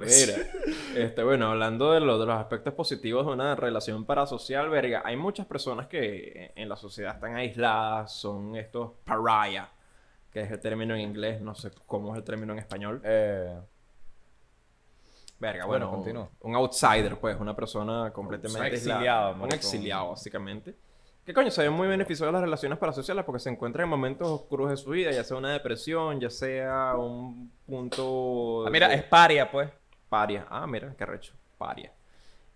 Mira, 0.00 0.34
este, 0.96 1.22
bueno, 1.22 1.50
hablando 1.50 1.92
de, 1.92 2.00
lo- 2.00 2.18
de 2.18 2.26
los 2.26 2.36
aspectos 2.36 2.72
positivos 2.74 3.26
de 3.26 3.32
una 3.32 3.54
relación 3.54 4.04
parasocial, 4.06 4.68
verga, 4.70 5.02
hay 5.04 5.16
muchas 5.16 5.46
personas 5.46 5.86
que 5.88 6.52
en 6.56 6.68
la 6.68 6.76
sociedad 6.76 7.14
están 7.14 7.36
aisladas, 7.36 8.12
son 8.14 8.56
estos 8.56 8.92
pariah, 9.04 9.68
que 10.32 10.40
es 10.40 10.50
el 10.50 10.60
término 10.60 10.94
en 10.94 11.00
inglés, 11.00 11.40
no 11.40 11.54
sé 11.54 11.70
cómo 11.86 12.12
es 12.12 12.18
el 12.18 12.24
término 12.24 12.52
en 12.52 12.58
español. 12.58 13.00
Eh, 13.04 13.58
Verga, 15.38 15.64
Bueno, 15.64 15.90
bueno, 15.90 16.30
un, 16.42 16.50
un 16.50 16.56
outsider, 16.56 17.18
pues, 17.18 17.40
una 17.40 17.56
persona 17.56 18.12
completamente 18.12 18.60
Un 18.60 18.74
exiliado, 18.74 19.42
Un 19.42 19.52
exiliado, 19.52 20.10
básicamente. 20.10 20.76
Que 21.24 21.32
coño, 21.32 21.50
se 21.50 21.62
ve 21.62 21.70
muy 21.70 21.88
beneficioso 21.88 22.26
de 22.26 22.32
las 22.32 22.42
relaciones 22.42 22.78
parasociales 22.78 23.24
porque 23.24 23.40
se 23.40 23.50
encuentra 23.50 23.82
en 23.84 23.88
momentos 23.88 24.28
oscuros 24.28 24.68
de 24.68 24.76
su 24.76 24.90
vida, 24.90 25.10
ya 25.12 25.24
sea 25.24 25.36
una 25.36 25.52
depresión, 25.52 26.20
ya 26.20 26.28
sea 26.28 26.94
un 26.96 27.50
punto... 27.66 28.66
ah, 28.66 28.70
mira, 28.70 28.92
es 28.92 29.02
paria, 29.04 29.50
pues. 29.50 29.70
Paria. 30.08 30.46
Ah, 30.50 30.66
mira, 30.66 30.94
qué 30.96 31.06
recho. 31.06 31.34
Paria. 31.56 31.92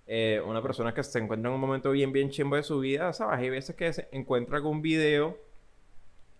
Eh, 0.06 0.42
una 0.46 0.60
persona 0.60 0.92
que 0.92 1.02
se 1.02 1.18
encuentra 1.18 1.48
en 1.48 1.54
un 1.54 1.60
momento 1.60 1.90
bien, 1.90 2.12
bien 2.12 2.30
chimbo 2.30 2.56
de 2.56 2.62
su 2.62 2.80
vida, 2.80 3.12
¿sabes? 3.14 3.38
Hay 3.38 3.48
veces 3.48 3.76
que 3.76 3.92
se 3.92 4.08
encuentra 4.12 4.56
algún 4.56 4.82
video 4.82 5.38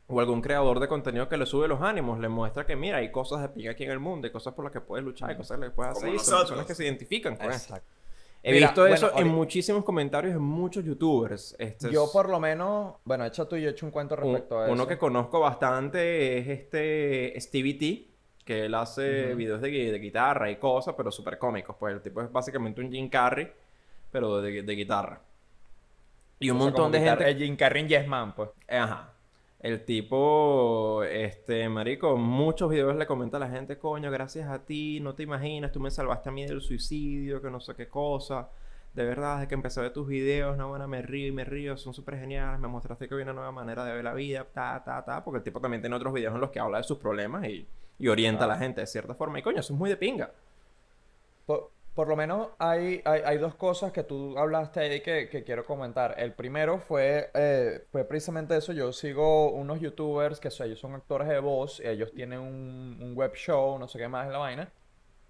o 0.06 0.20
algún 0.20 0.40
creador 0.42 0.80
de 0.80 0.88
contenido 0.88 1.28
que 1.28 1.36
le 1.36 1.46
sube 1.46 1.66
los 1.66 1.80
ánimos, 1.80 2.18
le 2.18 2.28
muestra 2.28 2.66
que, 2.66 2.76
mira, 2.76 2.98
hay 2.98 3.10
cosas 3.10 3.40
de 3.42 3.48
pica 3.48 3.70
aquí 3.70 3.84
en 3.84 3.90
el 3.90 4.00
mundo, 4.00 4.26
hay 4.26 4.32
cosas 4.32 4.52
por 4.54 4.64
las 4.64 4.72
que 4.72 4.80
puedes 4.80 5.04
luchar, 5.04 5.30
hay 5.30 5.36
cosas 5.36 5.58
que 5.58 5.70
puedes 5.70 5.94
Como 5.94 6.06
hacer. 6.06 6.14
y 6.14 6.18
son 6.18 6.38
personas 6.40 6.66
que 6.66 6.74
se 6.74 6.84
identifican 6.84 7.36
con 7.36 7.46
esto. 7.50 7.74
Exacto. 7.74 7.88
He 8.46 8.52
Mira, 8.52 8.66
visto 8.66 8.82
bueno, 8.82 8.94
eso 8.94 9.18
en 9.18 9.28
muchísimos 9.28 9.82
comentarios 9.84 10.34
de 10.34 10.38
muchos 10.38 10.84
youtubers. 10.84 11.56
Este 11.58 11.90
Yo 11.90 12.12
por 12.12 12.28
lo 12.28 12.38
menos, 12.38 12.96
bueno, 13.04 13.24
echa 13.24 13.46
tú 13.48 13.56
y 13.56 13.62
yo 13.62 13.68
he 13.68 13.70
hecho 13.72 13.86
un 13.86 13.92
cuento 13.92 14.14
un- 14.16 14.20
respecto 14.20 14.58
a 14.58 14.64
eso. 14.64 14.72
uno 14.74 14.86
que 14.86 14.98
conozco 14.98 15.40
bastante 15.40 16.36
es 16.36 16.48
este 16.48 17.40
Stevie 17.40 17.74
T, 17.74 18.08
que 18.44 18.66
él 18.66 18.74
hace 18.74 19.34
videos 19.34 19.62
de, 19.62 19.70
gui- 19.72 19.90
de 19.90 19.98
guitarra 19.98 20.50
y 20.50 20.56
cosas, 20.56 20.94
pero 20.94 21.10
súper 21.10 21.38
cómicos. 21.38 21.74
Pues 21.80 21.94
el 21.94 22.02
tipo 22.02 22.20
es 22.20 22.30
básicamente 22.30 22.82
un 22.82 22.92
Jim 22.92 23.08
Carrey, 23.08 23.50
pero 24.12 24.42
de, 24.42 24.62
de 24.62 24.74
guitarra. 24.74 25.18
Y 26.38 26.50
un 26.50 26.58
O 26.58 26.60
sea, 26.60 26.66
montón 26.66 26.92
de 26.92 27.00
gente. 27.00 27.26
El 27.30 27.38
Jim 27.38 27.56
Carrey 27.56 27.80
en 27.84 27.88
Yes 27.88 28.06
Man, 28.06 28.34
pues. 28.34 28.50
Ajá. 28.68 29.13
El 29.64 29.82
tipo, 29.86 31.02
este, 31.04 31.66
marico, 31.70 32.18
muchos 32.18 32.68
videos 32.68 32.96
le 32.96 33.06
comenta 33.06 33.38
a 33.38 33.40
la 33.40 33.48
gente, 33.48 33.78
coño, 33.78 34.10
gracias 34.10 34.50
a 34.50 34.58
ti, 34.66 35.00
no 35.00 35.14
te 35.14 35.22
imaginas, 35.22 35.72
tú 35.72 35.80
me 35.80 35.90
salvaste 35.90 36.28
a 36.28 36.32
mí 36.32 36.44
del 36.44 36.60
suicidio, 36.60 37.40
que 37.40 37.50
no 37.50 37.60
sé 37.60 37.74
qué 37.74 37.88
cosa. 37.88 38.50
De 38.92 39.06
verdad, 39.06 39.36
desde 39.36 39.48
que 39.48 39.54
empecé 39.54 39.80
a 39.80 39.84
ver 39.84 39.92
tus 39.94 40.06
videos, 40.06 40.58
no, 40.58 40.68
bueno, 40.68 40.86
me 40.86 41.00
río 41.00 41.28
y 41.28 41.32
me 41.32 41.44
río, 41.44 41.78
son 41.78 41.94
súper 41.94 42.18
geniales, 42.18 42.60
me 42.60 42.68
mostraste 42.68 43.08
que 43.08 43.14
hay 43.14 43.22
una 43.22 43.32
nueva 43.32 43.52
manera 43.52 43.86
de 43.86 43.94
ver 43.94 44.04
la 44.04 44.12
vida, 44.12 44.46
ta, 44.52 44.84
ta, 44.84 45.02
ta, 45.02 45.24
porque 45.24 45.38
el 45.38 45.44
tipo 45.44 45.60
también 45.62 45.80
tiene 45.80 45.96
otros 45.96 46.12
videos 46.12 46.34
en 46.34 46.42
los 46.42 46.50
que 46.50 46.60
habla 46.60 46.76
de 46.78 46.84
sus 46.84 46.98
problemas 46.98 47.46
y, 47.46 47.66
y 47.98 48.08
orienta 48.08 48.44
a 48.44 48.48
la 48.48 48.58
gente 48.58 48.82
de 48.82 48.86
cierta 48.86 49.14
forma. 49.14 49.38
Y 49.38 49.42
coño, 49.42 49.60
eso 49.60 49.72
es 49.72 49.78
muy 49.78 49.88
de 49.88 49.96
pinga. 49.96 50.30
Por, 51.46 51.70
por 51.94 52.08
lo 52.08 52.16
menos 52.16 52.48
hay, 52.58 53.02
hay, 53.04 53.22
hay 53.24 53.38
dos 53.38 53.54
cosas 53.54 53.92
que 53.92 54.02
tú 54.02 54.36
hablaste 54.38 54.80
ahí 54.80 55.00
que, 55.00 55.28
que 55.28 55.44
quiero 55.44 55.64
comentar. 55.64 56.14
El 56.18 56.32
primero 56.34 56.78
fue, 56.80 57.30
eh, 57.34 57.86
fue 57.92 58.04
precisamente 58.04 58.56
eso. 58.56 58.72
Yo 58.72 58.92
sigo 58.92 59.52
unos 59.52 59.80
youtubers 59.80 60.40
que 60.40 60.50
son, 60.50 60.66
ellos 60.66 60.80
son 60.80 60.94
actores 60.94 61.28
de 61.28 61.38
voz, 61.38 61.80
ellos 61.80 62.12
tienen 62.12 62.40
un, 62.40 62.98
un 63.00 63.14
web 63.16 63.32
show, 63.34 63.78
no 63.78 63.88
sé 63.88 63.98
qué 63.98 64.08
más 64.08 64.26
es 64.26 64.32
la 64.32 64.38
vaina. 64.38 64.72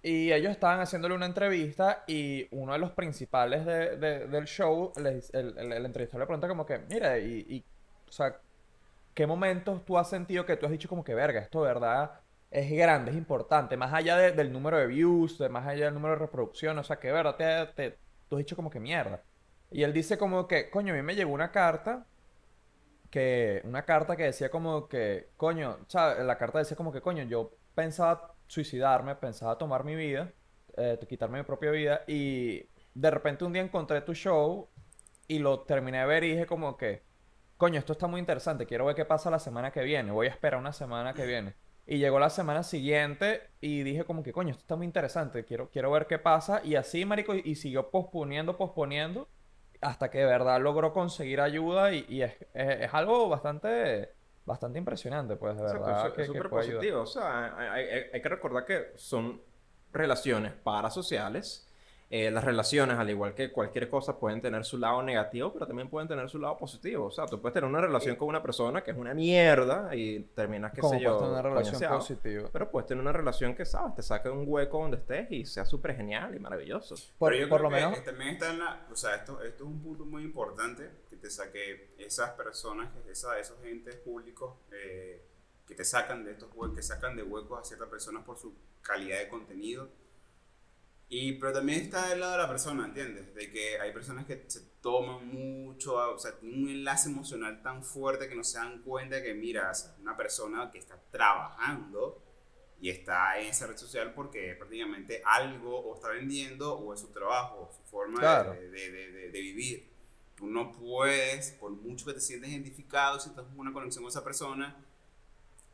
Y 0.03 0.33
ellos 0.33 0.53
estaban 0.53 0.81
haciéndole 0.81 1.14
una 1.14 1.27
entrevista 1.27 2.05
y 2.07 2.46
uno 2.53 2.72
de 2.74 2.79
los 2.79 2.92
principales 2.92 3.64
de- 3.66 3.96
de- 3.96 4.27
del 4.29 4.44
show, 4.46 4.92
les- 4.96 5.33
el, 5.35 5.57
el, 5.59 5.72
el 5.72 5.87
entrevistador 5.87 6.22
le 6.22 6.27
pregunta 6.27 6.48
como 6.48 6.66
que, 6.66 6.79
mira, 6.90 7.18
y, 7.18 7.46
y, 7.48 7.64
o 8.09 8.12
sea, 8.12 8.38
¿qué 9.14 9.27
momentos 9.27 9.85
tú 9.85 9.98
has 9.98 10.09
sentido 10.11 10.46
que 10.46 10.57
tú 10.57 10.66
has 10.66 10.72
dicho 10.72 10.88
como 10.88 11.05
que, 11.05 11.14
verga, 11.14 11.40
esto 11.40 11.61
verdad 11.62 12.20
es 12.54 12.70
grande, 12.70 13.10
es 13.12 13.16
importante, 13.16 13.76
más 13.76 13.92
allá 13.92 14.16
de- 14.16 14.32
del 14.32 14.52
número 14.52 14.78
de 14.78 14.86
views, 14.86 15.40
más 15.50 15.66
allá 15.66 15.86
del 15.86 15.94
número 15.94 16.14
de 16.14 16.20
reproducción, 16.20 16.78
o 16.78 16.84
sea, 16.84 16.98
que 17.00 17.12
verdad 17.12 17.36
te, 17.36 17.90
te- 17.90 17.98
tú 18.28 18.36
has 18.36 18.40
dicho 18.40 18.56
como 18.56 18.70
que 18.70 18.80
mierda. 18.80 19.22
Y 19.70 19.82
él 19.82 19.92
dice 19.92 20.18
como 20.18 20.46
que, 20.48 20.70
coño, 20.70 20.92
a 20.94 20.96
mí 20.96 21.02
me 21.02 21.16
llegó 21.16 21.32
una 21.32 21.50
carta 21.52 22.06
que, 23.10 23.60
una 23.64 23.84
carta 23.84 24.16
que 24.16 24.24
decía 24.24 24.50
como 24.50 24.88
que, 24.88 25.30
coño, 25.36 25.78
¿sabes? 25.88 26.24
La 26.24 26.38
carta 26.38 26.58
decía 26.58 26.76
como 26.76 26.92
que, 26.92 27.00
coño, 27.00 27.24
yo 27.24 27.52
pensaba 27.74 28.34
suicidarme, 28.46 29.14
pensaba 29.16 29.58
tomar 29.58 29.84
mi 29.84 29.94
vida, 29.94 30.32
eh, 30.76 30.98
quitarme 31.08 31.38
mi 31.38 31.44
propia 31.44 31.70
vida, 31.70 32.02
y 32.06 32.68
de 32.94 33.10
repente 33.10 33.44
un 33.44 33.52
día 33.52 33.62
encontré 33.62 34.00
tu 34.02 34.14
show 34.14 34.68
y 35.28 35.38
lo 35.38 35.60
terminé 35.62 36.00
de 36.00 36.06
ver 36.06 36.24
y 36.24 36.32
dije 36.32 36.46
como 36.46 36.76
que, 36.76 37.02
coño, 37.56 37.78
esto 37.78 37.92
está 37.92 38.06
muy 38.06 38.20
interesante, 38.20 38.66
quiero 38.66 38.86
ver 38.86 38.96
qué 38.96 39.04
pasa 39.04 39.30
la 39.30 39.38
semana 39.38 39.70
que 39.72 39.82
viene, 39.82 40.12
voy 40.12 40.26
a 40.28 40.30
esperar 40.30 40.60
una 40.60 40.72
semana 40.72 41.14
que 41.14 41.26
viene. 41.26 41.54
Y 41.86 41.98
llegó 41.98 42.18
la 42.18 42.30
semana 42.30 42.62
siguiente 42.62 43.42
y 43.60 43.82
dije 43.82 44.04
como 44.04 44.22
que, 44.22 44.32
coño, 44.32 44.50
esto 44.52 44.62
está 44.62 44.76
muy 44.76 44.86
interesante, 44.86 45.44
quiero, 45.44 45.68
quiero 45.70 45.90
ver 45.90 46.06
qué 46.06 46.18
pasa. 46.18 46.62
Y 46.64 46.76
así, 46.76 47.04
marico, 47.04 47.34
y, 47.34 47.42
y 47.44 47.54
siguió 47.56 47.90
posponiendo, 47.90 48.56
posponiendo, 48.56 49.28
hasta 49.82 50.10
que 50.10 50.18
de 50.18 50.24
verdad 50.26 50.60
logró 50.62 50.92
conseguir 50.94 51.40
ayuda 51.42 51.92
y, 51.92 52.06
y 52.08 52.22
es, 52.22 52.32
es- 52.54 52.80
es 52.82 52.94
algo 52.94 53.28
bastante, 53.28 54.10
bastante 54.46 54.78
impresionante, 54.78 55.36
pues, 55.36 55.56
de 55.56 55.62
verdad, 55.62 56.06
es 56.22 56.26
súper 56.26 56.48
puede 56.48 56.64
ayudar. 56.64 56.78
positivo. 56.80 57.02
O 57.02 57.06
sea, 57.06 57.54
hay, 57.74 57.84
hay- 57.86 58.04
hay 58.14 58.22
que 58.22 58.28
recordar 58.30 58.64
que 58.64 58.92
son 58.96 59.42
relaciones 59.92 60.52
parasociales. 60.54 61.68
Eh, 62.10 62.30
las 62.30 62.44
relaciones, 62.44 62.98
al 62.98 63.08
igual 63.10 63.34
que 63.34 63.50
cualquier 63.50 63.88
cosa, 63.88 64.18
pueden 64.18 64.40
tener 64.40 64.64
su 64.64 64.78
lado 64.78 65.02
negativo, 65.02 65.52
pero 65.52 65.66
también 65.66 65.88
pueden 65.88 66.06
tener 66.06 66.28
su 66.28 66.38
lado 66.38 66.56
positivo. 66.56 67.06
O 67.06 67.10
sea, 67.10 67.26
tú 67.26 67.40
puedes 67.40 67.54
tener 67.54 67.68
una 67.68 67.80
relación 67.80 68.16
con 68.16 68.28
una 68.28 68.42
persona 68.42 68.85
que 68.85 68.90
es 68.90 68.96
una 68.96 69.14
mierda 69.14 69.94
y 69.94 70.20
terminas, 70.35 70.72
qué 70.72 70.83
sé 70.83 71.00
yo, 71.00 71.16
tener 71.16 71.33
una 71.33 71.42
relación 71.42 71.74
coñaseado. 71.74 71.98
positiva. 71.98 72.48
Pero 72.52 72.70
puedes 72.70 72.87
tener 72.87 73.00
una 73.02 73.12
relación 73.12 73.54
que, 73.54 73.64
¿sabes? 73.64 73.94
Te 73.94 74.02
saque 74.02 74.29
de 74.29 74.35
un 74.35 74.44
hueco 74.46 74.81
donde 74.81 74.98
estés 74.98 75.31
y 75.31 75.44
sea 75.46 75.64
súper 75.64 75.96
genial 75.96 76.35
y 76.35 76.38
maravilloso. 76.38 76.94
Por, 77.18 77.33
Pero 77.33 77.44
yo 77.44 77.48
por 77.48 77.60
creo 77.60 77.70
lo 77.70 77.76
que 77.76 77.83
menos, 77.83 78.04
también 78.04 78.31
está 78.31 78.50
en 78.50 78.58
la, 78.58 78.87
o 78.90 78.96
sea, 78.96 79.16
esto, 79.16 79.42
esto 79.42 79.64
es 79.64 79.70
un 79.70 79.83
punto 79.83 80.04
muy 80.04 80.22
importante 80.22 80.90
que 81.08 81.16
te 81.16 81.31
saque 81.31 81.94
esas 81.98 82.31
personas, 82.33 82.90
esa, 83.10 83.38
esos 83.38 83.56
entes 83.64 83.96
públicos 83.96 84.54
eh, 84.72 85.24
que 85.66 85.74
te 85.74 85.85
sacan 85.85 86.24
de 86.24 86.33
estos 86.33 86.50
huecos, 86.54 86.76
que 86.76 86.83
sacan 86.83 87.16
de 87.16 87.22
huecos 87.22 87.58
a 87.60 87.64
ciertas 87.64 87.88
personas 87.88 88.24
por 88.24 88.38
su 88.38 88.54
calidad 88.83 89.18
de 89.18 89.29
contenido. 89.29 89.88
Y, 91.09 91.35
pero 91.35 91.52
también 91.52 91.81
está 91.83 92.09
del 92.09 92.21
lado 92.21 92.33
de 92.33 92.38
la 92.38 92.48
persona, 92.48 92.87
¿entiendes? 92.87 93.35
De 93.35 93.50
que 93.50 93.79
hay 93.79 93.92
personas 93.92 94.25
que 94.27 94.44
se 94.48 94.61
toman 94.81 95.27
mucho, 95.29 95.94
o 95.94 96.19
sea, 96.19 96.38
tienen 96.38 96.63
un 96.65 96.69
enlace 96.71 97.09
emocional 97.09 97.63
tan 97.63 97.85
fuerte 97.85 98.29
que 98.29 98.35
no 98.35 98.42
se 98.42 98.59
dan 98.59 98.83
cuenta 98.83 99.23
que, 99.23 99.35
mira, 99.35 99.71
o 99.71 99.75
sea, 99.75 99.94
una 100.00 100.17
persona 100.17 100.71
que 100.73 100.79
está 100.79 100.98
trabajando 101.11 102.21
y 102.81 102.90
está 102.90 103.38
en 103.38 103.48
esa 103.48 103.67
red 103.67 103.77
social 103.77 104.13
porque 104.15 104.55
prácticamente 104.59 105.23
algo 105.25 105.79
o 105.79 105.94
está 105.94 106.09
vendiendo 106.09 106.75
o 106.77 106.92
es 106.92 107.00
su 107.00 107.09
trabajo, 107.13 107.71
su 107.75 107.83
forma 107.88 108.19
Claro. 108.19 108.52
de, 108.52 108.69
de- 108.71 108.90
de- 108.90 109.31
de 109.31 109.40
vivir. 109.40 109.90
Tú 110.35 110.46
no 110.48 110.73
puedes, 110.73 111.52
por 111.52 111.71
mucho 111.71 112.07
que 112.07 112.15
te 112.15 112.21
sientes 112.21 112.50
identificado, 112.50 113.21
si 113.21 113.29
estás 113.29 113.46
en 113.52 113.59
una 113.59 113.73
conexión 113.73 114.02
con 114.02 114.11
esa 114.11 114.25
persona, 114.25 114.83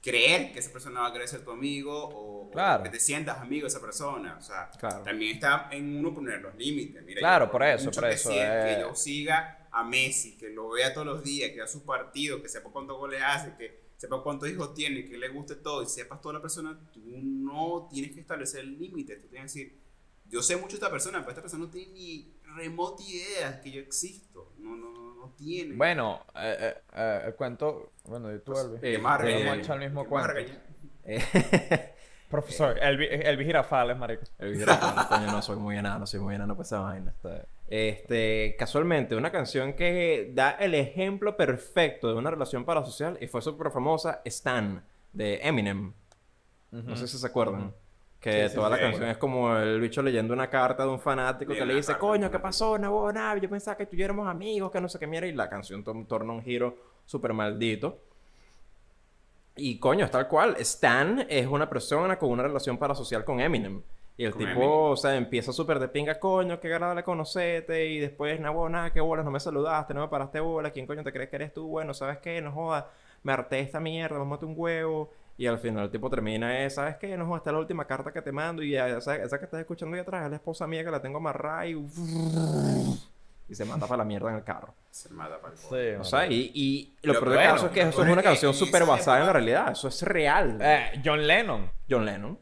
creer 0.03 0.53
que 0.53 0.59
esa 0.61 0.73
persona 0.73 1.01
va 1.01 1.09
a 1.09 1.13
querer 1.13 1.29
ser 1.29 1.45
tu 1.45 1.51
amigo 1.51 1.93
o, 1.93 2.47
o 2.47 2.51
Claro. 2.51 2.83
que 2.83 2.89
te 2.91 2.99
sientas 3.01 3.39
amigo 3.39 3.63
de 3.65 3.69
esa 3.69 3.81
persona. 3.81 4.37
O 4.39 4.43
sea, 4.43 4.71
Claro. 4.79 5.03
también 5.03 5.35
está 5.35 5.69
en 5.73 5.97
uno 5.99 6.15
poner 6.15 6.41
los 6.41 6.55
límites. 6.57 7.03
Mira, 7.05 7.19
Claro, 7.21 7.47
yo 7.47 7.51
por 7.53 7.63
eso, 7.63 7.91
por 7.91 8.05
eso, 8.07 8.31
eh. 8.33 8.75
Que 8.77 8.81
yo 8.81 8.95
siga 8.95 9.69
a 9.71 9.85
Messi, 9.85 10.37
que 10.37 10.49
lo 10.51 10.71
vea 10.71 10.93
todos 10.93 11.07
los 11.07 11.23
días, 11.23 11.51
que 11.51 11.57
vea 11.57 11.67
sus 11.67 11.83
partidos, 11.83 12.41
que 12.41 12.49
sepa 12.49 12.71
cuántos 12.71 12.97
goles 12.99 13.23
hace, 13.25 13.55
que 13.57 13.81
sepa 13.99 14.23
cuántos 14.23 14.49
hijos 14.49 14.73
tiene, 14.75 15.05
que 15.05 15.17
le 15.19 15.29
guste 15.29 15.57
todo 15.57 15.83
y 15.83 15.87
sepas 15.87 16.21
toda 16.21 16.35
la 16.35 16.41
persona, 16.41 16.79
tú 16.93 17.01
no 17.05 17.87
tienes 17.91 18.13
que 18.13 18.21
establecer 18.21 18.65
límites. 18.65 19.21
Tú 19.21 19.29
tienes 19.29 19.53
que 19.53 19.59
decir, 19.61 19.81
yo 20.31 20.43
sé 20.43 20.57
mucho 20.57 20.71
de 20.71 20.75
esta 20.77 20.91
persona, 20.91 21.19
pero 21.21 21.31
esta 21.31 21.43
persona 21.43 21.65
no 21.67 21.71
tiene 21.71 21.93
ni 21.93 22.35
remota 22.57 23.03
idea 23.03 23.61
que 23.61 23.71
yo 23.71 23.81
existo. 23.81 24.55
No, 24.59 24.75
no, 24.77 24.91
no, 24.93 25.10
no 25.21 25.33
tiene. 25.37 25.77
Bueno, 25.77 26.21
eh, 26.35 26.57
eh, 26.61 26.75
eh, 26.95 27.23
el 27.27 27.35
cuento. 27.35 27.93
Bueno, 28.05 28.29
de 28.29 28.41
tú, 28.41 28.53
Elvis. 28.59 28.81
¿Qué 28.81 28.95
eh, 28.95 28.97
eh, 28.97 29.01
vamos 29.03 29.69
a 29.69 29.75
el 29.75 29.81
mismo. 29.81 30.07
Eh, 31.03 31.95
Profesor, 32.29 32.79
Elvis, 32.79 33.09
Elvis 33.11 33.47
Girafales, 33.47 33.97
marico. 33.99 34.23
el 34.39 34.53
video, 34.53 34.67
coño, 35.09 35.27
no 35.33 35.43
soy 35.43 35.57
muy 35.57 35.77
enano, 35.77 36.07
soy 36.07 36.21
muy 36.21 36.35
enano 36.35 36.55
para 36.55 36.67
esa 36.67 36.79
vaina. 36.81 37.15
Este, 37.67 38.55
casualmente, 38.59 39.17
una 39.17 39.33
canción 39.33 39.73
que 39.73 40.31
da 40.35 40.51
el 40.53 40.75
ejemplo 40.75 41.37
perfecto 41.37 42.09
de 42.09 42.15
una 42.15 42.31
relación 42.31 42.65
parasocial 42.65 43.19
y 43.21 43.27
fue 43.27 43.43
súper 43.43 43.73
famosa, 43.73 44.21
Stan, 44.27 44.85
de 45.13 45.41
Eminem. 45.43 45.93
No 46.71 46.97
sé 46.97 47.09
si 47.09 47.19
se 47.19 47.27
acuerdan. 47.27 47.75
Que 48.21 48.49
Sí, 48.49 48.49
sí, 48.51 48.55
toda 48.55 48.69
la 48.71 48.77
sí, 48.77 48.83
canción 48.83 49.01
bueno. 49.01 49.13
es 49.13 49.19
como 49.19 49.57
el 49.57 49.81
bicho 49.81 50.03
leyendo 50.03 50.35
una 50.35 50.51
carta 50.51 50.85
de 50.85 50.91
un 50.91 51.01
fanático 51.01 51.57
que 51.57 51.65
le 51.65 51.75
dice, 51.75 51.97
coño, 51.97 52.27
¿qué 52.31 52.33
carta". 52.33 52.43
pasó? 52.43 52.79
No, 52.79 53.11
nada, 53.13 53.39
yo 53.39 53.49
pensaba 53.49 53.77
que 53.77 53.87
tú 53.87 53.97
y 53.97 54.01
yo 54.01 54.05
éramos 54.05 54.29
amigos, 54.29 54.71
que 54.71 54.81
no 54.81 54.89
sé 54.89 54.99
qué 54.99 55.07
mierda. 55.07 55.27
Y 55.29 55.33
la 55.33 55.49
canción 55.49 55.83
to- 55.85 56.05
torna 56.09 56.33
un 56.35 56.43
giro 56.43 56.77
súper 57.07 57.33
maldito. 57.33 57.99
Y 59.57 59.79
coño, 59.79 60.05
es 60.05 60.11
tal 60.11 60.29
cual. 60.29 60.57
Stan 60.59 61.27
es 61.29 61.47
una 61.47 61.69
persona 61.69 62.19
con 62.19 62.31
una 62.31 62.43
relación 62.45 62.79
parasocial 62.79 63.25
con 63.25 63.41
Eminem. 63.41 63.83
Y 64.17 64.25
el 64.25 64.35
tipo, 64.35 64.43
Eminem. 64.51 64.71
o 64.93 64.97
sea, 64.97 65.17
empieza 65.17 65.53
súper 65.53 65.79
de 65.79 65.89
pinga, 65.89 66.19
coño, 66.19 66.61
qué 66.61 66.69
agradable 66.73 67.03
conocerte. 67.05 67.87
Y 67.87 67.99
después, 67.99 68.39
no, 68.41 68.69
nada, 68.69 68.93
qué 68.93 69.01
bolas, 69.01 69.25
no 69.25 69.31
me 69.31 69.41
saludaste, 69.41 69.95
no 69.95 70.03
me 70.03 70.09
paraste 70.09 70.41
bola. 70.41 70.71
¿Quién 70.71 70.87
coño 70.87 71.03
te 71.03 71.13
crees 71.13 71.31
que 71.31 71.37
eres 71.37 71.53
tú? 71.55 71.67
Bueno, 71.69 71.95
¿sabes 71.95 72.19
qué? 72.19 72.41
No 72.41 72.53
jodas, 72.53 72.85
me 73.23 73.33
harté 73.33 73.61
esta 73.61 73.81
mierda, 73.81 74.23
matar 74.25 74.47
un 74.47 74.55
huevo. 74.57 75.11
Y 75.41 75.47
al 75.47 75.59
final 75.59 75.85
el 75.85 75.91
tipo 75.91 76.11
termina, 76.11 76.67
es, 76.67 76.75
¿sabes 76.75 76.97
qué? 76.97 77.17
No 77.17 77.35
esta 77.35 77.49
es 77.49 77.55
la 77.55 77.61
última 77.61 77.87
carta 77.87 78.13
que 78.13 78.21
te 78.21 78.31
mando. 78.31 78.63
Y 78.63 78.77
esa, 78.77 79.17
esa 79.17 79.39
que 79.39 79.47
estás 79.47 79.61
escuchando 79.61 79.95
ahí 79.95 80.03
atrás 80.03 80.25
es 80.25 80.29
la 80.29 80.37
esposa 80.37 80.67
mía 80.67 80.85
que 80.85 80.91
la 80.91 81.01
tengo 81.01 81.17
amarrada 81.17 81.67
y... 81.67 81.73
Y 83.49 83.55
se 83.55 83.65
manda 83.65 83.87
para 83.87 83.97
la 83.97 84.05
mierda 84.05 84.29
en 84.29 84.37
el 84.37 84.45
carro. 84.45 84.75
Se 84.91 85.09
mata 85.09 85.41
para 85.41 85.55
el 85.55 85.59
Sí. 85.59 85.99
O 85.99 86.05
sea, 86.05 86.27
y, 86.27 86.53
y 86.55 86.95
lo 87.01 87.15
Lo 87.15 87.21
peor 87.21 87.31
del 87.31 87.39
bueno, 87.39 87.53
caso 87.55 87.67
es 87.69 87.73
que 87.73 87.81
eso 87.81 88.05
es 88.05 88.11
una 88.11 88.23
canción 88.23 88.53
súper 88.53 88.85
basada 88.85 89.21
en 89.21 89.27
la 89.29 89.33
realidad. 89.33 89.73
Eso 89.73 89.89
es 89.89 90.03
real. 90.03 90.59
Eh, 90.61 91.01
John 91.03 91.27
Lennon. 91.27 91.71
John 91.89 92.05
Lennon. 92.05 92.39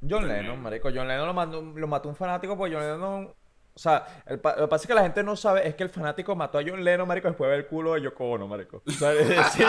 John 0.00 0.26
Lennon, 0.26 0.58
marico. 0.58 0.88
John 0.88 1.08
Lennon 1.08 1.26
lo, 1.26 1.34
mandó, 1.34 1.60
lo 1.60 1.86
mató 1.86 2.08
un 2.08 2.16
fanático 2.16 2.56
porque 2.56 2.74
John 2.74 2.82
Lennon... 2.82 3.34
O 3.74 3.78
sea, 3.78 4.22
el 4.26 4.38
pa- 4.38 4.54
lo 4.56 4.62
que 4.64 4.68
pasa 4.68 4.82
es 4.84 4.86
que 4.88 4.94
la 4.94 5.02
gente 5.02 5.22
no 5.22 5.34
sabe 5.34 5.66
es 5.66 5.74
que 5.74 5.82
el 5.82 5.88
fanático 5.88 6.36
mató 6.36 6.58
a 6.58 6.62
John 6.66 6.84
Lennon, 6.84 7.08
marico, 7.08 7.28
después 7.28 7.48
de 7.48 7.56
ver 7.56 7.64
el 7.64 7.70
culo 7.70 7.94
de 7.94 8.02
Yoko 8.02 8.30
Ono, 8.32 8.46
marico. 8.46 8.82
O 8.86 8.90
sea, 8.90 9.12
sí, 9.50 9.62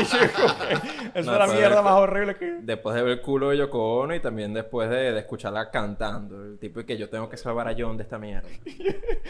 es 1.14 1.26
No, 1.26 1.48
mierda 1.48 1.82
más 1.82 1.94
horrible 1.94 2.36
que... 2.36 2.58
Después 2.62 2.96
de 2.96 3.02
ver 3.04 3.12
el 3.14 3.22
culo 3.22 3.50
de 3.50 3.58
Yoko 3.60 4.00
Ono 4.02 4.14
y 4.14 4.20
también 4.20 4.54
después 4.54 4.90
de, 4.90 5.14
de 5.14 5.20
escucharla 5.20 5.72
cantando. 5.72 6.44
El 6.44 6.60
tipo 6.60 6.80
de 6.80 6.86
que 6.86 6.98
yo 6.98 7.10
tengo 7.10 7.30
que 7.30 7.38
salvar 7.38 7.68
a 7.70 7.76
John 7.78 7.96
de 7.96 8.04
esta 8.04 8.18
mierda. 8.18 8.50
Yo 8.66 8.84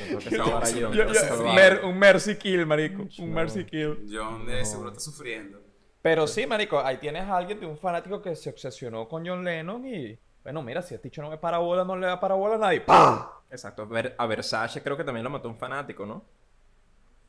tengo 0.07 0.19
que 0.19 0.31
No, 0.37 0.45
salvar 0.45 0.63
a 0.63 0.67
John. 0.67 0.93
Yo- 0.93 1.05
yo- 1.07 1.53
mer- 1.53 1.81
un 1.83 1.97
mercy 1.99 2.35
kill, 2.35 2.65
marico. 2.65 3.03
Un 3.19 3.29
No. 3.29 3.35
mercy 3.35 3.65
kill. 3.65 4.07
John 4.11 4.45
de 4.45 4.65
seguro 4.65 4.89
está 4.89 5.01
sufriendo. 5.01 5.61
Pero 6.01 6.25
sí, 6.27 6.45
marico, 6.47 6.79
ahí 6.79 6.97
tienes 6.97 7.23
a 7.23 7.37
alguien 7.37 7.59
de 7.59 7.65
un 7.65 7.77
fanático 7.77 8.21
que 8.21 8.35
se 8.35 8.49
obsesionó 8.49 9.07
con 9.07 9.25
John 9.25 9.43
Lennon 9.43 9.85
y... 9.85 10.17
Bueno, 10.43 10.61
mira, 10.61 10.81
si 10.81 10.93
este 10.93 11.07
dicho 11.07 11.21
no 11.21 11.29
me 11.29 11.37
para 11.37 11.59
bola, 11.59 11.85
no 11.85 11.95
le 11.95 12.05
da 12.05 12.19
para 12.19 12.35
bola 12.35 12.55
a 12.55 12.57
nadie. 12.57 12.81
¡Pam! 12.81 13.25
Exacto. 13.53 13.87
Ver- 13.87 14.15
A 14.17 14.25
Versace 14.25 14.81
creo 14.81 14.97
que 14.97 15.03
también 15.03 15.23
lo 15.23 15.29
mató 15.29 15.47
un 15.47 15.57
fanático, 15.57 16.05
¿no? 16.05 16.25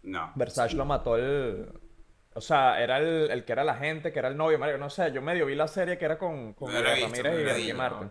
No. 0.03 0.33
Versace 0.35 0.75
lo 0.77 0.85
mató 0.85 1.17
el... 1.17 1.69
O 2.35 2.41
sea, 2.41 2.83
era 2.83 2.99
el, 2.99 3.31
el 3.31 3.45
que 3.45 3.53
era 3.53 3.63
la 3.63 3.77
gente, 3.77 4.13
que 4.13 4.19
era 4.19 4.29
el 4.29 4.37
novio, 4.37 4.59
marico. 4.59 4.79
No 4.79 4.91
sé, 4.91 5.13
yo 5.13 5.23
medio 5.23 5.47
vi 5.47 5.55
la 5.55 5.69
serie 5.69 5.97
que 5.97 6.05
era 6.05 6.19
con, 6.19 6.53
con 6.55 6.73
No 6.73 6.81
la 6.81 6.95
visto, 6.95 7.07
Ramírez 7.09 7.33
no 7.33 7.41
y 7.41 7.45
la 7.45 7.53
visto, 7.55 7.77
Martin. 7.77 8.11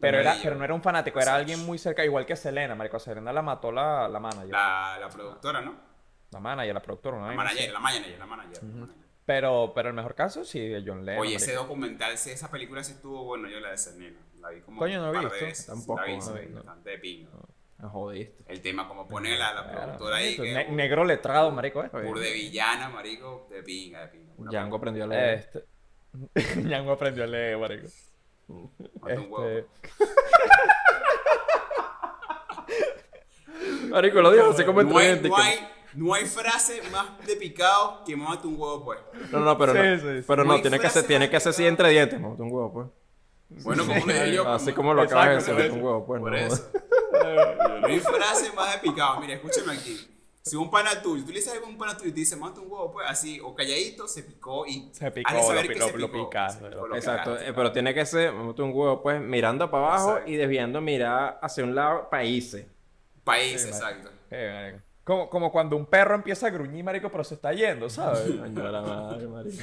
Pero, 0.00 0.16
No 0.18 0.24
la 0.24 0.32
era, 0.32 0.42
pero 0.42 0.56
no 0.56 0.64
era 0.64 0.74
un 0.74 0.82
fanático, 0.82 1.20
era 1.20 1.34
alguien 1.36 1.64
muy 1.66 1.76
cerca, 1.78 2.02
igual 2.04 2.24
que 2.26 2.34
Selena, 2.34 2.74
marico. 2.74 2.96
A 2.96 3.00
Selena 3.00 3.32
la 3.32 3.42
mató 3.42 3.70
la, 3.70 4.08
la 4.08 4.18
manager. 4.18 4.48
La, 4.50 4.92
La, 4.94 4.98
la 5.02 5.08
productora, 5.10 5.60
¿no? 5.60 5.74
manager, 6.40 6.74
la 6.74 6.80
productora, 6.82 7.18
¿no? 7.18 7.28
La 7.28 7.34
manager, 7.34 7.72
la 7.72 7.80
manager, 7.80 8.18
la 8.18 8.26
manager. 8.26 8.64
la. 8.64 8.88
Pero, 9.26 9.72
pero 9.74 9.90
el 9.90 9.94
mejor 9.94 10.14
caso 10.16 10.44
sí 10.44 10.58
de 10.58 10.82
John 10.84 11.04
Lennon. 11.04 11.20
Oye, 11.22 11.36
ese 11.36 11.54
documental, 11.54 12.12
esa 12.12 12.50
película 12.50 12.82
sí 12.82 12.92
estuvo 12.94 13.22
bueno, 13.24 13.48
yo 13.48 13.60
la 13.60 13.70
de 13.70 13.78
Selena. 13.78 14.18
La 14.40 14.50
vi 14.50 14.60
como 14.62 14.78
Coño, 14.78 15.00
no 15.00 15.08
he 15.08 15.12
visto. 15.20 15.30
veces. 15.46 15.66
Tampoco, 15.66 16.00
La 16.00 16.06
vi, 16.06 16.16
no 16.16 16.32
visto. 16.34 16.54
bastante 16.54 16.90
de 16.90 16.98
pinga. 16.98 17.30
Me 17.78 17.88
jodiste. 17.88 18.44
El 18.46 18.60
tema, 18.60 18.86
como 18.88 19.08
pone 19.08 19.38
la, 19.38 19.54
la 19.54 19.62
Claro, 19.64 19.80
productora 19.84 20.16
ahí, 20.16 20.24
marico, 20.36 20.42
que 20.42 20.52
ne- 20.52 20.68
negro 20.72 21.04
letrado, 21.04 21.50
marico, 21.50 21.82
eh. 21.84 21.88
Pur 21.90 22.18
de 22.18 22.32
villana, 22.32 22.88
marico, 22.90 23.46
de 23.50 23.62
pinga, 23.62 24.00
de 24.02 24.08
pinga. 24.08 24.32
Django 24.50 24.76
aprendió 24.76 25.04
a 25.04 25.06
leer. 25.06 25.38
Este... 25.38 25.64
Ñango 26.62 26.92
aprendió 26.92 27.24
a 27.24 27.26
leer, 27.26 27.56
marico. 27.58 27.88
Mata 29.00 29.20
un 29.20 29.32
huevo. 29.32 29.48
Este... 29.48 30.04
Marico, 33.90 34.20
lo 34.20 34.32
dijo 34.32 34.50
así 34.50 34.64
como 34.64 34.82
No 34.82 34.98
hay, 34.98 35.08
entre 35.08 35.28
no, 35.30 35.36
hay, 35.36 35.58
no 35.94 36.14
hay 36.14 36.24
frase 36.26 36.80
más 36.92 37.24
de 37.26 37.36
picado 37.36 38.04
que 38.04 38.16
mate 38.16 38.46
un 38.46 38.54
huevo, 38.54 38.84
pues. 38.84 38.98
No, 39.32 39.40
no, 39.40 39.58
pero 39.58 39.72
Sí, 39.72 39.78
no. 39.78 39.98
sí, 40.12 40.18
sí. 40.20 40.24
Pero 40.26 40.44
No 40.44 40.56
no, 40.56 40.62
tiene 40.62 40.78
que 40.78 40.88
ser, 40.90 41.06
tiene 41.06 41.30
que 41.30 41.40
ser 41.40 41.50
así 41.50 41.66
entre 41.66 41.88
dientes. 41.90 42.20
Botó 42.20 42.42
un 42.42 42.52
huevo, 42.52 42.72
pues. 42.72 42.86
Bueno, 43.62 43.84
como 43.86 44.06
le 44.06 44.14
dije 44.14 44.32
yo. 44.34 44.48
Así 44.48 44.72
como 44.72 44.94
lo 44.94 45.02
acabas 45.02 45.44
de 45.46 45.52
Exacto, 45.52 45.62
botó 45.62 45.74
un 45.74 45.82
huevo, 45.82 46.06
pues. 46.06 46.20
Por 46.20 46.30
no. 46.30 46.36
eso. 46.36 46.70
No 47.80 47.86
hay 47.86 48.00
frase 48.00 48.52
más 48.54 48.72
de 48.74 48.78
picado. 48.88 49.20
Mira, 49.20 49.34
escúchame 49.34 49.72
aquí. 49.72 50.06
Si 50.42 50.56
un 50.56 50.70
pana 50.70 51.02
tuyo, 51.02 51.22
tú 51.22 51.32
le 51.32 51.36
dices 51.38 51.52
algo 51.52 51.66
a 51.66 51.68
un 51.68 51.76
pana 51.76 51.94
tuyo 51.96 52.08
y 52.08 52.12
te 52.12 52.20
dice, 52.20 52.34
mata 52.34 52.60
un 52.60 52.70
huevo, 52.72 52.90
pues 52.92 53.06
así, 53.08 53.38
o 53.40 53.54
calladito, 53.54 54.08
se 54.08 54.22
picó 54.22 54.66
y. 54.66 54.88
Se 54.92 55.10
picó, 55.10 55.28
hazle 55.28 55.42
saber 55.42 55.66
lo 55.66 55.68
que 55.74 55.80
se 55.92 55.98
lo 55.98 56.10
picó, 56.10 56.30
picaste, 56.30 56.58
se 56.64 56.64
lo 56.64 56.76
picó, 56.76 56.86
lo 56.88 56.96
Exacto, 56.96 57.30
picaste. 57.32 57.50
eh, 57.50 57.52
pero 57.54 57.72
tiene 57.72 57.92
que 57.92 58.06
ser, 58.06 58.32
botó 58.32 58.64
un 58.64 58.70
huevo, 58.72 59.02
pues, 59.02 59.20
mirando 59.20 59.70
para 59.70 59.86
abajo 59.86 60.10
Exacto. 60.12 60.30
y 60.30 60.36
desviando 60.36 60.80
mirar 60.80 61.38
hacia 61.42 61.62
un 61.62 61.74
lado, 61.74 62.08
países. 62.08 62.66
País, 63.22 63.60
Sí, 63.62 63.68
exacto. 63.68 64.08
Como, 65.04 65.28
como 65.28 65.52
cuando 65.52 65.76
un 65.76 65.84
perro 65.86 66.14
empieza 66.14 66.46
a 66.46 66.50
gruñir, 66.50 66.84
marico, 66.84 67.10
pero 67.10 67.22
se 67.24 67.34
está 67.34 67.52
yendo, 67.52 67.90
¿sabes? 67.90 68.24
De 68.54 68.62
la 68.62 68.80
madre, 68.80 69.26
marico. 69.26 69.62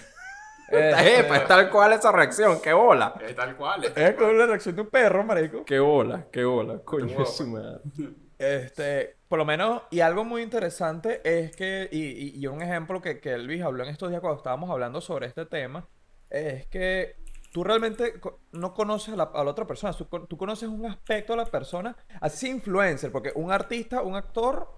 Este, 0.69 1.19
Epa, 1.19 1.37
es 1.37 1.47
tal 1.47 1.69
cual 1.69 1.93
esa 1.93 2.11
reacción, 2.11 2.59
qué 2.61 2.73
bola. 2.73 3.13
Es 3.25 3.35
tal 3.35 3.55
cual. 3.55 3.83
es 3.83 3.89
Es 3.89 3.95
tal 3.95 4.15
como 4.15 4.27
cual. 4.27 4.37
la 4.39 4.45
reacción 4.47 4.75
de 4.75 4.81
un 4.81 4.89
perro, 4.89 5.23
marico. 5.23 5.63
Qué 5.65 5.79
bola, 5.79 6.25
qué 6.31 6.43
bola, 6.43 6.79
coño 6.83 7.25
su 7.25 7.47
madre. 7.47 7.79
Este, 8.39 9.15
por 9.27 9.39
lo 9.39 9.45
menos, 9.45 9.81
y 9.89 10.01
algo 10.01 10.23
muy 10.23 10.43
interesante 10.43 11.21
es 11.23 11.55
que, 11.55 11.89
y, 11.91 12.03
y- 12.03 12.39
y 12.39 12.45
un 12.45 12.61
ejemplo 12.61 13.01
que, 13.01 13.19
que 13.19 13.33
Elvis 13.33 13.63
habló 13.63 13.83
en 13.83 13.89
estos 13.89 14.09
días 14.09 14.21
cuando 14.21 14.37
estábamos 14.37 14.69
hablando 14.69 15.01
sobre 15.01 15.25
este 15.25 15.47
tema, 15.47 15.87
es 16.29 16.67
que 16.67 17.15
tú 17.51 17.63
realmente 17.63 18.13
no 18.51 18.75
conoces 18.75 19.15
a 19.15 19.17
la, 19.17 19.23
a 19.33 19.43
la 19.43 19.49
otra 19.49 19.65
persona, 19.65 19.91
tú, 19.93 20.05
tú 20.27 20.37
conoces 20.37 20.69
un 20.69 20.85
aspecto 20.85 21.33
de 21.33 21.37
la 21.37 21.45
persona, 21.45 21.97
así 22.21 22.47
influencer, 22.47 23.11
porque 23.11 23.31
un 23.33 23.51
artista, 23.51 24.03
un 24.03 24.15
actor, 24.15 24.69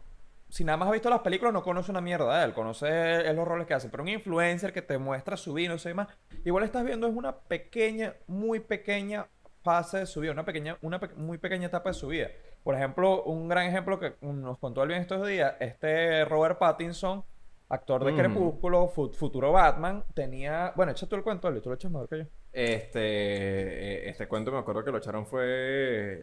si 0.49 0.63
nada 0.63 0.77
más 0.77 0.89
ha 0.89 0.91
visto 0.91 1.09
las 1.09 1.19
películas, 1.21 1.53
no 1.53 1.63
conoce 1.63 1.91
una 1.91 2.01
mierda 2.01 2.39
de 2.39 2.45
él, 2.45 2.53
conoce 2.53 3.27
es 3.29 3.35
los 3.35 3.47
roles 3.47 3.67
que 3.67 3.73
hace, 3.75 3.89
pero 3.89 4.03
un 4.03 4.09
influencer 4.09 4.73
que 4.73 4.81
te 4.81 4.97
muestra 4.97 5.37
su 5.37 5.53
vida, 5.53 5.69
no 5.69 5.77
sé 5.77 5.93
más, 5.93 6.07
igual 6.43 6.63
estás 6.63 6.83
viendo 6.83 7.07
es 7.07 7.15
una 7.15 7.37
pequeña, 7.37 8.15
muy 8.27 8.59
pequeña 8.59 9.27
fase 9.63 9.99
de 9.99 10.05
su 10.05 10.21
vida, 10.21 10.31
una 10.31 10.45
pequeña, 10.45 10.77
una 10.81 10.99
pe- 10.99 11.13
muy 11.15 11.37
pequeña 11.37 11.67
etapa 11.67 11.89
de 11.89 11.93
su 11.93 12.07
vida. 12.07 12.27
Por 12.63 12.75
ejemplo, 12.75 13.23
un 13.23 13.47
gran 13.47 13.65
ejemplo 13.67 13.99
que 13.99 14.15
nos 14.21 14.57
contó 14.57 14.83
Elvin 14.83 14.97
estos 14.97 15.25
días, 15.27 15.55
este 15.59 16.25
Robert 16.25 16.57
Pattinson, 16.59 17.23
actor 17.69 18.03
de 18.03 18.11
Mm. 18.11 18.17
Crepúsculo, 18.17 18.87
fu- 18.87 19.11
futuro 19.13 19.51
Batman, 19.51 20.03
tenía, 20.13 20.73
bueno, 20.75 20.91
echa 20.91 21.05
tú 21.07 21.15
el 21.15 21.23
cuento, 21.23 21.47
Elvin, 21.47 21.61
tú 21.61 21.69
lo 21.69 21.75
echas 21.75 21.91
mejor 21.91 22.09
que 22.09 22.17
yo. 22.19 22.23
Este, 22.51 22.99
eh, 22.99 24.09
este 24.09 24.27
cuento 24.27 24.51
me 24.51 24.57
acuerdo 24.57 24.83
que 24.83 24.91
lo 24.91 24.97
echaron 24.97 25.27
fue, 25.27 25.43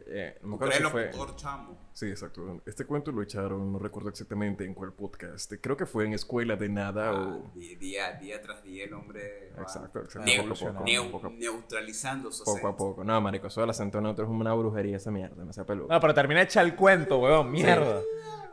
eh, 0.08 0.38
no 0.42 0.48
me 0.48 0.54
acuerdo 0.56 0.72
si 0.74 0.82
fue... 0.90 1.10
Sí, 1.92 2.06
exacto. 2.08 2.60
Este 2.66 2.84
cuento 2.84 3.12
lo 3.12 3.22
echaron, 3.22 3.72
no 3.72 3.78
recuerdo 3.78 4.08
exactamente 4.08 4.64
en 4.64 4.74
cuál 4.74 4.92
podcast. 4.92 5.52
Creo 5.60 5.76
que 5.76 5.86
fue 5.86 6.04
en 6.04 6.14
Escuela 6.14 6.56
de 6.56 6.68
Nada 6.68 7.10
Ah, 7.10 7.28
o... 7.28 7.52
día, 7.54 8.12
día 8.14 8.42
tras 8.42 8.62
día 8.64 8.84
el 8.86 8.94
hombre 8.94 9.50
Exacto, 9.56 10.00
exacto. 10.00 10.28
neu- 10.28 10.48
Poco 10.48 10.66
a 10.68 10.72
poco, 10.72 10.84
neu- 10.84 11.10
poco 11.12 11.26
a- 11.28 11.30
neutralizando 11.30 12.32
su 12.32 12.44
Poco 12.44 12.68
a 12.68 12.76
poco. 12.76 13.04
No, 13.04 13.20
marico, 13.20 13.46
eso 13.46 13.60
del 13.60 13.70
acento 13.70 14.00
neutro 14.00 14.24
es 14.24 14.30
una 14.30 14.52
brujería 14.52 14.96
esa 14.96 15.12
mierda, 15.12 15.44
me 15.44 15.52
sea 15.52 15.64
peludo. 15.64 15.86
No, 15.88 16.00
pero 16.00 16.12
termina 16.12 16.40
de 16.40 16.46
echar 16.46 16.64
el 16.66 16.74
cuento, 16.74 17.18
weón. 17.18 17.50
Mierda. 17.52 18.00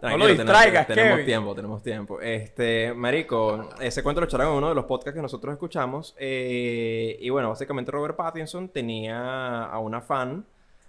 Tranquilo, 0.09 0.27
lo 0.27 0.33
tenemos- 0.35 0.53
distraigas, 0.53 0.87
Tenemos 0.87 1.11
Kevin. 1.11 1.25
tiempo, 1.25 1.55
tenemos 1.55 1.83
tiempo. 1.83 2.21
Este, 2.21 2.93
marico, 2.93 3.69
ese 3.79 4.03
cuento 4.03 4.21
lo 4.21 4.25
echaron 4.27 4.47
en 4.49 4.53
uno 4.53 4.69
de 4.69 4.75
los 4.75 4.85
podcasts 4.85 5.15
que 5.15 5.21
nosotros 5.21 5.53
escuchamos. 5.53 6.15
eh, 6.19 7.17
y 7.19 7.29
bueno, 7.29 7.49
básicamente 7.49 7.91
Robert 7.91 8.15
Pattinson 8.15 8.69
tenía 8.69 9.63
a 9.65 9.79
una 9.79 10.01
fan. 10.01 10.45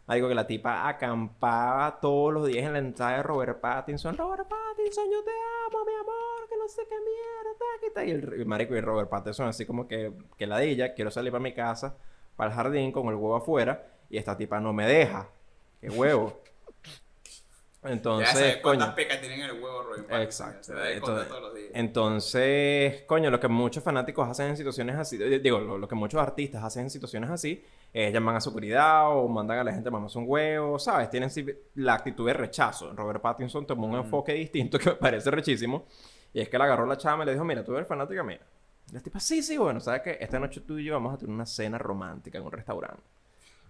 Algo 0.07 0.29
que 0.29 0.35
la 0.35 0.47
tipa 0.47 0.87
acampaba 0.87 1.99
todos 2.01 2.33
los 2.35 2.47
días 2.47 2.67
en 2.67 2.75
la 2.75 2.79
entrada 2.79 3.17
de 3.17 3.23
Robert 3.23 3.59
Pattinson. 3.61 4.17
Robert 4.19 4.47
Pattinson, 4.49 5.05
yo 5.11 5.23
te 5.25 5.31
amo, 5.67 5.85
mi 5.87 5.93
amor, 5.95 6.49
que 6.49 6.57
no 6.59 6.69
sé 6.69 6.83
qué 6.89 6.97
mierda. 6.97 8.05
Y 8.07 8.11
el 8.11 8.45
marico 8.47 8.75
y 8.77 8.81
Robert 8.81 9.09
Pattinson 9.09 9.47
así 9.49 9.65
como 9.65 9.87
que, 9.89 10.13
que 10.37 10.47
ladilla, 10.47 10.93
quiero 10.93 11.11
salir 11.11 11.31
para 11.33 11.43
mi 11.43 11.55
casa, 11.55 11.97
para 12.37 12.51
el 12.51 12.57
jardín 12.57 12.93
con 12.93 13.07
el 13.09 13.15
huevo 13.15 13.37
afuera. 13.37 13.87
Y 14.11 14.19
esta 14.19 14.37
tipa 14.37 14.61
no 14.61 14.73
me 14.75 14.87
deja. 14.87 15.29
Qué 15.81 15.89
huevo. 15.89 16.39
Ya 17.85 17.93
Entonces, 17.93 18.31
sabes 18.31 18.57
cuántas 18.59 18.89
coño. 18.89 18.97
pecas 18.97 19.21
tienen 19.21 19.41
en 19.41 19.51
el 19.51 19.63
huevo 19.63 19.83
Robin 19.83 20.05
Pattinson, 20.05 20.23
Exacto. 20.23 20.65
Se 20.65 20.93
Entonces, 20.95 21.29
todos 21.29 21.43
los 21.43 21.55
días. 21.55 21.71
entonces, 21.75 23.03
coño, 23.07 23.31
lo 23.31 23.39
que 23.41 23.49
muchos 23.49 23.83
fanáticos 23.85 24.29
hacen 24.29 24.49
en 24.49 24.57
situaciones 24.57 24.97
así, 24.97 25.19
eh, 25.21 25.39
digo, 25.39 25.59
lo, 25.61 25.79
lo 25.79 25.87
que 25.89 25.95
muchos 25.95 26.21
artistas 26.21 26.65
hacen 26.65 26.85
en 26.85 26.91
situaciones 26.91 27.31
así, 27.31 27.63
es 27.93 28.13
llaman 28.13 28.37
a 28.37 28.41
seguridad 28.41 29.17
o 29.17 29.29
mandan 29.29 29.59
a 29.59 29.65
la 29.65 29.73
gente 29.73 29.89
a 29.89 29.93
mamarse 29.93 30.19
un 30.19 30.25
huevo, 30.27 30.79
¿sabes? 30.79 31.11
Tienen 31.11 31.31
la 31.77 31.95
actitud 31.95 32.27
de 32.27 32.33
rechazo. 32.33 32.93
Robert 32.93 33.21
Pattinson 33.21 33.67
tomó 33.67 33.87
un 33.87 33.97
enfoque 33.97 34.33
distinto 34.33 34.79
que 34.79 34.91
me 34.91 34.97
parece 34.97 35.31
rechísimo, 35.31 35.85
y 36.33 36.41
es 36.41 36.49
que 36.49 36.59
le 36.59 36.65
agarró 36.65 36.87
la 36.87 36.97
chama 36.97 37.23
y 37.23 37.27
le 37.27 37.33
dijo, 37.33 37.45
mira, 37.45 37.63
tú 37.65 37.75
eres 37.77 37.87
fanática 37.87 38.23
mía. 38.25 38.41
Y 38.91 38.95
la 38.95 39.01
tipa, 39.01 39.21
sí, 39.21 39.43
sí, 39.43 39.57
bueno, 39.57 39.79
¿sabes 39.81 40.03
qué? 40.03 40.19
Esta 40.21 40.39
noche 40.39 40.61
tú 40.63 40.79
y 40.79 40.85
yo 40.85 40.95
vamos 40.95 41.15
a 41.15 41.19
tener 41.19 41.35
una 41.35 41.47
cena 41.47 41.79
romántica 41.79 42.39
en 42.39 42.45
un 42.45 42.53
restaurante. 42.53 43.03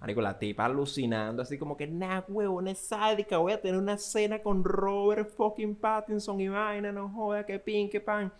Marico, 0.05 0.20
la 0.20 0.38
tipa 0.38 0.66
alucinando, 0.66 1.40
así 1.40 1.57
como 1.57 1.78
que, 1.78 1.86
nah, 1.86 2.20
huevón, 2.28 2.68
es 2.68 2.78
sádica, 2.78 3.38
voy 3.38 3.55
a 3.55 3.62
tener 3.62 3.80
una 3.80 3.96
cena 3.96 4.42
con 4.42 4.62
Robert 4.62 5.30
fucking 5.30 5.76
Pattinson 5.76 6.38
y 6.42 6.48
vaina, 6.48 6.92
no 6.92 7.09
joda, 7.09 7.46
que 7.46 7.59
pin, 7.59 7.88
que 7.88 8.02
pan. 8.02 8.30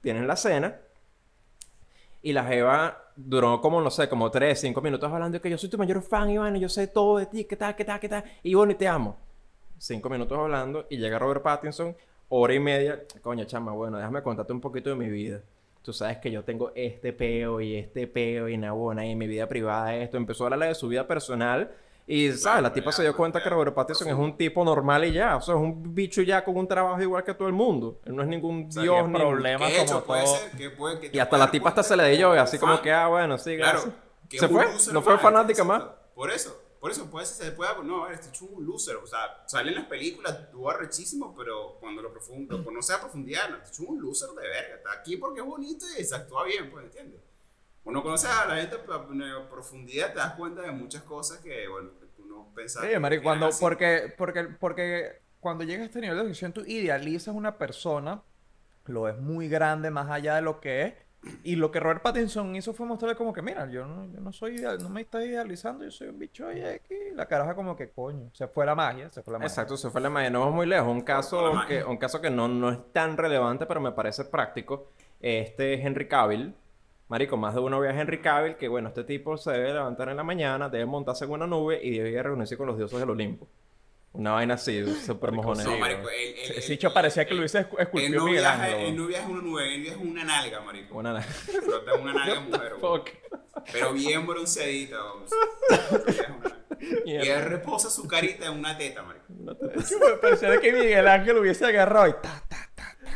Tienen 0.00 0.26
la 0.26 0.34
cena. 0.34 0.78
Y 2.22 2.32
la 2.32 2.42
jeva 2.44 3.12
duró 3.14 3.60
como, 3.60 3.82
no 3.82 3.90
sé, 3.90 4.08
como 4.08 4.30
3, 4.30 4.58
5 4.58 4.80
minutos 4.80 5.12
hablando 5.12 5.36
de 5.36 5.42
que 5.42 5.50
yo 5.50 5.58
soy 5.58 5.68
tu 5.68 5.76
mayor 5.76 6.00
fan, 6.00 6.30
Ivana, 6.30 6.56
yo 6.56 6.70
sé 6.70 6.86
todo 6.86 7.18
de 7.18 7.26
ti, 7.26 7.44
qué 7.44 7.56
tal, 7.56 7.76
qué 7.76 7.84
tal, 7.84 8.00
qué 8.00 8.08
tal. 8.08 8.24
Y 8.42 8.54
bueno, 8.54 8.72
y 8.72 8.76
te 8.76 8.88
amo. 8.88 9.18
5 9.76 10.08
minutos 10.08 10.38
hablando 10.38 10.86
y 10.88 10.96
llega 10.96 11.18
Robert 11.18 11.42
Pattinson, 11.42 11.94
hora 12.30 12.54
y 12.54 12.60
media. 12.60 12.98
Coño, 13.20 13.44
chama, 13.44 13.72
bueno, 13.72 13.98
déjame 13.98 14.22
contarte 14.22 14.54
un 14.54 14.60
poquito 14.62 14.88
de 14.88 14.96
mi 14.96 15.10
vida. 15.10 15.42
Tú 15.82 15.92
sabes 15.92 16.18
que 16.18 16.30
yo 16.30 16.44
tengo 16.44 16.72
este 16.74 17.12
peo 17.12 17.60
y 17.60 17.76
este 17.76 18.06
peo 18.06 18.48
y 18.48 18.58
nabona 18.58 19.06
y 19.06 19.12
en 19.12 19.18
mi 19.18 19.26
vida 19.26 19.48
privada 19.48 19.94
esto. 19.96 20.16
Empezó 20.16 20.44
a 20.44 20.48
hablar 20.48 20.68
de 20.68 20.74
su 20.74 20.88
vida 20.88 21.06
personal 21.06 21.70
y, 22.06 22.32
¿sabes? 22.32 22.62
La 22.62 22.72
tipa 22.72 22.90
ya, 22.90 22.96
se 22.96 23.02
dio 23.02 23.16
cuenta 23.16 23.38
ya, 23.38 23.44
que 23.44 23.50
Robert 23.50 23.72
Pattinson 23.72 24.08
es 24.08 24.14
un 24.14 24.36
tipo 24.36 24.64
normal 24.64 25.04
y 25.04 25.12
ya. 25.12 25.36
O 25.36 25.40
sea, 25.40 25.54
es 25.54 25.60
un 25.60 25.94
bicho 25.94 26.22
ya 26.22 26.44
con 26.44 26.56
un 26.56 26.66
trabajo 26.66 27.00
igual 27.00 27.22
que 27.22 27.34
todo 27.34 27.46
el 27.46 27.54
mundo. 27.54 28.00
Él 28.04 28.16
no 28.16 28.22
es 28.22 28.28
ningún 28.28 28.70
sea, 28.70 28.82
dios 28.82 29.08
ni... 29.08 29.18
problema 29.18 29.66
de 29.66 29.80
hecho 29.80 29.86
como 29.86 30.04
puede 30.04 30.24
todo. 30.24 30.36
ser 30.36 30.50
que 30.50 30.70
puede 30.70 30.98
que 30.98 31.16
Y 31.16 31.18
hasta 31.20 31.38
la 31.38 31.50
tipa 31.50 31.68
hasta 31.68 31.82
se 31.82 31.96
le 31.96 32.08
dio, 32.10 32.28
como 32.28 32.40
así 32.40 32.58
como 32.58 32.74
fan. 32.74 32.82
que, 32.82 32.92
ah, 32.92 33.06
bueno, 33.06 33.38
sí, 33.38 33.56
gracias. 33.56 33.84
Claro. 33.84 33.96
que 34.28 34.38
¿Se 34.38 34.48
fue? 34.48 34.66
¿No 34.92 35.02
fue 35.02 35.18
fanática 35.18 35.62
más? 35.64 35.84
Por 36.14 36.30
eso, 36.30 36.60
por 36.80 36.90
eso 36.90 37.10
puede 37.10 37.26
ser, 37.26 37.46
se 37.46 37.52
puede, 37.52 37.70
no, 37.84 38.04
a 38.04 38.08
ver, 38.08 38.14
este 38.14 38.30
hecho 38.30 38.46
un 38.46 38.64
loser, 38.64 38.96
o 38.96 39.06
sea, 39.06 39.44
sale 39.46 39.68
en 39.68 39.76
las 39.76 39.84
películas, 39.84 40.50
tuvo 40.50 40.70
arrechísimo, 40.70 41.34
pero 41.36 41.76
cuando 41.78 42.00
lo, 42.00 42.10
profundo, 42.10 42.56
lo 42.56 42.64
conoce 42.64 42.94
a 42.94 43.00
profundidad, 43.00 43.50
no, 43.50 43.56
este 43.58 43.68
hecho 43.68 43.82
un 43.82 44.00
loser 44.00 44.30
de 44.30 44.48
verga, 44.48 44.76
está 44.76 44.92
aquí 44.92 45.18
porque 45.18 45.40
es 45.40 45.46
bonito 45.46 45.84
y 45.98 46.02
se 46.02 46.16
actúa 46.16 46.44
bien, 46.44 46.70
pues, 46.70 46.86
¿entiendes? 46.86 47.20
Uno 47.84 48.02
conoce 48.02 48.28
a 48.28 48.46
la 48.46 48.56
gente 48.56 48.76
a 48.76 49.50
profundidad, 49.50 50.12
te 50.12 50.18
das 50.18 50.34
cuenta 50.34 50.62
de 50.62 50.72
muchas 50.72 51.02
cosas 51.02 51.38
que, 51.38 51.68
bueno, 51.68 51.90
que 51.98 52.06
tú 52.06 52.24
no 52.24 52.50
pensabas. 52.54 52.88
Sí, 52.88 52.94
eran 52.94 53.22
cuando, 53.22 53.46
así. 53.46 53.60
porque, 53.60 54.14
porque, 54.16 54.44
porque 54.44 55.22
cuando 55.40 55.64
llega 55.64 55.82
a 55.82 55.86
este 55.86 56.00
nivel 56.00 56.16
de 56.16 56.22
adicción, 56.22 56.52
tú 56.52 56.62
idealizas 56.66 57.34
una 57.34 57.58
persona, 57.58 58.22
lo 58.86 59.02
ves 59.02 59.18
muy 59.18 59.48
grande 59.48 59.90
más 59.90 60.10
allá 60.10 60.36
de 60.36 60.42
lo 60.42 60.60
que 60.60 60.82
es, 60.82 60.94
y 61.44 61.56
lo 61.56 61.70
que 61.70 61.80
Robert 61.80 62.02
Pattinson 62.02 62.56
hizo 62.56 62.72
fue 62.72 62.86
mostrarle 62.86 63.16
como 63.16 63.32
que, 63.32 63.42
mira, 63.42 63.68
yo 63.70 63.86
no, 63.86 64.10
yo 64.10 64.20
no 64.20 64.32
soy 64.32 64.56
ideal, 64.56 64.78
no 64.82 64.88
me 64.88 65.02
estás 65.02 65.24
idealizando, 65.26 65.84
yo 65.84 65.90
soy 65.90 66.08
un 66.08 66.18
bicho 66.18 66.46
ahí 66.46 66.62
aquí, 66.62 66.94
la 67.14 67.26
caraja 67.26 67.54
como 67.54 67.76
que, 67.76 67.90
coño, 67.90 68.30
se 68.32 68.48
fue 68.48 68.64
la 68.64 68.74
magia, 68.74 69.10
se 69.10 69.22
fue 69.22 69.32
la 69.32 69.38
magia. 69.38 69.48
Exacto, 69.48 69.76
se 69.76 69.90
fue 69.90 70.00
la 70.00 70.08
magia. 70.08 70.30
No 70.30 70.40
vamos 70.40 70.54
muy 70.54 70.66
lejos. 70.66 70.88
Un 70.88 71.02
caso 71.02 71.52
que, 71.68 71.84
un 71.84 71.98
caso 71.98 72.20
que 72.20 72.30
no, 72.30 72.48
no 72.48 72.70
es 72.70 72.92
tan 72.92 73.16
relevante, 73.16 73.66
pero 73.66 73.80
me 73.80 73.92
parece 73.92 74.24
práctico. 74.24 74.88
Este 75.20 75.74
es 75.74 75.84
Henry 75.84 76.08
Cavill. 76.08 76.54
Marico, 77.08 77.36
más 77.36 77.54
de 77.54 77.60
uno 77.60 77.80
ve 77.80 77.88
a 77.88 78.00
Henry 78.00 78.20
Cavill 78.20 78.56
que, 78.56 78.68
bueno, 78.68 78.88
este 78.88 79.04
tipo 79.04 79.36
se 79.36 79.50
debe 79.50 79.74
levantar 79.74 80.08
en 80.08 80.16
la 80.16 80.22
mañana, 80.22 80.68
debe 80.68 80.86
montarse 80.86 81.24
en 81.24 81.32
una 81.32 81.46
nube 81.46 81.80
y 81.82 81.98
debe 81.98 82.10
ir 82.10 82.18
a 82.20 82.22
reunirse 82.22 82.56
con 82.56 82.68
los 82.68 82.78
dioses 82.78 83.00
del 83.00 83.10
Olimpo. 83.10 83.48
Una 84.12 84.32
vaina 84.32 84.54
así, 84.54 84.84
súper 85.06 85.30
mojonera. 85.30 85.70
No, 85.70 85.78
marico, 85.78 86.10
él, 86.10 86.34
él, 86.36 86.50
Ese 86.56 86.64
él- 86.64 86.68
bicho 86.70 86.92
parecía 86.92 87.24
que 87.24 87.32
lo 87.34 87.40
hubiese 87.40 87.60
esculpido 87.78 88.24
Miguel 88.24 88.44
Ángel. 88.44 88.74
él 88.80 88.96
no 88.96 89.06
viaja 89.06 89.28
una 89.28 89.42
nube, 89.42 89.74
él 89.74 89.82
viaja 89.82 89.98
una 89.98 90.24
nalga, 90.24 90.60
marico. 90.60 90.98
Una... 90.98 91.22
Flota 91.22 91.94
en 91.94 92.00
una 92.02 92.12
nalga 92.14 92.40
mujer. 92.40 92.72
Pero 93.72 93.92
bien 93.92 94.26
bronceadita, 94.26 94.96
vamos. 94.98 95.30
y 97.06 97.14
él 97.16 97.44
reposa 97.44 97.88
su 97.88 98.08
carita 98.08 98.46
en 98.46 98.52
una 98.58 98.76
teta, 98.76 99.02
marico. 99.02 99.26
Me 99.30 100.16
parecía 100.20 100.60
que 100.60 100.72
Miguel 100.72 101.06
Ángel 101.06 101.36
lo 101.36 101.42
hubiese 101.42 101.64
agarrado 101.66 102.08
y 102.08 102.12
ta, 102.20 102.42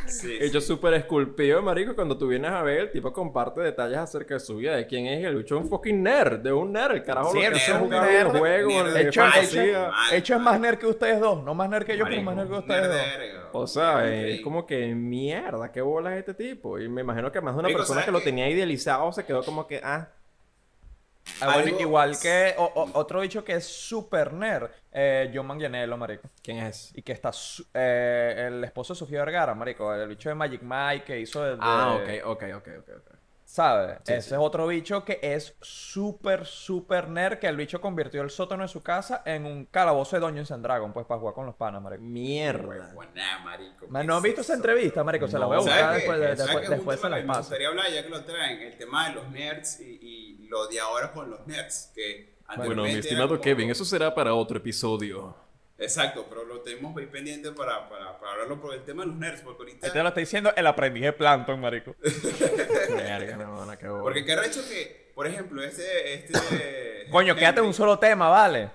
Sí, 0.07 0.37
Hecho 0.39 0.61
súper 0.61 0.93
esculpido, 0.95 1.61
marico. 1.61 1.95
Cuando 1.95 2.17
tú 2.17 2.27
vienes 2.27 2.51
a 2.51 2.61
ver, 2.61 2.79
el 2.81 2.91
tipo 2.91 3.11
comparte 3.11 3.61
detalles 3.61 3.97
acerca 3.97 4.35
de 4.35 4.39
su 4.39 4.57
vida, 4.57 4.75
de 4.75 4.85
quién 4.87 5.05
es. 5.07 5.23
El 5.25 5.35
bicho 5.37 5.57
es 5.57 5.63
un 5.63 5.69
fucking 5.69 6.03
nerd, 6.03 6.39
de 6.39 6.53
un 6.53 6.71
nerd. 6.73 6.95
El 6.95 7.03
carajo 7.03 7.31
Sí, 7.31 7.39
lo 7.43 7.51
que 7.51 7.57
es 7.57 7.69
un 7.69 7.89
nerd, 7.89 8.27
videojuegos, 8.31 8.73
nerd 8.73 8.93
de 8.93 9.03
de 9.03 9.09
Hecho, 9.09 9.21
fantasía. 9.21 9.61
hecho, 9.61 9.89
mal, 9.91 10.13
hecho 10.13 10.35
es 10.35 10.41
más 10.41 10.59
nerd 10.59 10.77
que 10.77 10.85
ustedes 10.87 11.19
dos, 11.19 11.43
no 11.43 11.53
más 11.55 11.69
nerd 11.69 11.85
que 11.85 11.97
yo, 11.97 12.05
pero 12.05 12.21
más 12.21 12.35
nerd 12.35 12.47
que 12.49 12.55
ustedes 12.55 12.87
nerd 12.89 13.33
dos. 13.35 13.49
O 13.53 13.67
sea, 13.67 13.93
Increíble. 14.05 14.35
es 14.35 14.41
como 14.41 14.65
que 14.65 14.93
mierda, 14.95 15.71
qué 15.71 15.81
bola 15.81 16.13
es 16.13 16.19
este 16.19 16.33
tipo. 16.33 16.79
Y 16.79 16.87
me 16.89 17.01
imagino 17.01 17.31
que 17.31 17.41
más 17.41 17.53
de 17.55 17.59
una 17.59 17.63
Marico, 17.63 17.79
persona 17.79 18.01
¿sabes 18.01 18.05
que 18.05 18.11
lo 18.11 18.21
tenía 18.21 18.49
idealizado 18.49 19.11
se 19.11 19.23
quedó 19.25 19.43
como 19.43 19.65
que, 19.67 19.81
ah, 19.83 20.09
Ah, 21.41 21.45
bueno, 21.53 21.67
Algo- 21.67 21.79
igual 21.81 22.17
que 22.19 22.55
o- 22.57 22.63
o- 22.75 22.89
otro 22.99 23.19
bicho 23.21 23.43
que 23.43 23.53
es 23.55 23.65
super 23.65 24.31
nerd, 24.33 24.69
eh, 24.91 25.29
John 25.33 25.45
Manganiello, 25.47 25.97
marico. 25.97 26.29
¿quién 26.41 26.57
es? 26.59 26.91
Y 26.95 27.01
que 27.01 27.11
está 27.11 27.31
su- 27.33 27.65
eh, 27.73 28.45
el 28.47 28.63
esposo 28.63 28.93
de 28.93 28.99
Sofía 28.99 29.19
Vergara, 29.19 29.53
marico, 29.53 29.93
el 29.93 30.07
bicho 30.07 30.29
de 30.29 30.35
Magic 30.35 30.61
Mike 30.61 31.03
que 31.05 31.19
hizo 31.19 31.43
Ah, 31.59 31.95
ok, 31.95 32.09
ok, 32.25 32.43
ok, 32.55 32.67
ok. 32.79 32.89
ok. 32.97 33.14
¿Sabes? 33.47 33.99
Sí, 34.03 34.13
Ese 34.13 34.29
sí. 34.29 34.33
es 34.35 34.39
otro 34.41 34.65
bicho 34.67 35.05
que 35.05 35.19
es 35.21 35.55
súper, 35.61 36.45
súper 36.45 37.07
nerd, 37.09 37.37
que 37.37 37.47
el 37.47 37.55
bicho 37.55 37.79
convirtió 37.79 38.21
el 38.23 38.31
sótano 38.31 38.63
de 38.63 38.67
su 38.67 38.81
casa 38.81 39.21
en 39.23 39.45
un 39.45 39.65
calabozo 39.65 40.15
de 40.15 40.19
Dungeons 40.21 40.51
and 40.51 40.63
Dragons, 40.63 40.93
pues, 40.93 41.05
para 41.05 41.19
jugar 41.19 41.35
con 41.35 41.45
los 41.45 41.55
panas, 41.55 41.81
marico. 41.81 42.01
Mierda. 42.03 42.91
Buena, 42.93 43.39
marico. 43.45 43.87
Man, 43.87 44.01
¿qué 44.01 44.07
¿No 44.07 44.17
han 44.17 44.23
visto 44.23 44.41
esa 44.41 44.55
entrevista, 44.55 45.03
marico? 45.03 45.27
Se 45.27 45.37
la 45.37 45.45
voy 45.45 45.55
a 45.55 45.57
No. 45.57 45.63
buscar 45.63 45.93
después, 45.93 46.19
de- 46.19 46.25
¿Sabes 46.25 46.37
después, 46.47 46.69
después 46.69 46.99
se 46.99 47.09
las 47.09 47.19
que 47.19 47.23
me 47.23 47.27
paso. 47.27 47.39
gustaría 47.41 47.67
hablar 47.67 47.85
ya 47.93 48.03
que 48.03 48.09
lo 48.09 48.23
traen? 48.25 48.61
El 48.61 48.77
tema 48.77 49.07
de 49.09 49.15
los 49.15 49.29
nerds 49.29 49.79
y, 49.79 49.99
y 50.01 50.47
lo 50.47 50.67
de 50.67 50.79
ahora 50.79 51.11
con 51.11 51.29
los 51.29 51.45
nerds. 51.45 51.91
Que 51.95 52.35
Bueno, 52.57 52.83
mi 52.83 52.91
estimado 52.91 53.27
como- 53.29 53.41
Kevin, 53.41 53.69
eso 53.69 53.85
será 53.85 54.13
para 54.13 54.33
otro 54.33 54.57
episodio. 54.57 55.35
Exacto, 55.77 56.25
pero 56.29 56.45
lo 56.45 56.61
tenemos 56.61 56.95
ahí 56.97 57.05
pendiente 57.07 57.51
para, 57.51 57.89
para, 57.89 58.17
para 58.17 58.31
hablarlo 58.31 58.61
por 58.61 58.73
el 58.73 58.83
tema 58.83 59.03
de 59.03 59.09
los 59.09 59.17
nerds. 59.17 59.41
Porque 59.41 59.63
ahorita. 59.63 59.87
Ahí 59.87 59.93
te 59.93 60.01
lo 60.01 60.07
está 60.07 60.19
diciendo 60.21 60.53
el 60.55 60.67
aprendiz 60.67 61.03
de 61.03 61.13
Planton, 61.13 61.59
marico. 61.59 61.95
Verga, 62.89 63.35
no, 63.37 63.65
no, 63.65 63.77
qué. 63.77 63.87
Porque 63.87 64.23
qué 64.23 64.33
hecho 64.45 64.61
que, 64.67 65.11
por 65.13 65.27
ejemplo, 65.27 65.61
este. 65.63 66.13
este 66.13 67.07
Coño, 67.11 67.35
quédate 67.35 67.59
en 67.59 67.65
un 67.65 67.73
solo 67.73 67.99
tema, 67.99 68.29
¿vale? 68.29 68.71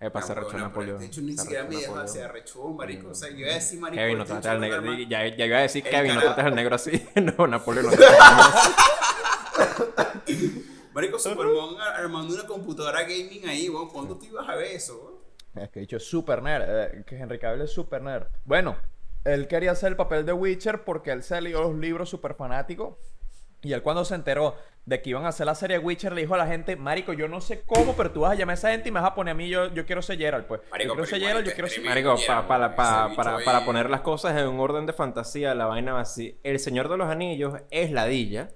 Eh, 0.00 0.10
para 0.10 0.26
No, 0.26 0.32
hacer 0.32 0.42
bueno, 0.42 0.58
Napoleón. 0.58 0.98
De 0.98 1.06
hecho, 1.06 1.20
ni 1.20 1.34
Se 1.34 1.42
siquiera 1.42 1.62
me 1.62 1.80
Napoleón. 1.80 2.08
se 2.08 2.22
arrechó, 2.24 2.64
marico. 2.70 3.10
O 3.10 3.14
sea, 3.14 3.30
yo 3.30 3.36
iba 3.38 3.50
a 3.50 3.54
decir, 3.54 3.78
marico. 3.78 4.00
Kevin, 4.02 4.16
no 4.18 4.22
este 4.24 4.32
trates 4.34 4.50
al 4.50 4.60
negro. 4.60 4.80
no 4.82 4.98
Ya, 4.98 5.26
ya 5.28 5.46
iba 5.46 5.58
a 5.58 5.62
decir 5.62 5.84
Kevin, 5.84 6.14
no 6.14 6.20
carajo. 6.20 6.34
trates 6.34 6.44
al 6.50 6.54
negro 6.56 6.74
así. 6.74 7.08
no, 7.38 7.46
Napoleón 7.46 7.86
no 7.86 7.92
trates 7.92 8.18
al 8.20 8.36
negro 8.36 8.60
así. 10.26 10.68
Marico, 10.92 11.18
Superman 11.18 11.80
armando 11.80 12.34
una 12.34 12.44
computadora 12.46 13.02
gaming 13.02 13.46
ahí, 13.48 13.68
weón. 13.68 13.88
¿Cuándo 13.88 14.18
tú 14.18 14.26
ibas 14.26 14.48
a 14.48 14.56
ver 14.56 14.72
eso, 14.72 14.98
weón? 14.98 15.11
Es 15.54 15.68
que 15.70 15.80
dicho 15.80 15.96
es 15.96 16.06
super 16.06 16.42
nerd, 16.42 16.62
eh, 16.66 17.04
que 17.06 17.16
Henry 17.16 17.38
Cavill 17.38 17.62
es 17.62 17.72
super 17.72 18.00
nerd. 18.02 18.26
Bueno, 18.44 18.76
él 19.24 19.46
quería 19.48 19.72
hacer 19.72 19.90
el 19.90 19.96
papel 19.96 20.24
de 20.24 20.32
Witcher 20.32 20.84
porque 20.84 21.10
él 21.12 21.22
se 21.22 21.40
leyó 21.40 21.62
los 21.62 21.74
libros 21.74 22.08
super 22.08 22.34
fanáticos. 22.34 22.96
Y 23.64 23.72
él 23.74 23.82
cuando 23.82 24.04
se 24.04 24.16
enteró 24.16 24.56
de 24.86 25.00
que 25.02 25.10
iban 25.10 25.24
a 25.24 25.28
hacer 25.28 25.46
la 25.46 25.54
serie 25.54 25.78
Witcher, 25.78 26.12
le 26.12 26.22
dijo 26.22 26.34
a 26.34 26.38
la 26.38 26.48
gente, 26.48 26.74
Marico, 26.74 27.12
yo 27.12 27.28
no 27.28 27.40
sé 27.40 27.62
cómo, 27.62 27.94
pero 27.94 28.10
tú 28.10 28.20
vas 28.22 28.32
a 28.32 28.34
llamar 28.34 28.54
a 28.54 28.58
esa 28.58 28.70
gente 28.72 28.88
y 28.88 28.92
me 28.92 28.98
vas 28.98 29.08
a 29.12 29.14
poner 29.14 29.32
a 29.32 29.34
mí, 29.36 29.48
yo, 29.48 29.72
yo 29.72 29.86
quiero 29.86 30.02
ser 30.02 30.18
Geralt, 30.18 30.48
pues. 30.48 30.62
Marico, 30.72 30.96
yo 30.96 31.04
quiero 31.04 31.06
ser 31.06 31.44
yo 31.44 31.52
quiero 31.52 31.68
ser... 31.68 31.84
Marico, 31.84 32.14
Ese 32.14 32.26
pa- 32.26 32.48
para, 32.48 32.74
para, 32.74 33.04
bicho 33.06 33.16
para, 33.16 33.36
ahí. 33.36 33.44
para 33.44 33.64
poner 33.64 33.88
las 33.88 34.00
cosas 34.00 34.36
en 34.36 34.48
un 34.48 34.58
orden 34.58 34.84
de 34.86 34.92
fantasía, 34.92 35.54
la 35.54 35.66
vaina 35.66 35.92
va 35.92 36.00
así. 36.00 36.40
El 36.42 36.58
Señor 36.58 36.88
de 36.88 36.96
los 36.96 37.08
Anillos 37.08 37.54
es 37.70 37.92
ladilla. 37.92 38.48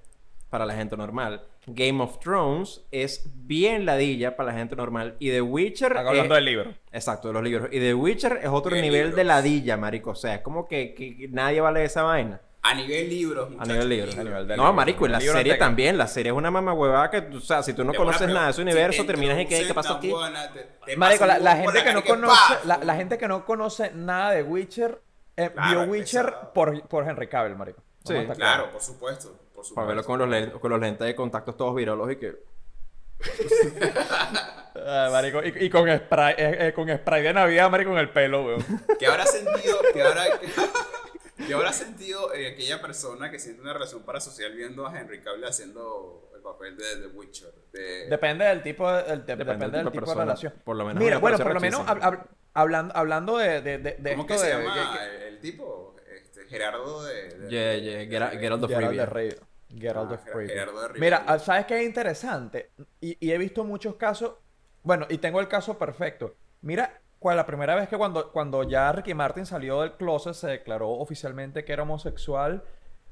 Para 0.49 0.65
la 0.65 0.73
gente 0.75 0.95
normal. 0.97 1.41
Game 1.65 2.01
of 2.01 2.19
Thrones 2.19 2.81
es 2.91 3.23
bien 3.45 3.85
ladilla 3.85 4.35
para 4.37 4.51
la 4.53 4.57
gente 4.57 4.75
normal. 4.75 5.15
Y 5.19 5.29
The 5.31 5.41
Witcher. 5.41 5.91
Están 5.91 6.05
es- 6.05 6.09
hablando 6.09 6.35
del 6.35 6.45
libro. 6.45 6.73
Exacto, 6.91 7.27
de 7.27 7.33
los 7.33 7.43
libros. 7.43 7.69
Y 7.71 7.79
The 7.79 7.93
Witcher 7.93 8.39
es 8.41 8.49
otro 8.49 8.71
¿Qué 8.75 8.81
nivel 8.81 8.99
libros? 9.01 9.15
de 9.17 9.23
ladilla, 9.25 9.77
marico. 9.77 10.11
O 10.11 10.15
sea, 10.15 10.35
es 10.35 10.41
como 10.41 10.67
que, 10.67 10.93
que- 10.93 11.27
nadie 11.29 11.59
va 11.61 11.69
a 11.69 11.71
leer 11.71 11.87
esa 11.87 12.03
vaina. 12.03 12.41
A 12.63 12.73
nivel 12.73 13.07
libros, 13.07 13.47
A 13.47 13.49
muchachos. 13.51 13.67
nivel 13.73 13.89
libro. 13.89 14.11
A 14.11 14.23
nivel 14.23 14.47
de 14.47 14.57
no, 14.57 14.73
marico, 14.73 15.05
y 15.05 15.09
la 15.09 15.19
Libro 15.19 15.35
serie 15.35 15.55
también. 15.55 15.97
La 15.97 16.07
serie 16.07 16.31
es 16.33 16.37
una 16.37 16.51
mamá 16.51 17.09
que, 17.09 17.19
o 17.19 17.39
sea, 17.39 17.63
si 17.63 17.73
tú 17.73 17.85
no 17.85 17.93
De 17.93 17.97
conoces 17.97 18.21
buena, 18.21 18.33
nada 18.33 18.45
de 18.47 18.51
ese 18.51 18.61
universo, 18.61 19.01
te 19.03 19.07
terminas 19.07 19.39
y 19.39 19.45
que, 19.45 19.65
¿qué 19.67 19.73
tan 19.73 19.95
aquí? 19.95 20.09
buena, 20.09 20.51
te- 20.51 20.67
te 20.85 20.97
Marico, 20.97 21.25
la, 21.25 21.55
gente 21.55 21.83
que 21.83 21.93
no 21.93 22.03
conoce, 22.03 22.53
la, 22.65 22.77
la 22.79 22.95
gente 22.95 23.17
que 23.17 23.27
no 23.29 23.45
conoce 23.45 23.91
nada 23.93 24.31
de 24.31 24.43
Witcher, 24.43 25.01
eh, 25.37 25.51
Claro, 25.53 25.81
vio 25.83 25.91
Witcher 25.91 26.33
por, 26.53 26.81
por 26.89 27.07
Henry 27.07 27.27
Cavill, 27.29 27.55
marico. 27.55 27.81
Sí, 28.03 28.13
Claro, 28.35 28.69
por 28.71 28.81
supuesto. 28.81 29.33
Por 29.57 29.65
supuesto. 29.65 29.73
Para 29.75 29.87
verlo 29.87 30.03
con 30.03 30.19
los, 30.19 30.29
len- 30.29 30.51
con 30.51 30.69
los 30.69 30.79
lentes 30.79 31.07
de 31.07 31.15
contactos 31.15 31.57
todos 31.57 31.73
viralos 31.75 32.11
y 32.11 32.17
que... 32.17 32.35
Ah, 34.89 35.09
marico, 35.11 35.41
y, 35.43 35.65
y 35.65 35.69
con 35.71 35.89
spray, 35.89 36.35
eh, 36.37 36.67
eh, 36.67 36.73
con 36.73 36.87
spray 36.87 37.23
de 37.23 37.33
Navidad, 37.33 37.69
marico, 37.71 37.91
en 37.91 37.97
el 37.97 38.09
pelo, 38.11 38.45
weón. 38.45 38.63
¿Qué 38.99 39.07
habrá 39.07 39.25
sentido, 39.25 39.77
qué 39.91 40.01
habrá, 40.03 40.25
qué 41.47 41.53
habrá 41.53 41.73
sentido 41.73 42.31
eh, 42.33 42.49
aquella 42.53 42.79
persona 42.79 43.31
que 43.31 43.39
siente 43.39 43.61
una 43.63 43.73
relación 43.73 44.03
parasocial 44.03 44.53
viendo 44.53 44.85
a 44.85 44.97
Henry 44.97 45.19
Cavill 45.21 45.43
haciendo 45.45 46.29
el 46.35 46.41
papel 46.41 46.77
de 46.77 46.83
The 47.01 47.07
Witcher? 47.07 47.49
De... 47.73 48.07
Depende 48.07 48.45
del 48.45 48.61
tipo 48.61 48.89
de, 48.89 49.11
el- 49.11 49.25
de- 49.25 49.35
depende 49.35 49.65
del 49.69 49.85
tipo 49.85 49.91
de, 49.91 49.99
persona. 49.99 50.23
relación. 50.25 50.53
Por 50.63 50.75
lo 50.75 50.85
menos 50.85 51.03
Mira, 51.03 51.17
bueno, 51.17 51.37
por 51.39 51.53
lo 51.55 51.59
menos 51.59 51.79
rechísimo. 51.85 52.05
hab- 52.05 52.13
hab- 52.19 52.27
hablando, 52.53 52.95
hablando 52.95 53.37
de, 53.39 53.61
de, 53.61 53.77
de, 53.79 53.95
de 53.97 54.11
¿Cómo 54.11 54.21
esto 54.21 54.27
que 54.27 54.37
se 54.37 54.45
de... 54.55 54.63
llama 54.63 54.97
que- 54.99 55.27
el, 55.27 55.39
tipo? 55.39 55.95
Este, 56.15 56.45
Gerardo 56.45 57.03
de... 57.03 57.29
de- 57.29 57.49
Yeah, 57.49 57.75
yeah, 57.77 58.05
Gera- 58.05 58.39
Geralt 58.39 58.63
of 58.63 58.69
Geralt 58.71 58.95
de 58.95 59.05
Rivia. 59.07 59.37
Geralt 59.75 60.11
Ah, 60.11 60.15
of 60.15 60.25
Rivia. 60.35 60.53
Gerardo 60.53 60.81
de 60.81 60.87
Rivia. 60.89 61.01
Mira, 61.01 61.23
ah, 61.27 61.39
¿sabes 61.39 61.65
qué 61.65 61.79
es 61.79 61.85
interesante? 61.85 62.71
Y, 63.01 63.17
y 63.25 63.31
he 63.31 63.37
visto 63.37 63.63
muchos 63.63 63.95
casos. 63.95 64.35
Bueno, 64.83 65.05
y 65.09 65.17
tengo 65.17 65.39
el 65.39 65.47
caso 65.47 65.77
perfecto. 65.77 66.35
Mira, 66.61 67.01
cuál 67.19 67.37
la 67.37 67.45
primera 67.45 67.75
vez 67.75 67.89
que 67.89 67.97
cuando, 67.97 68.31
cuando 68.31 68.63
ya 68.63 68.91
Ricky 68.91 69.13
Martin 69.13 69.45
salió 69.45 69.81
del 69.81 69.93
closet, 69.93 70.33
se 70.33 70.47
declaró 70.47 70.89
oficialmente 70.91 71.65
que 71.65 71.73
era 71.73 71.83
homosexual. 71.83 72.63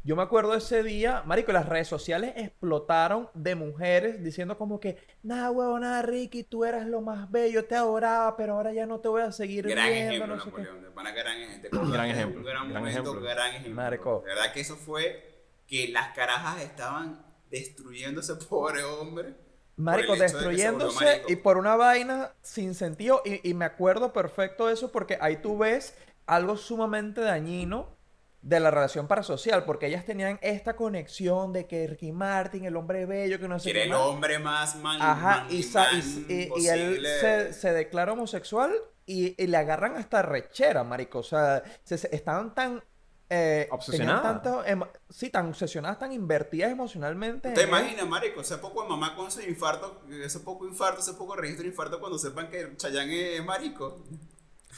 Yo 0.03 0.15
me 0.15 0.21
acuerdo 0.21 0.53
ese 0.53 0.83
día, 0.83 1.23
marico, 1.25 1.51
las 1.51 1.67
redes 1.67 1.87
sociales 1.87 2.33
explotaron 2.37 3.27
de 3.33 3.55
mujeres 3.55 4.23
diciendo 4.23 4.55
como 4.55 4.79
que, 4.79 4.97
nah, 5.23 5.49
huevona, 5.49 6.03
Ricky, 6.03 6.43
tú 6.43 6.63
eras 6.63 6.85
lo 6.85 7.01
más 7.01 7.31
bello, 7.31 7.65
te 7.65 7.73
adoraba, 7.75 8.37
pero 8.37 8.53
ahora 8.53 8.71
ya 8.71 8.85
no 8.85 8.99
te 8.99 9.07
voy 9.07 9.23
a 9.23 9.31
seguir 9.31 9.67
Gran 9.67 9.89
viendo, 9.89 10.13
ejemplo, 10.13 10.35
no 10.35 10.43
sé 10.43 10.51
qué". 10.51 10.91
Pana, 10.93 11.11
gran 11.11 11.41
ejemplo. 11.41 11.81
Gran 11.91 12.05
ejemplo, 12.09 12.43
gran, 12.43 12.69
gran 12.69 12.83
momento, 12.83 13.01
ejemplo. 13.01 13.21
gran 13.21 13.49
ejemplo. 13.55 13.73
Marico. 13.73 14.21
De 14.23 14.35
verdad 14.35 14.53
que 14.53 14.59
eso 14.61 14.75
fue 14.75 15.34
que 15.67 15.87
las 15.89 16.13
carajas 16.15 16.61
estaban 16.61 17.23
destruyendo 17.49 18.21
a 18.21 18.23
ese 18.23 18.35
pobre 18.49 18.83
hombre. 18.83 19.33
Marico, 19.77 20.13
de 20.13 20.19
destruyéndose 20.21 21.03
marico. 21.03 21.31
y 21.31 21.35
por 21.35 21.57
una 21.57 21.75
vaina 21.75 22.31
sin 22.41 22.75
sentido. 22.75 23.21
Y, 23.25 23.47
y 23.49 23.53
me 23.53 23.65
acuerdo 23.65 24.13
perfecto 24.13 24.67
de 24.67 24.73
eso 24.73 24.91
porque 24.91 25.17
ahí 25.19 25.37
tú 25.41 25.57
ves 25.57 25.95
algo 26.27 26.55
sumamente 26.55 27.19
dañino 27.21 27.93
de 28.41 28.59
la 28.61 28.71
relación 28.71 29.07
parasocial. 29.07 29.65
Porque 29.65 29.87
ellas 29.87 30.05
tenían 30.05 30.39
esta 30.41 30.77
conexión 30.77 31.51
de 31.51 31.67
que 31.67 31.87
Ricky 31.87 32.13
Martin, 32.13 32.63
el 32.63 32.77
hombre 32.77 33.05
bello, 33.05 33.37
que 33.37 33.49
no 33.49 33.59
sé 33.59 33.71
era 33.71 33.83
el 33.83 33.93
hombre 33.93 34.39
más 34.39 34.77
man, 34.77 35.01
Ajá, 35.01 35.37
man- 35.43 35.47
y, 35.49 35.63
sa- 35.63 35.91
y- 35.91 35.95
man 36.01 36.25
y- 36.29 36.49
y 36.63 36.67
él 36.67 37.05
se, 37.19 37.51
se 37.51 37.73
declara 37.73 38.13
homosexual 38.13 38.71
y, 39.05 39.35
y 39.43 39.47
le 39.47 39.57
agarran 39.57 39.97
hasta 39.97 40.21
rechera, 40.21 40.85
marico. 40.85 41.19
O 41.19 41.23
sea, 41.23 41.63
se, 41.83 41.97
se- 41.97 42.15
estaban 42.15 42.55
tan... 42.55 42.81
Eh, 43.27 43.67
tenían 43.69 43.73
Obsesionadas. 43.73 44.21
tanto 44.43 44.63
sí, 45.09 45.29
tan 45.31 45.47
obsesionadas, 45.49 45.97
tan 45.97 46.11
invertidas 46.11 46.71
emocionalmente. 46.71 47.51
¿Te 47.51 47.63
imaginas, 47.63 48.07
marico? 48.07 48.41
Hace 48.41 48.57
poco 48.59 48.83
de 48.83 48.89
mamá 48.89 49.15
con 49.15 49.27
ese 49.27 49.49
infarto, 49.49 50.03
ese 50.23 50.39
poco 50.41 50.67
infarto, 50.67 50.99
ese 50.99 51.13
poco 51.13 51.35
registro 51.35 51.63
de 51.63 51.69
infarto 51.69 51.99
cuando 51.99 52.19
sepan 52.19 52.49
que 52.49 52.75
Chayanne 52.77 53.37
es 53.37 53.43
marico. 53.43 54.03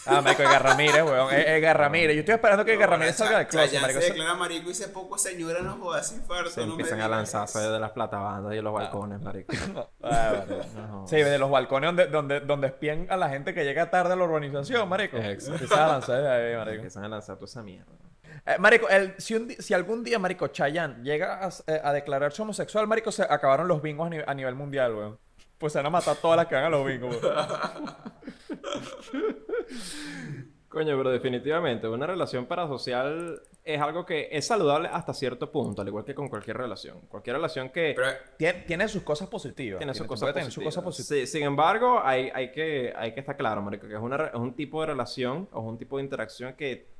Ah, 0.05 0.21
marico, 0.21 0.43
Edgar 0.43 0.63
Ramírez, 0.63 1.03
weón. 1.03 1.33
Eh, 1.33 1.57
Edgar 1.57 1.77
Ramírez. 1.77 2.15
Yo 2.15 2.19
estoy 2.21 2.35
esperando 2.35 2.63
que 2.63 2.73
Edgar 2.75 2.91
Ramírez 2.91 3.15
salga 3.17 3.39
del 3.39 3.47
closet, 3.47 3.71
Chayanne 3.71 3.81
marico. 3.81 3.99
se 4.01 4.07
declara 4.07 4.33
marico 4.35 4.67
y 4.69 4.71
ese 4.71 4.87
poco 4.89 5.17
señora 5.17 5.61
no 5.61 5.75
joda 5.77 5.99
ese 5.99 6.15
infarto. 6.15 6.49
Se 6.49 6.61
no 6.61 6.67
me 6.67 6.71
empiezan 6.73 7.01
a 7.01 7.07
lanzarse 7.09 7.59
de 7.59 7.79
las 7.79 7.91
platabandas 7.91 8.53
y 8.53 8.57
de 8.57 8.61
los 8.61 8.73
balcones, 8.73 9.19
marico. 9.19 9.53
Ah. 10.09 10.45
Sí, 11.05 11.17
de 11.17 11.37
los 11.37 11.51
balcones 11.51 11.89
donde, 11.89 12.07
donde, 12.07 12.39
donde 12.39 12.67
espían 12.67 13.07
a 13.09 13.17
la 13.17 13.27
gente 13.27 13.53
que 13.53 13.65
llega 13.65 13.89
tarde 13.89 14.13
a 14.13 14.15
la 14.15 14.23
urbanización, 14.23 14.87
marico. 14.87 15.17
Exacto. 15.17 15.53
Empiezan 15.53 15.79
a 15.79 15.87
lanzar 15.87 16.21
de 16.21 16.29
ahí, 16.29 16.55
marico. 16.55 16.75
Empiezan 16.75 17.03
a 17.03 17.09
lanzar 17.09 17.35
toda 17.35 17.47
esa 17.47 17.61
mierda. 17.61 17.91
Eh, 18.47 18.55
marico, 18.59 18.87
el- 18.87 19.13
si, 19.17 19.35
un 19.35 19.47
di- 19.47 19.55
si 19.55 19.73
algún 19.73 20.03
día, 20.03 20.17
marico, 20.19 20.47
Chayanne 20.47 21.03
llega 21.03 21.45
a, 21.45 21.49
eh, 21.67 21.81
a 21.83 21.91
declararse 21.91 22.41
homosexual, 22.41 22.87
marico, 22.87 23.11
se 23.11 23.23
acabaron 23.23 23.67
los 23.67 23.81
bingos 23.81 24.07
a, 24.07 24.09
ni- 24.09 24.19
a 24.25 24.33
nivel 24.33 24.55
mundial, 24.55 24.95
weón. 24.95 25.19
Pues 25.57 25.73
se 25.73 25.79
van 25.79 25.87
a 25.87 25.89
matar 25.89 26.15
todas 26.17 26.37
las 26.37 26.45
que 26.47 26.55
hagan 26.55 26.71
los 26.71 26.85
bingos, 26.85 27.21
weón. 27.21 27.35
Coño, 30.69 30.97
pero 30.97 31.09
definitivamente 31.11 31.87
una 31.87 32.05
relación 32.05 32.45
parasocial 32.45 33.41
es 33.63 33.81
algo 33.81 34.05
que 34.05 34.27
es 34.31 34.45
saludable 34.45 34.89
hasta 34.91 35.13
cierto 35.13 35.49
punto, 35.51 35.81
al 35.81 35.87
igual 35.87 36.03
que 36.05 36.13
con 36.13 36.27
cualquier 36.27 36.57
relación. 36.57 36.99
Cualquier 37.07 37.37
relación 37.37 37.69
que 37.69 37.93
Pero 37.95 38.07
Tiene, 38.37 38.59
tiene 38.61 38.87
sus 38.87 39.01
cosas 39.01 39.27
positivas. 39.29 39.79
tiene 39.79 39.93
sus 39.93 39.99
Tiene- 40.01 40.07
cosas 40.09 40.33
positivas. 40.33 40.65
cosas 40.75 40.83
positivas. 40.83 41.29
Sí, 41.29 41.37
sin 41.37 41.43
embargo, 41.47 42.01
hay, 42.03 42.29
hay, 42.33 42.51
que, 42.51 42.93
hay 42.95 43.13
que 43.13 43.21
estar 43.21 43.35
claro, 43.37 43.61
marico, 43.61 43.87
que 43.87 43.93
es, 43.95 43.99
una, 43.99 44.27
es 44.27 44.33
un 44.35 44.53
tipo 44.55 44.81
de 44.81 44.87
relación 44.87 45.47
o 45.51 45.61
es 45.61 45.65
un 45.67 45.77
tipo 45.77 45.97
de 45.97 46.03
interacción 46.03 46.53
que 46.53 46.96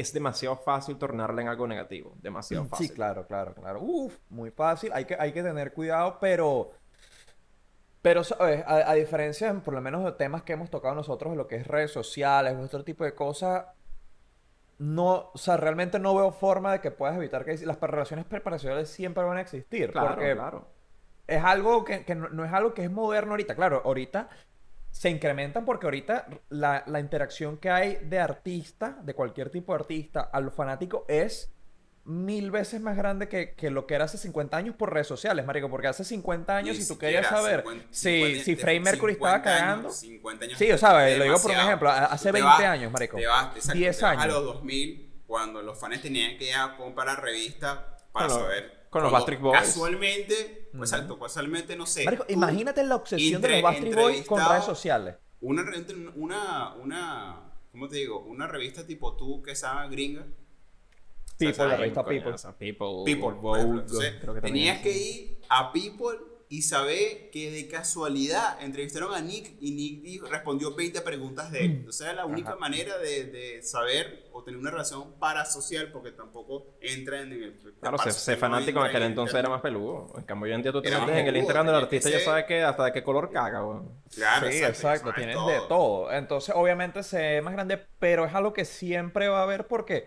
es 0.00 0.12
demasiado 0.12 0.56
fácil 0.56 0.96
tornarla 0.96 1.42
en 1.42 1.48
algo 1.48 1.66
negativo. 1.66 2.14
Demasiado 2.20 2.64
fácil. 2.66 2.88
Sí, 2.88 2.94
claro, 2.94 3.26
claro, 3.26 3.54
claro. 3.54 3.80
Uf, 3.80 4.16
muy 4.28 4.50
fácil. 4.50 4.90
Hay 4.94 5.04
que, 5.04 5.16
hay 5.18 5.32
que 5.32 5.42
tener 5.42 5.72
cuidado, 5.72 6.18
pero. 6.20 6.70
Pero, 8.00 8.22
¿sabes? 8.22 8.64
A, 8.66 8.90
a 8.90 8.94
diferencia, 8.94 9.52
por 9.54 9.74
lo 9.74 9.80
menos, 9.80 10.04
de 10.04 10.12
temas 10.12 10.42
que 10.42 10.52
hemos 10.52 10.70
tocado 10.70 10.94
nosotros, 10.94 11.32
de 11.32 11.36
lo 11.36 11.48
que 11.48 11.56
es 11.56 11.66
redes 11.66 11.90
sociales, 11.90 12.54
o 12.56 12.60
otro 12.60 12.84
tipo 12.84 13.04
de 13.04 13.14
cosas, 13.14 13.66
no, 14.78 15.30
o 15.34 15.38
sea, 15.38 15.56
realmente 15.56 15.98
no 15.98 16.14
veo 16.14 16.30
forma 16.30 16.72
de 16.72 16.80
que 16.80 16.92
puedas 16.92 17.16
evitar 17.16 17.44
que 17.44 17.56
las 17.66 17.80
relaciones 17.80 18.24
preparacionales 18.24 18.88
siempre 18.88 19.24
van 19.24 19.38
a 19.38 19.40
existir. 19.40 19.90
Claro, 19.90 20.14
porque 20.14 20.32
claro. 20.32 20.68
es 21.26 21.42
algo 21.42 21.84
que, 21.84 22.04
que 22.04 22.14
no, 22.14 22.28
no 22.28 22.44
es 22.44 22.52
algo 22.52 22.72
que 22.72 22.84
es 22.84 22.90
moderno 22.90 23.32
ahorita. 23.32 23.56
Claro, 23.56 23.82
ahorita 23.84 24.28
se 24.90 25.10
incrementan 25.10 25.64
porque 25.64 25.86
ahorita 25.86 26.26
la, 26.48 26.82
la 26.86 27.00
interacción 27.00 27.58
que 27.58 27.70
hay 27.70 27.96
de 28.02 28.18
artista, 28.18 28.98
de 29.02 29.14
cualquier 29.14 29.50
tipo 29.50 29.72
de 29.72 29.80
artista, 29.80 30.20
a 30.20 30.40
los 30.40 30.54
fanáticos 30.54 31.02
es 31.08 31.52
mil 32.04 32.50
veces 32.50 32.80
más 32.80 32.96
grande 32.96 33.28
que, 33.28 33.52
que 33.54 33.70
lo 33.70 33.86
que 33.86 33.94
era 33.94 34.06
hace 34.06 34.16
50 34.16 34.56
años 34.56 34.74
por 34.76 34.92
redes 34.92 35.06
sociales, 35.06 35.44
marico. 35.44 35.68
Porque 35.68 35.88
hace 35.88 36.04
50 36.04 36.56
años, 36.56 36.76
si 36.78 36.88
tú 36.88 36.96
querías 36.98 37.26
saber 37.28 37.60
50, 37.60 37.86
si, 37.90 38.10
50, 38.22 38.44
si 38.44 38.56
Freddie 38.56 38.80
Mercury 38.80 39.12
50 39.14 39.36
estaba 39.36 39.54
años, 39.56 39.60
cagando... 39.66 39.90
50 39.90 40.44
años 40.46 40.58
Sí, 40.58 40.72
o 40.72 40.78
sea, 40.78 41.16
lo 41.16 41.24
digo 41.24 41.36
por 41.42 41.50
un 41.50 41.56
ejemplo, 41.58 41.90
hace 41.90 42.28
Tú 42.30 42.34
te 42.36 42.42
20 42.42 42.48
vas- 42.48 42.60
años, 42.62 42.92
marico. 42.92 43.16
Te 43.18 43.26
vas, 43.26 43.56
exacto, 43.56 43.78
10 43.78 43.96
te 43.98 44.02
vas 44.02 44.10
años. 44.12 44.24
A 44.24 44.26
los 44.26 44.44
2000, 44.44 45.22
cuando 45.26 45.60
los 45.62 45.78
fans 45.78 46.00
tenían 46.00 46.38
que 46.38 46.48
ir 46.48 46.54
a 46.54 46.76
comprar 46.78 47.08
la 47.08 47.16
revista 47.16 47.98
para 48.10 48.30
saber. 48.30 48.77
Con 48.90 49.02
los 49.02 49.12
Backstreet 49.12 49.40
Boys. 49.40 49.60
Casualmente, 49.60 50.70
exacto, 50.74 51.18
casualmente, 51.18 51.76
no 51.76 51.86
sé. 51.86 52.04
Marico, 52.04 52.24
imagínate 52.28 52.84
la 52.84 52.96
obsesión 52.96 53.42
de 53.42 53.48
los 53.48 53.62
Backstreet 53.62 53.94
Boys 53.94 54.26
con 54.26 54.40
redes 54.48 54.64
sociales. 54.64 55.16
Una, 55.40 55.64
una, 56.16 56.74
una, 56.74 57.52
¿cómo 57.70 57.88
te 57.88 57.96
digo? 57.96 58.20
Una 58.20 58.46
revista 58.46 58.86
tipo 58.86 59.16
tú 59.16 59.42
que 59.42 59.54
sabe 59.54 59.88
gringa. 59.88 60.26
People, 61.38 61.54
sea, 61.54 61.66
la 61.66 61.76
revista 61.76 62.04
People. 62.04 62.32
o 62.32 62.38
sea, 62.38 62.52
People. 62.52 63.04
People, 63.04 63.38
Vogue. 63.40 63.60
Entonces, 63.60 64.14
creo 64.20 64.34
que 64.34 64.40
tenías 64.40 64.78
es. 64.78 64.82
que 64.82 64.98
ir 64.98 65.38
a 65.48 65.72
People 65.72 66.18
y 66.50 66.62
saber 66.62 67.28
que 67.30 67.50
de 67.50 67.68
casualidad 67.68 68.62
entrevistaron 68.62 69.12
a 69.14 69.20
Nick 69.20 69.56
y 69.60 69.72
Nick 69.72 70.02
dijo- 70.02 70.26
respondió 70.28 70.74
20 70.74 71.02
preguntas 71.02 71.50
de 71.52 71.58
él. 71.66 71.70
Entonces 71.72 72.00
era 72.06 72.14
la 72.14 72.24
única 72.26 72.50
Ajá. 72.52 72.58
manera 72.58 72.96
de, 72.96 73.24
de 73.24 73.62
saber 73.62 74.30
o 74.32 74.42
tener 74.42 74.58
una 74.58 74.70
relación 74.70 75.12
parasocial 75.18 75.92
porque 75.92 76.12
tampoco 76.12 76.78
entra 76.80 77.20
en 77.20 77.32
el... 77.32 77.58
Claro, 77.80 77.98
ser, 77.98 78.12
ser 78.14 78.38
fanático 78.38 78.80
en 78.80 78.86
aquel 78.86 79.02
entonces 79.02 79.34
era 79.38 79.50
más 79.50 79.60
peludo. 79.60 80.10
En 80.16 80.24
cambio, 80.24 80.46
hoy 80.46 80.52
en 80.54 80.62
día 80.62 80.72
tú 80.72 80.80
te 80.80 80.90
metes 80.90 81.16
en 81.16 81.26
el 81.26 81.36
Instagram 81.36 81.66
del 81.66 81.74
artista 81.74 82.08
y 82.08 82.12
ya 82.12 82.20
sabes 82.20 82.46
que 82.46 82.62
hasta 82.62 82.84
de 82.86 82.92
qué 82.92 83.02
color 83.02 83.30
caga, 83.30 83.62
weón. 83.62 83.92
Claro, 84.14 84.50
sí, 84.50 84.64
exacto, 84.64 85.12
tienes 85.14 85.36
de 85.36 85.60
todo. 85.68 86.10
Entonces, 86.10 86.54
obviamente 86.56 87.02
se 87.02 87.18
ve 87.18 87.42
más 87.42 87.52
grande, 87.52 87.76
pero 87.98 88.24
es 88.24 88.34
algo 88.34 88.54
que 88.54 88.64
siempre 88.64 89.28
va 89.28 89.40
a 89.40 89.42
haber 89.42 89.66
porque, 89.66 90.06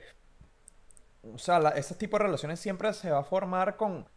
o 1.22 1.38
sea, 1.38 1.60
la- 1.60 1.70
ese 1.72 1.94
tipo 1.96 2.18
de 2.18 2.24
relaciones 2.24 2.60
siempre 2.60 2.92
se 2.94 3.12
va 3.12 3.20
a 3.20 3.24
formar 3.24 3.78
con, 3.78 4.08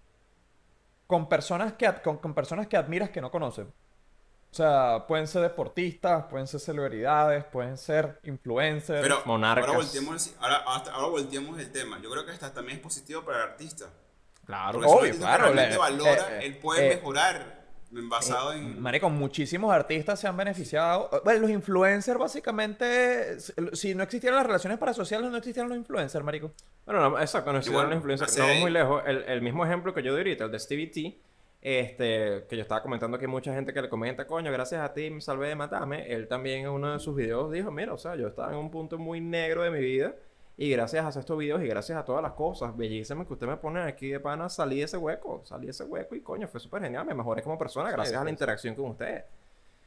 con 1.07 1.29
personas 1.29 1.75
que, 1.75 1.93
con, 2.03 2.19
con 2.19 2.35
personas 2.35 2.67
que 2.67 2.77
admiras 2.77 3.11
que 3.11 3.21
no 3.21 3.31
conoces. 3.31 3.67
O 3.67 4.57
sea, 4.57 5.05
pueden 5.09 5.27
ser 5.27 5.43
deportistas, 5.43 6.27
pueden 6.27 6.47
ser 6.47 6.61
celebridades, 6.61 7.45
pueden 7.45 7.77
ser 7.77 8.21
influencers. 8.23 9.03
Pero 9.03 9.21
monarcas. 9.25 9.67
ahora 9.67 9.79
volteemos, 9.79 10.27
el- 10.29 10.35
ahora, 10.41 10.57
hasta- 10.69 10.93
ahora 10.93 11.09
volteemos 11.09 11.59
el 11.59 11.73
tema. 11.73 11.99
Yo 12.01 12.09
creo 12.11 12.25
que 12.25 12.31
hasta 12.33 12.53
también 12.53 12.77
es 12.79 12.83
positivo 12.83 13.23
para 13.25 13.39
el 13.39 13.43
artista. 13.51 13.87
Claro. 14.47 14.81
Porque 14.81 14.93
Obvio, 14.93 15.17
claro, 15.19 15.45
realmente 15.45 15.71
le- 15.71 15.79
valora, 15.79 16.39
eh, 16.39 16.47
él 16.47 16.59
puede 16.59 16.87
eh, 16.93 16.97
mejorar 16.97 17.64
basado 18.09 18.53
en... 18.53 18.81
Marico, 18.81 19.09
muchísimos 19.11 19.73
artistas 19.73 20.21
se 20.21 20.29
han 20.29 20.37
beneficiado. 20.37 21.11
Bueno, 21.25 21.41
los 21.41 21.51
influencers, 21.51 22.19
básicamente, 22.19 23.39
si 23.73 23.95
no 23.95 24.03
existieran 24.03 24.39
las 24.39 24.47
relaciones 24.47 24.79
parasociales, 24.79 25.31
no 25.31 25.37
existieran 25.37 25.69
los 25.69 25.79
influencers, 25.79 26.25
marico. 26.25 26.53
Bueno, 26.85 27.11
no, 27.11 27.21
exacto, 27.21 27.53
no 27.53 27.59
existieron 27.59 27.87
Igual, 27.87 27.91
los 27.91 27.97
influencers. 27.97 28.39
No 28.39 28.45
vamos 28.45 28.61
muy 28.61 28.71
lejos. 28.71 29.03
El, 29.07 29.23
el 29.25 29.43
mismo 29.43 29.65
ejemplo 29.65 29.95
que 29.95 30.03
yo 30.03 30.13
di 30.15 30.19
ahorita, 30.19 30.45
el 30.45 30.51
de 30.51 30.59
Stevie 30.59 30.87
T, 30.89 31.21
este, 31.65 32.45
que 32.47 32.57
yo 32.57 32.63
estaba 32.63 32.83
comentando 32.83 33.19
que 33.19 33.25
hay 33.25 33.31
mucha 33.31 33.55
gente 33.55 33.73
que 33.73 33.81
le 33.81 33.89
comenta, 33.89 34.27
coño, 34.27 34.53
gracias 34.53 34.83
a 34.83 34.93
ti 34.93 35.09
me 35.11 35.23
salvé 35.23 35.49
de 35.49 35.55
matarme. 35.55 36.07
Él 36.13 36.29
también 36.29 36.67
en 36.67 36.69
uno 36.69 36.93
de 36.93 37.01
sus 37.01 37.17
videos 37.17 37.51
dijo, 37.51 37.71
mira, 37.71 37.95
o 37.95 37.99
sea, 37.99 38.17
yo 38.17 38.29
estaba 38.29 38.53
en 38.53 38.59
un 38.59 38.71
punto 38.71 38.99
muy 38.99 39.21
negro 39.23 39.63
de 39.63 39.71
mi 39.71 39.81
vida. 39.81 40.15
Y 40.57 40.71
gracias 40.71 41.05
a 41.05 41.09
hacer 41.09 41.21
estos 41.21 41.37
videos 41.37 41.63
y 41.63 41.67
gracias 41.67 41.99
a 41.99 42.05
todas 42.05 42.23
las 42.23 42.33
cosas 42.33 42.77
bellísimas 42.77 43.27
que 43.27 43.33
usted 43.33 43.47
me 43.47 43.57
pone 43.57 43.83
aquí 43.83 44.09
de 44.09 44.21
pana, 44.21 44.49
salí 44.49 44.79
de 44.79 44.85
ese 44.85 44.97
hueco, 44.97 45.43
salí 45.45 45.67
de 45.67 45.73
ese 45.73 45.85
hueco 45.85 46.15
y 46.15 46.21
coño, 46.21 46.47
fue 46.47 46.61
súper 46.61 46.83
genial, 46.83 47.05
me 47.05 47.15
mejoré 47.15 47.43
como 47.43 47.59
persona 47.59 47.91
gracias 47.91 48.21
a 48.21 48.25
la 48.25 48.31
interacción 48.31 48.75
con 48.75 48.91
usted. 48.91 49.25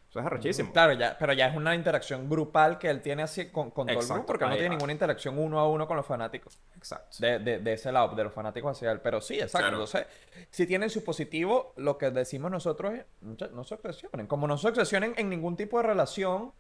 Eso 0.09 0.21
es 0.21 0.25
arrechísimo. 0.25 0.71
Claro, 0.71 0.93
ya, 0.93 1.17
pero 1.19 1.33
ya 1.33 1.47
es 1.47 1.55
una 1.55 1.75
interacción 1.75 2.29
grupal 2.29 2.79
que 2.79 2.89
él 2.89 3.01
tiene 3.01 3.23
así 3.23 3.49
con, 3.51 3.71
con 3.71 3.87
todo 3.87 3.99
el 3.99 4.07
grupo, 4.07 4.25
porque 4.25 4.45
no 4.45 4.53
tiene 4.53 4.69
va. 4.69 4.75
ninguna 4.75 4.93
interacción 4.93 5.37
uno 5.37 5.59
a 5.59 5.67
uno 5.69 5.85
con 5.85 5.97
los 5.97 6.05
fanáticos. 6.05 6.61
Exacto. 6.77 7.17
De, 7.19 7.39
de, 7.39 7.59
de 7.59 7.73
ese 7.73 7.91
lado, 7.91 8.15
de 8.15 8.23
los 8.23 8.31
fanáticos 8.31 8.77
hacia 8.77 8.91
él. 8.93 9.01
Pero 9.01 9.19
sí, 9.19 9.35
exacto. 9.35 9.59
Claro. 9.67 9.75
Entonces, 9.83 10.07
si 10.49 10.65
tienen 10.65 10.89
su 10.89 11.03
positivo, 11.03 11.73
lo 11.75 11.97
que 11.97 12.09
decimos 12.11 12.49
nosotros 12.49 12.93
es, 12.93 13.05
no 13.51 13.65
se 13.65 13.73
obsesionen. 13.73 14.27
Como 14.27 14.47
no 14.47 14.57
se 14.57 14.69
obsesionen 14.69 15.13
en 15.17 15.29
ningún 15.29 15.57
tipo 15.57 15.75
de 15.77 15.83
relación 15.83 16.53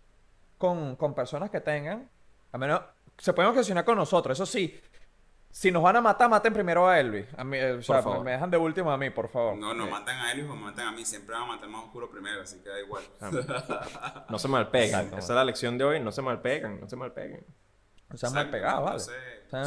con, 0.57 0.97
con 0.97 1.13
personas 1.15 1.49
que 1.49 1.61
tengan, 1.61 2.09
a 2.51 2.57
menos, 2.57 2.81
se 3.17 3.33
pueden 3.33 3.51
obsesionar 3.51 3.83
con 3.85 3.97
nosotros. 3.97 4.37
Eso 4.37 4.45
sí, 4.45 4.79
si 5.49 5.71
nos 5.71 5.81
van 5.81 5.95
a 5.95 6.01
matar, 6.01 6.29
maten 6.29 6.53
primero 6.53 6.87
a 6.87 6.99
Elvis. 6.99 7.25
A 7.35 7.43
mí, 7.43 7.57
eh, 7.57 7.73
o 7.73 7.81
sea, 7.81 8.01
favor. 8.03 8.19
me, 8.19 8.25
me 8.25 8.31
dejan 8.31 8.51
de 8.51 8.57
último 8.57 8.91
a 8.91 8.97
mí, 8.97 9.09
por 9.09 9.27
favor. 9.29 9.57
No, 9.57 9.73
no 9.73 9.87
matan 9.89 10.17
a 10.19 10.31
él 10.31 10.45
o 10.49 10.55
me 10.55 10.61
matan 10.65 10.87
a 10.87 10.91
mí. 10.91 11.03
Siempre 11.05 11.33
van 11.33 11.43
a 11.43 11.47
matar 11.47 11.69
más 11.69 11.83
oscuro 11.85 12.09
primero, 12.11 12.41
así 12.41 12.59
que 12.59 12.69
da 12.69 12.79
igual. 12.79 13.03
No 14.29 14.37
se 14.39 14.47
malpegan. 14.47 15.05
Exacto. 15.05 15.17
Esa 15.17 15.33
es 15.33 15.35
la 15.35 15.45
lección 15.45 15.77
de 15.77 15.83
hoy, 15.83 15.99
no 15.99 16.11
se 16.11 16.21
malpegan, 16.21 16.79
no 16.79 16.87
se 16.89 16.95
malpegan. 16.95 17.41
O 18.09 18.15
sea, 18.17 18.29
Exacto, 18.29 18.35
mal 18.35 18.49
pegados, 18.51 18.83
¿vale? 18.85 18.97
no 18.97 18.99
se- 19.01 19.11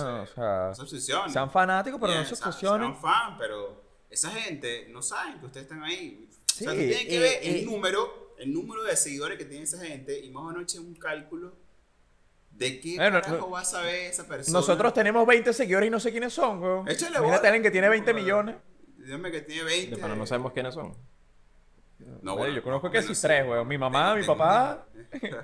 O 0.05 0.27
sea, 0.27 0.73
no 0.79 0.87
sea, 0.87 1.29
sean 1.29 1.51
fanáticos, 1.51 2.01
pero 2.01 2.13
Bien, 2.13 2.23
no 2.25 2.29
se 2.29 2.35
obsesionen. 2.43 2.89
Sean 2.91 3.01
fan, 3.03 3.37
pero 3.39 3.83
esa 4.09 4.31
gente 4.31 4.87
no 4.91 5.03
saben 5.03 5.39
que 5.41 5.47
ustedes 5.47 5.65
están 5.67 5.83
ahí. 5.85 6.27
o 6.31 6.53
sea, 6.53 6.73
tienes 6.73 7.05
que 7.07 7.19
ver 7.19 7.39
el 7.43 7.67
número, 7.67 8.35
el 8.39 8.53
número 8.53 8.83
de 8.83 8.97
seguidores 8.97 9.37
que 9.37 9.45
tiene 9.45 9.65
esa 9.65 9.79
gente 9.85 10.19
y 10.19 10.31
más 10.31 10.43
o 10.45 10.47
menos 10.47 10.63
echen 10.63 10.87
un 10.87 10.95
cálculo 10.95 11.55
de 12.61 12.79
qué 12.79 12.97
Bueno, 12.97 13.21
carajo 13.23 13.47
no- 13.47 13.51
va 13.51 13.61
a 13.61 13.65
saber 13.65 13.95
esa 14.11 14.27
persona. 14.27 14.59
Nosotros 14.59 14.93
tenemos 14.93 15.27
20 15.27 15.53
seguidores 15.55 15.87
y 15.89 15.91
no 15.91 15.99
sé 15.99 16.11
quiénes 16.13 16.33
son, 16.33 16.63
weón. 16.63 16.89
Échale 16.89 17.17
Imagínate 17.17 17.47
alguien 17.49 17.63
que 17.63 17.71
tiene 17.71 17.89
20 17.89 18.11
Joder. 18.13 18.23
millones. 18.23 18.57
Dígame 18.99 19.31
que 19.31 19.41
tiene 19.41 19.65
20. 19.65 19.97
Pero 19.97 20.15
no 20.15 20.27
sabemos 20.27 20.53
quiénes 20.53 20.75
son. 20.75 20.95
No, 22.23 22.35
Oye, 22.35 22.55
yo 22.55 22.63
conozco 22.63 22.91
que 22.91 23.03
sí 23.03 23.13
tres, 23.21 23.47
weón. 23.49 23.67
Mi 23.67 23.79
mamá, 23.79 24.15
mi 24.15 24.25
papá 24.25 24.87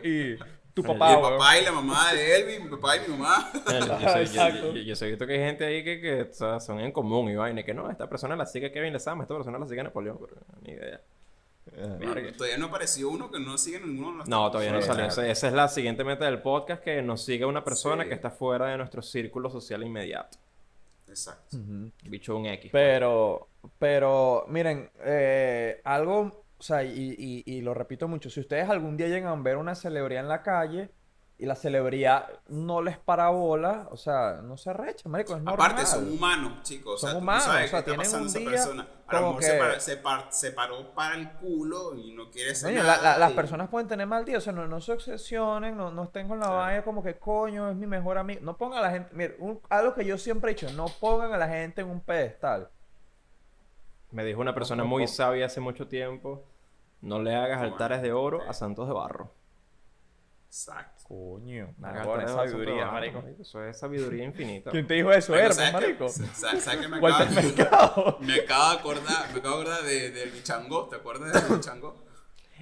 y 0.02 0.36
tu 0.74 0.82
papá, 0.82 1.16
Mi 1.16 1.22
papá 1.22 1.58
y 1.58 1.64
la 1.64 1.72
mamá 1.72 2.12
de 2.12 2.36
Elvis, 2.36 2.60
mi 2.62 2.68
papá 2.70 2.96
y 2.98 3.00
mi 3.00 3.16
mamá. 3.16 3.50
Yo, 4.84 4.94
sé, 4.94 5.08
visto 5.08 5.26
que 5.26 5.32
hay 5.32 5.38
gente 5.40 5.64
ahí 5.64 5.82
que, 5.82 6.00
que 6.00 6.22
o 6.22 6.32
sea, 6.34 6.60
son 6.60 6.80
en 6.80 6.92
común 6.92 7.30
y 7.30 7.34
vaina, 7.34 7.62
y 7.62 7.64
que 7.64 7.72
no, 7.72 7.90
esta 7.90 8.08
persona 8.10 8.36
la 8.36 8.44
sigue 8.44 8.70
Kevin 8.70 8.92
Lezama, 8.92 9.22
esta 9.24 9.34
persona 9.34 9.58
la 9.58 9.66
sigue 9.66 9.82
Napoleón, 9.82 10.18
pero 10.20 10.36
ni 10.62 10.72
idea. 10.72 11.00
Verga. 11.72 12.32
Todavía 12.36 12.58
no 12.58 12.66
apareció 12.66 13.08
uno 13.10 13.30
que 13.30 13.38
no 13.40 13.58
sigue 13.58 13.80
ninguno 13.80 14.12
de 14.12 14.16
los 14.18 14.28
No, 14.28 14.50
todavía 14.50 14.72
no 14.72 14.82
salió. 14.82 15.04
Esa, 15.06 15.26
esa 15.28 15.48
es 15.48 15.52
la 15.52 15.68
siguiente 15.68 16.04
meta 16.04 16.24
del 16.26 16.40
podcast, 16.40 16.82
que 16.82 17.02
nos 17.02 17.24
siga 17.24 17.46
una 17.46 17.64
persona 17.64 18.02
Sí. 18.04 18.08
que 18.08 18.14
está 18.14 18.30
fuera 18.30 18.66
de 18.66 18.76
nuestro 18.78 19.02
círculo 19.02 19.50
social 19.50 19.82
inmediato. 19.82 20.38
Exacto. 21.08 21.56
Bicho 22.04 22.36
un 22.36 22.46
X. 22.46 22.70
Pero, 22.72 23.48
pero, 23.78 24.44
miren, 24.48 24.90
eh, 25.04 25.80
algo, 25.84 26.44
o 26.58 26.62
sea, 26.62 26.82
y, 26.84 27.14
y- 27.18 27.42
y 27.46 27.60
lo 27.62 27.74
repito 27.74 28.06
mucho, 28.08 28.28
si 28.30 28.40
ustedes 28.40 28.68
algún 28.68 28.96
día 28.96 29.08
llegan 29.08 29.38
a 29.38 29.42
ver 29.42 29.56
una 29.56 29.74
celebridad 29.74 30.22
en 30.22 30.28
la 30.28 30.42
calle 30.42 30.90
y 31.38 31.44
la 31.44 31.54
celebridad 31.54 32.28
no 32.48 32.80
les 32.80 32.96
para 32.96 33.28
bola, 33.28 33.88
o 33.90 33.96
sea, 33.98 34.40
no 34.42 34.56
se 34.56 34.70
arrecha, 34.70 35.06
marico, 35.08 35.36
es 35.36 35.42
normal. 35.42 35.70
Aparte, 35.70 35.84
son 35.86 36.10
humanos, 36.10 36.62
chicos. 36.62 36.94
O 36.94 36.98
Son 36.98 37.10
sea, 37.10 37.10
tú 37.10 37.14
no 37.16 37.22
humanos, 37.24 37.44
sabes 37.44 37.64
o 37.66 37.68
sea, 37.68 37.70
qué 37.70 37.76
está 37.76 37.84
tienen 37.84 38.06
pasando 38.06 38.22
un 38.22 38.28
esa 38.28 38.38
día 38.38 38.50
persona. 38.50 38.88
A 39.08 39.12
lo 39.14 39.20
como 39.20 39.38
mejor 39.38 39.42
se, 39.42 39.58
que- 39.74 39.80
se, 39.80 39.96
par- 39.98 40.26
se 40.30 40.52
paró 40.52 40.94
para 40.94 41.14
el 41.16 41.30
culo 41.32 41.94
y 41.94 42.12
no 42.14 42.30
quiere 42.30 42.54
ser 42.54 42.74
nada. 42.74 43.02
la- 43.02 43.18
las 43.18 43.32
y- 43.32 43.34
personas 43.34 43.68
pueden 43.68 43.86
tener 43.86 44.06
mal 44.06 44.24
día, 44.24 44.38
o 44.38 44.40
sea, 44.40 44.54
no, 44.54 44.66
no 44.66 44.80
se 44.80 44.92
obsesionen, 44.92 45.76
no, 45.76 45.90
no 45.90 46.04
estén 46.04 46.26
con 46.26 46.40
la 46.40 46.48
vaina 46.48 46.82
como 46.82 47.02
que 47.02 47.18
coño, 47.18 47.68
es 47.70 47.76
mi 47.76 47.86
mejor 47.86 48.16
amigo. 48.16 48.40
No 48.42 48.56
pongan 48.56 48.78
a 48.78 48.82
la 48.82 48.90
gente, 48.90 49.10
mire, 49.14 49.36
un- 49.38 49.60
algo 49.68 49.92
que 49.94 50.06
yo 50.06 50.16
siempre 50.16 50.50
he 50.50 50.54
dicho, 50.54 50.70
no 50.72 50.86
pongan 51.00 51.34
a 51.34 51.36
la 51.36 51.48
gente 51.48 51.82
en 51.82 51.88
un 51.90 52.00
pedestal. 52.00 52.70
Me 54.10 54.24
dijo 54.24 54.40
una 54.40 54.54
persona 54.54 54.84
muy 54.84 55.06
sabia 55.06 55.46
hace 55.46 55.60
mucho 55.60 55.86
tiempo, 55.86 56.44
no 57.02 57.20
le 57.20 57.34
hagas 57.34 57.60
altares 57.60 58.00
de 58.00 58.12
oro 58.12 58.40
a 58.48 58.54
santos 58.54 58.88
de 58.88 58.94
barro. 58.94 59.30
Exacto. 60.56 61.04
Coño, 61.04 61.74
sabiduría, 62.26 62.86
marico. 62.90 63.22
Eso 63.38 63.62
es 63.62 63.78
sabiduría 63.78 64.24
infinita. 64.24 64.70
¿Quién 64.70 64.86
te 64.86 64.94
dijo 64.94 65.12
eso, 65.12 65.32
Marico, 65.32 65.50
Hermes, 65.50 65.56
¿sabes 65.56 65.70
qué? 65.70 65.86
marico? 65.86 66.08
¿Sabes 66.08 66.66
qué 66.80 66.88
me 66.88 67.00
me 68.20 68.34
acabo 68.40 68.70
de 68.70 68.78
acordar? 68.78 69.32
Me 69.32 69.38
acabo 69.38 69.58
de 69.58 69.62
acordar 69.62 69.82
de, 69.84 70.10
del 70.12 70.30
bichango. 70.30 70.88
¿Te 70.88 70.96
acuerdas 70.96 71.46
del 71.46 71.58
bichango? 71.58 72.06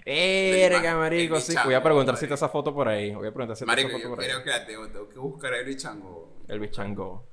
Verga, 0.05 0.97
marico, 0.97 1.41
sí. 1.41 1.55
Voy 1.65 1.75
a 1.75 1.83
preguntar 1.85 2.17
si 2.17 2.23
marico. 2.23 2.35
está 2.35 2.47
esa 2.47 2.53
foto 2.53 2.75
por 2.75 2.89
ahí. 2.89 3.15
Voy 3.15 3.29
a 3.29 3.33
preguntar 3.33 3.57
si 3.57 3.63
está 3.63 3.73
Marico, 3.73 3.89
esa 3.91 3.97
foto 3.99 4.09
yo 4.09 4.15
por 4.17 4.25
ahí. 4.25 4.31
creo 4.31 4.43
que 4.43 4.51
la 4.51 4.67
tengo, 4.67 4.89
tengo 4.89 5.09
que 5.09 5.19
buscar 5.21 5.55
el 5.55 5.65
bichango. 5.65 6.43
El 6.49 6.59
bichango. 6.59 7.29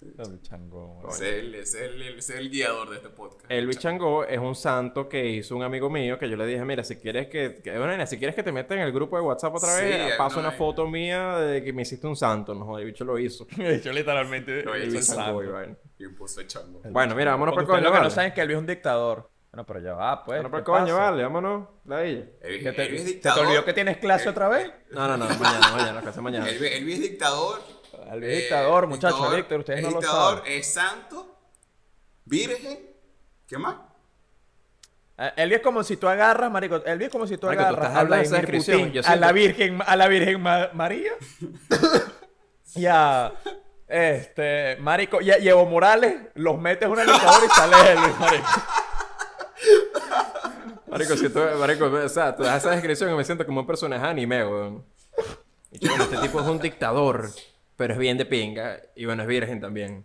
El 0.00 0.40
chango, 0.42 1.02
es 1.10 1.20
el, 1.20 1.54
es 1.56 1.74
el, 1.74 2.00
es 2.02 2.30
el 2.30 2.50
guiador 2.50 2.90
de 2.90 2.96
este 2.96 3.08
podcast. 3.08 3.44
El 3.48 3.66
Bichango 3.66 4.24
es 4.24 4.38
un 4.38 4.54
santo 4.54 5.08
que 5.08 5.26
hizo 5.26 5.56
un 5.56 5.64
amigo 5.64 5.90
mío 5.90 6.18
que 6.20 6.28
yo 6.30 6.36
le 6.36 6.46
dije, 6.46 6.64
mira, 6.64 6.84
si 6.84 6.96
quieres 6.96 7.26
que, 7.26 7.60
que- 7.64 7.76
bueno, 7.76 8.06
si 8.06 8.16
quieres 8.16 8.36
que 8.36 8.44
te 8.44 8.52
meta 8.52 8.74
en 8.74 8.80
el 8.82 8.92
grupo 8.92 9.16
de 9.16 9.22
WhatsApp 9.22 9.56
otra 9.56 9.76
Sí, 9.76 9.82
vez, 9.84 10.12
hay 10.12 10.18
paso 10.18 10.38
una 10.38 10.52
foto 10.52 10.86
mía 10.86 11.38
de 11.38 11.64
que 11.64 11.72
me 11.72 11.82
hiciste 11.82 12.06
un 12.06 12.14
santo, 12.14 12.54
no, 12.54 12.78
el 12.78 12.84
bicho 12.86 13.04
lo 13.04 13.18
hizo. 13.18 13.46
Yo 13.84 13.92
literalmente. 13.92 14.62
Lo 14.62 14.74
El 14.76 14.94
hizo 14.94 15.12
el 15.14 15.18
Bichango, 15.18 15.42
y 15.98 16.08
puso 16.08 16.40
el 16.42 16.46
chango. 16.46 16.80
Bueno, 16.90 17.16
mira, 17.16 17.32
vámonos 17.32 17.54
para 17.54 17.62
el 17.62 17.68
coño, 17.68 17.82
lo 17.82 17.92
que 17.92 18.00
no 18.04 18.10
saben 18.10 18.28
es 18.28 18.34
que 18.34 18.40
él 18.42 18.50
es 18.52 18.56
un 18.56 18.66
dictador. 18.66 19.28
Bueno, 19.50 19.66
pero 19.66 19.80
ya 19.80 19.94
va, 19.94 20.24
pues. 20.24 20.40
¿qué 20.48 20.56
el 20.58 20.62
coño, 20.62 20.84
pasa? 20.84 21.10
vale, 21.10 21.22
vámonos. 21.24 21.68
La 21.86 22.04
ella. 22.04 22.24
Elvis, 22.42 22.62
¿Que 22.62 22.72
te, 22.72 22.82
Elvis 22.84 23.00
es 23.00 23.06
¿Se 23.06 23.08
te 23.08 23.14
dictador. 23.14 23.46
olvidó 23.46 23.64
que 23.64 23.72
tienes 23.72 23.96
clase 23.96 24.28
otra 24.28 24.46
vez? 24.48 24.70
No, 24.92 25.08
no, 25.08 25.16
no, 25.16 25.24
mañana, 25.24 25.70
mañana, 25.74 26.00
clase 26.02 26.20
mañana. 26.20 26.48
Elvis, 26.48 26.70
Elvis 26.72 26.94
es 26.96 27.00
dictador. 27.02 27.60
Él 28.12 28.24
es 28.24 28.30
eh, 28.32 28.36
dictador, 28.42 28.86
muchachos, 28.86 29.16
dictador, 29.18 29.36
Víctor, 29.36 29.58
ustedes 29.60 29.78
es 29.78 29.84
no 29.84 29.90
lo 29.92 30.00
dictador, 30.00 30.38
saben. 30.38 30.52
Es 30.52 30.72
santo, 30.72 31.36
virgen. 32.24 32.78
¿Qué 33.46 33.58
más? 33.58 33.76
Él 35.36 35.52
es 35.52 35.60
como 35.62 35.82
si 35.82 35.96
tú 35.96 36.06
agarras, 36.06 36.50
marico, 36.50 36.76
él 36.76 37.02
es 37.02 37.08
como 37.10 37.26
si 37.26 37.36
tú 37.38 37.46
Marico, 37.48 37.64
tú 37.64 37.68
agarras 37.70 37.88
estás 37.88 38.00
a 38.00 38.04
Vladimir 38.04 38.58
Putin, 38.58 39.02
a 39.04 39.16
la 39.16 39.32
Virgen, 39.32 39.78
a 39.84 39.96
la 39.96 40.06
Virgen 40.08 40.40
Ma- 40.40 40.70
María 40.74 41.10
y 42.76 42.86
a 42.86 43.32
este 43.88 44.76
marico 44.78 45.20
y 45.20 45.30
a, 45.32 45.38
y 45.38 45.48
a 45.48 45.52
Evo 45.52 45.66
Morales 45.66 46.14
los 46.34 46.60
metes 46.60 46.84
en 46.86 46.92
una 46.92 47.02
licuadora 47.02 47.46
y 47.46 47.48
sale 47.48 47.92
él, 47.92 47.98
marico. 48.20 48.46
Marico, 50.86 51.16
si 51.16 51.28
tú, 51.28 51.40
marico, 51.58 51.86
o 51.86 52.08
sea, 52.08 52.34
tú 52.36 52.42
das 52.44 52.58
esa 52.62 52.70
descripción 52.70 53.10
y 53.12 53.14
me 53.16 53.24
siento 53.24 53.44
como 53.44 53.60
un 53.60 53.66
personaje 53.66 54.04
anime, 54.06 54.46
weón. 54.46 54.84
Y 55.70 55.78
yo, 55.80 55.88
bueno, 55.90 56.04
este 56.04 56.16
tipo 56.18 56.40
es 56.40 56.46
un 56.46 56.58
dictador, 56.58 57.28
pero 57.78 57.94
es 57.94 57.98
bien 57.98 58.18
de 58.18 58.26
pinga. 58.26 58.82
Y 58.94 59.06
bueno, 59.06 59.22
es 59.22 59.28
virgen 59.28 59.62
también. 59.62 60.04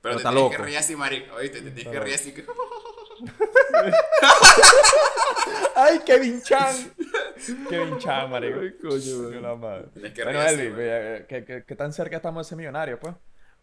Pero 0.00 0.02
Pero 0.02 0.14
te 0.14 0.18
está 0.18 0.28
tienes 0.30 0.44
loco. 0.44 0.56
que 0.56 0.62
reír 0.62 0.78
así, 0.78 0.94
marico. 0.94 1.34
Oíste, 1.34 1.62
te 1.62 1.70
tienes 1.72 1.92
que 1.92 1.98
reír 2.00 2.14
así. 2.14 2.32
que- 2.32 2.44
Ay, 5.76 5.98
Kevin 6.06 6.40
Chan. 6.42 6.74
Kevin 7.68 7.98
Chan, 7.98 8.30
marico. 8.30 8.60
Ay, 8.60 8.74
coño, 8.80 9.40
la 9.40 9.54
madre. 9.56 9.86
Tienes 9.92 10.12
que 10.12 10.24
Bueno, 10.24 10.40
¿qué, 11.28 11.44
qué, 11.44 11.64
qué 11.66 11.76
tan 11.76 11.92
cerca 11.92 12.16
estamos 12.16 12.46
de 12.46 12.48
ese 12.48 12.56
millonario, 12.56 12.98
pues? 13.00 13.14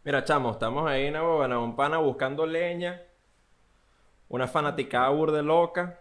Mira, 0.04 0.24
chamo, 0.24 0.52
estamos 0.52 0.90
ahí 0.90 1.06
en 1.06 1.16
Abobana, 1.16 1.60
un 1.60 1.76
pana 1.76 1.98
buscando 2.00 2.46
leña, 2.46 3.02
una 4.30 4.48
fanaticada 4.48 5.10
burde 5.10 5.44
loca, 5.44 6.01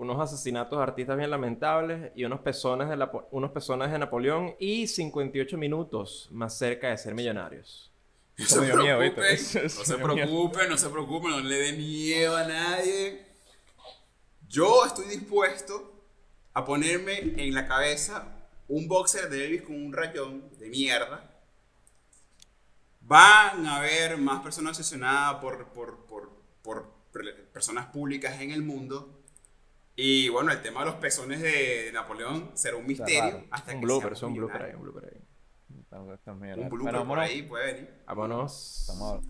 unos 0.00 0.18
asesinatos 0.18 0.78
de 0.78 0.82
artistas 0.82 1.18
bien 1.18 1.28
lamentables 1.28 2.10
y 2.14 2.24
unos 2.24 2.40
pezones 2.40 2.88
de, 2.88 2.96
la, 2.96 3.10
unos 3.32 3.50
pezones 3.50 3.92
de 3.92 3.98
Napoleón 3.98 4.56
y 4.58 4.86
58 4.86 5.58
minutos 5.58 6.28
más 6.32 6.56
cerca 6.56 6.88
de 6.88 6.96
ser 6.96 7.14
millonarios. 7.14 7.92
No 8.38 8.46
se 8.46 8.60
miedo, 8.62 8.82
preocupen, 8.82 9.24
¿viste? 9.30 9.62
no 9.62 9.68
se 9.68 9.96
miedo. 9.98 10.08
preocupen, 10.08 10.70
no 10.70 10.78
se 10.78 10.88
preocupen, 10.88 11.30
no 11.32 11.40
le 11.40 11.54
den 11.54 11.76
miedo 11.76 12.34
a 12.34 12.44
nadie. 12.44 13.26
Yo 14.48 14.86
estoy 14.86 15.06
dispuesto 15.08 15.92
a 16.54 16.64
ponerme 16.64 17.18
en 17.36 17.52
la 17.52 17.68
cabeza 17.68 18.26
un 18.68 18.88
boxer 18.88 19.28
de 19.28 19.44
Elvis 19.44 19.62
con 19.62 19.76
un 19.76 19.92
rayón 19.92 20.50
de 20.58 20.70
mierda. 20.70 21.30
Van 23.02 23.66
a 23.66 23.76
haber 23.76 24.16
más 24.16 24.40
personas 24.40 24.78
obsesionadas 24.78 25.42
por, 25.42 25.66
por, 25.74 26.06
por, 26.06 26.30
por 26.62 26.90
personas 27.52 27.88
públicas 27.88 28.40
en 28.40 28.50
el 28.50 28.62
mundo. 28.62 29.19
Y 30.02 30.30
bueno, 30.30 30.50
el 30.50 30.62
tema 30.62 30.80
de 30.80 30.86
los 30.86 30.94
pezones 30.94 31.42
de, 31.42 31.90
Napoleón 31.92 32.52
será 32.54 32.76
un 32.76 32.86
misterio 32.86 33.44
hasta 33.50 33.74
Un 33.74 33.80
que 33.80 33.86
blooper, 33.86 34.16
son 34.16 34.30
un 34.30 34.38
blooper 34.38 34.62
ahí, 34.62 34.74
un 34.74 34.80
blooper 34.80 35.04
ahí. 35.04 35.20
Un 35.90 36.70
blooper 36.70 36.94
por 36.94 37.00
vámonos. 37.00 37.24
ahí 37.24 37.42
puede 37.42 37.74
venir. 37.74 37.94
Vámonos. 38.06 38.80
Estamos 38.80 39.02
ahora. 39.10 39.22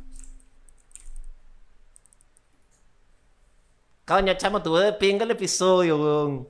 Coño, 4.07 4.35
chamo, 4.35 4.63
tuve 4.63 4.85
de 4.85 4.93
pinga 4.93 5.25
el 5.25 5.33
episodio, 5.33 6.01
weón. 6.01 6.49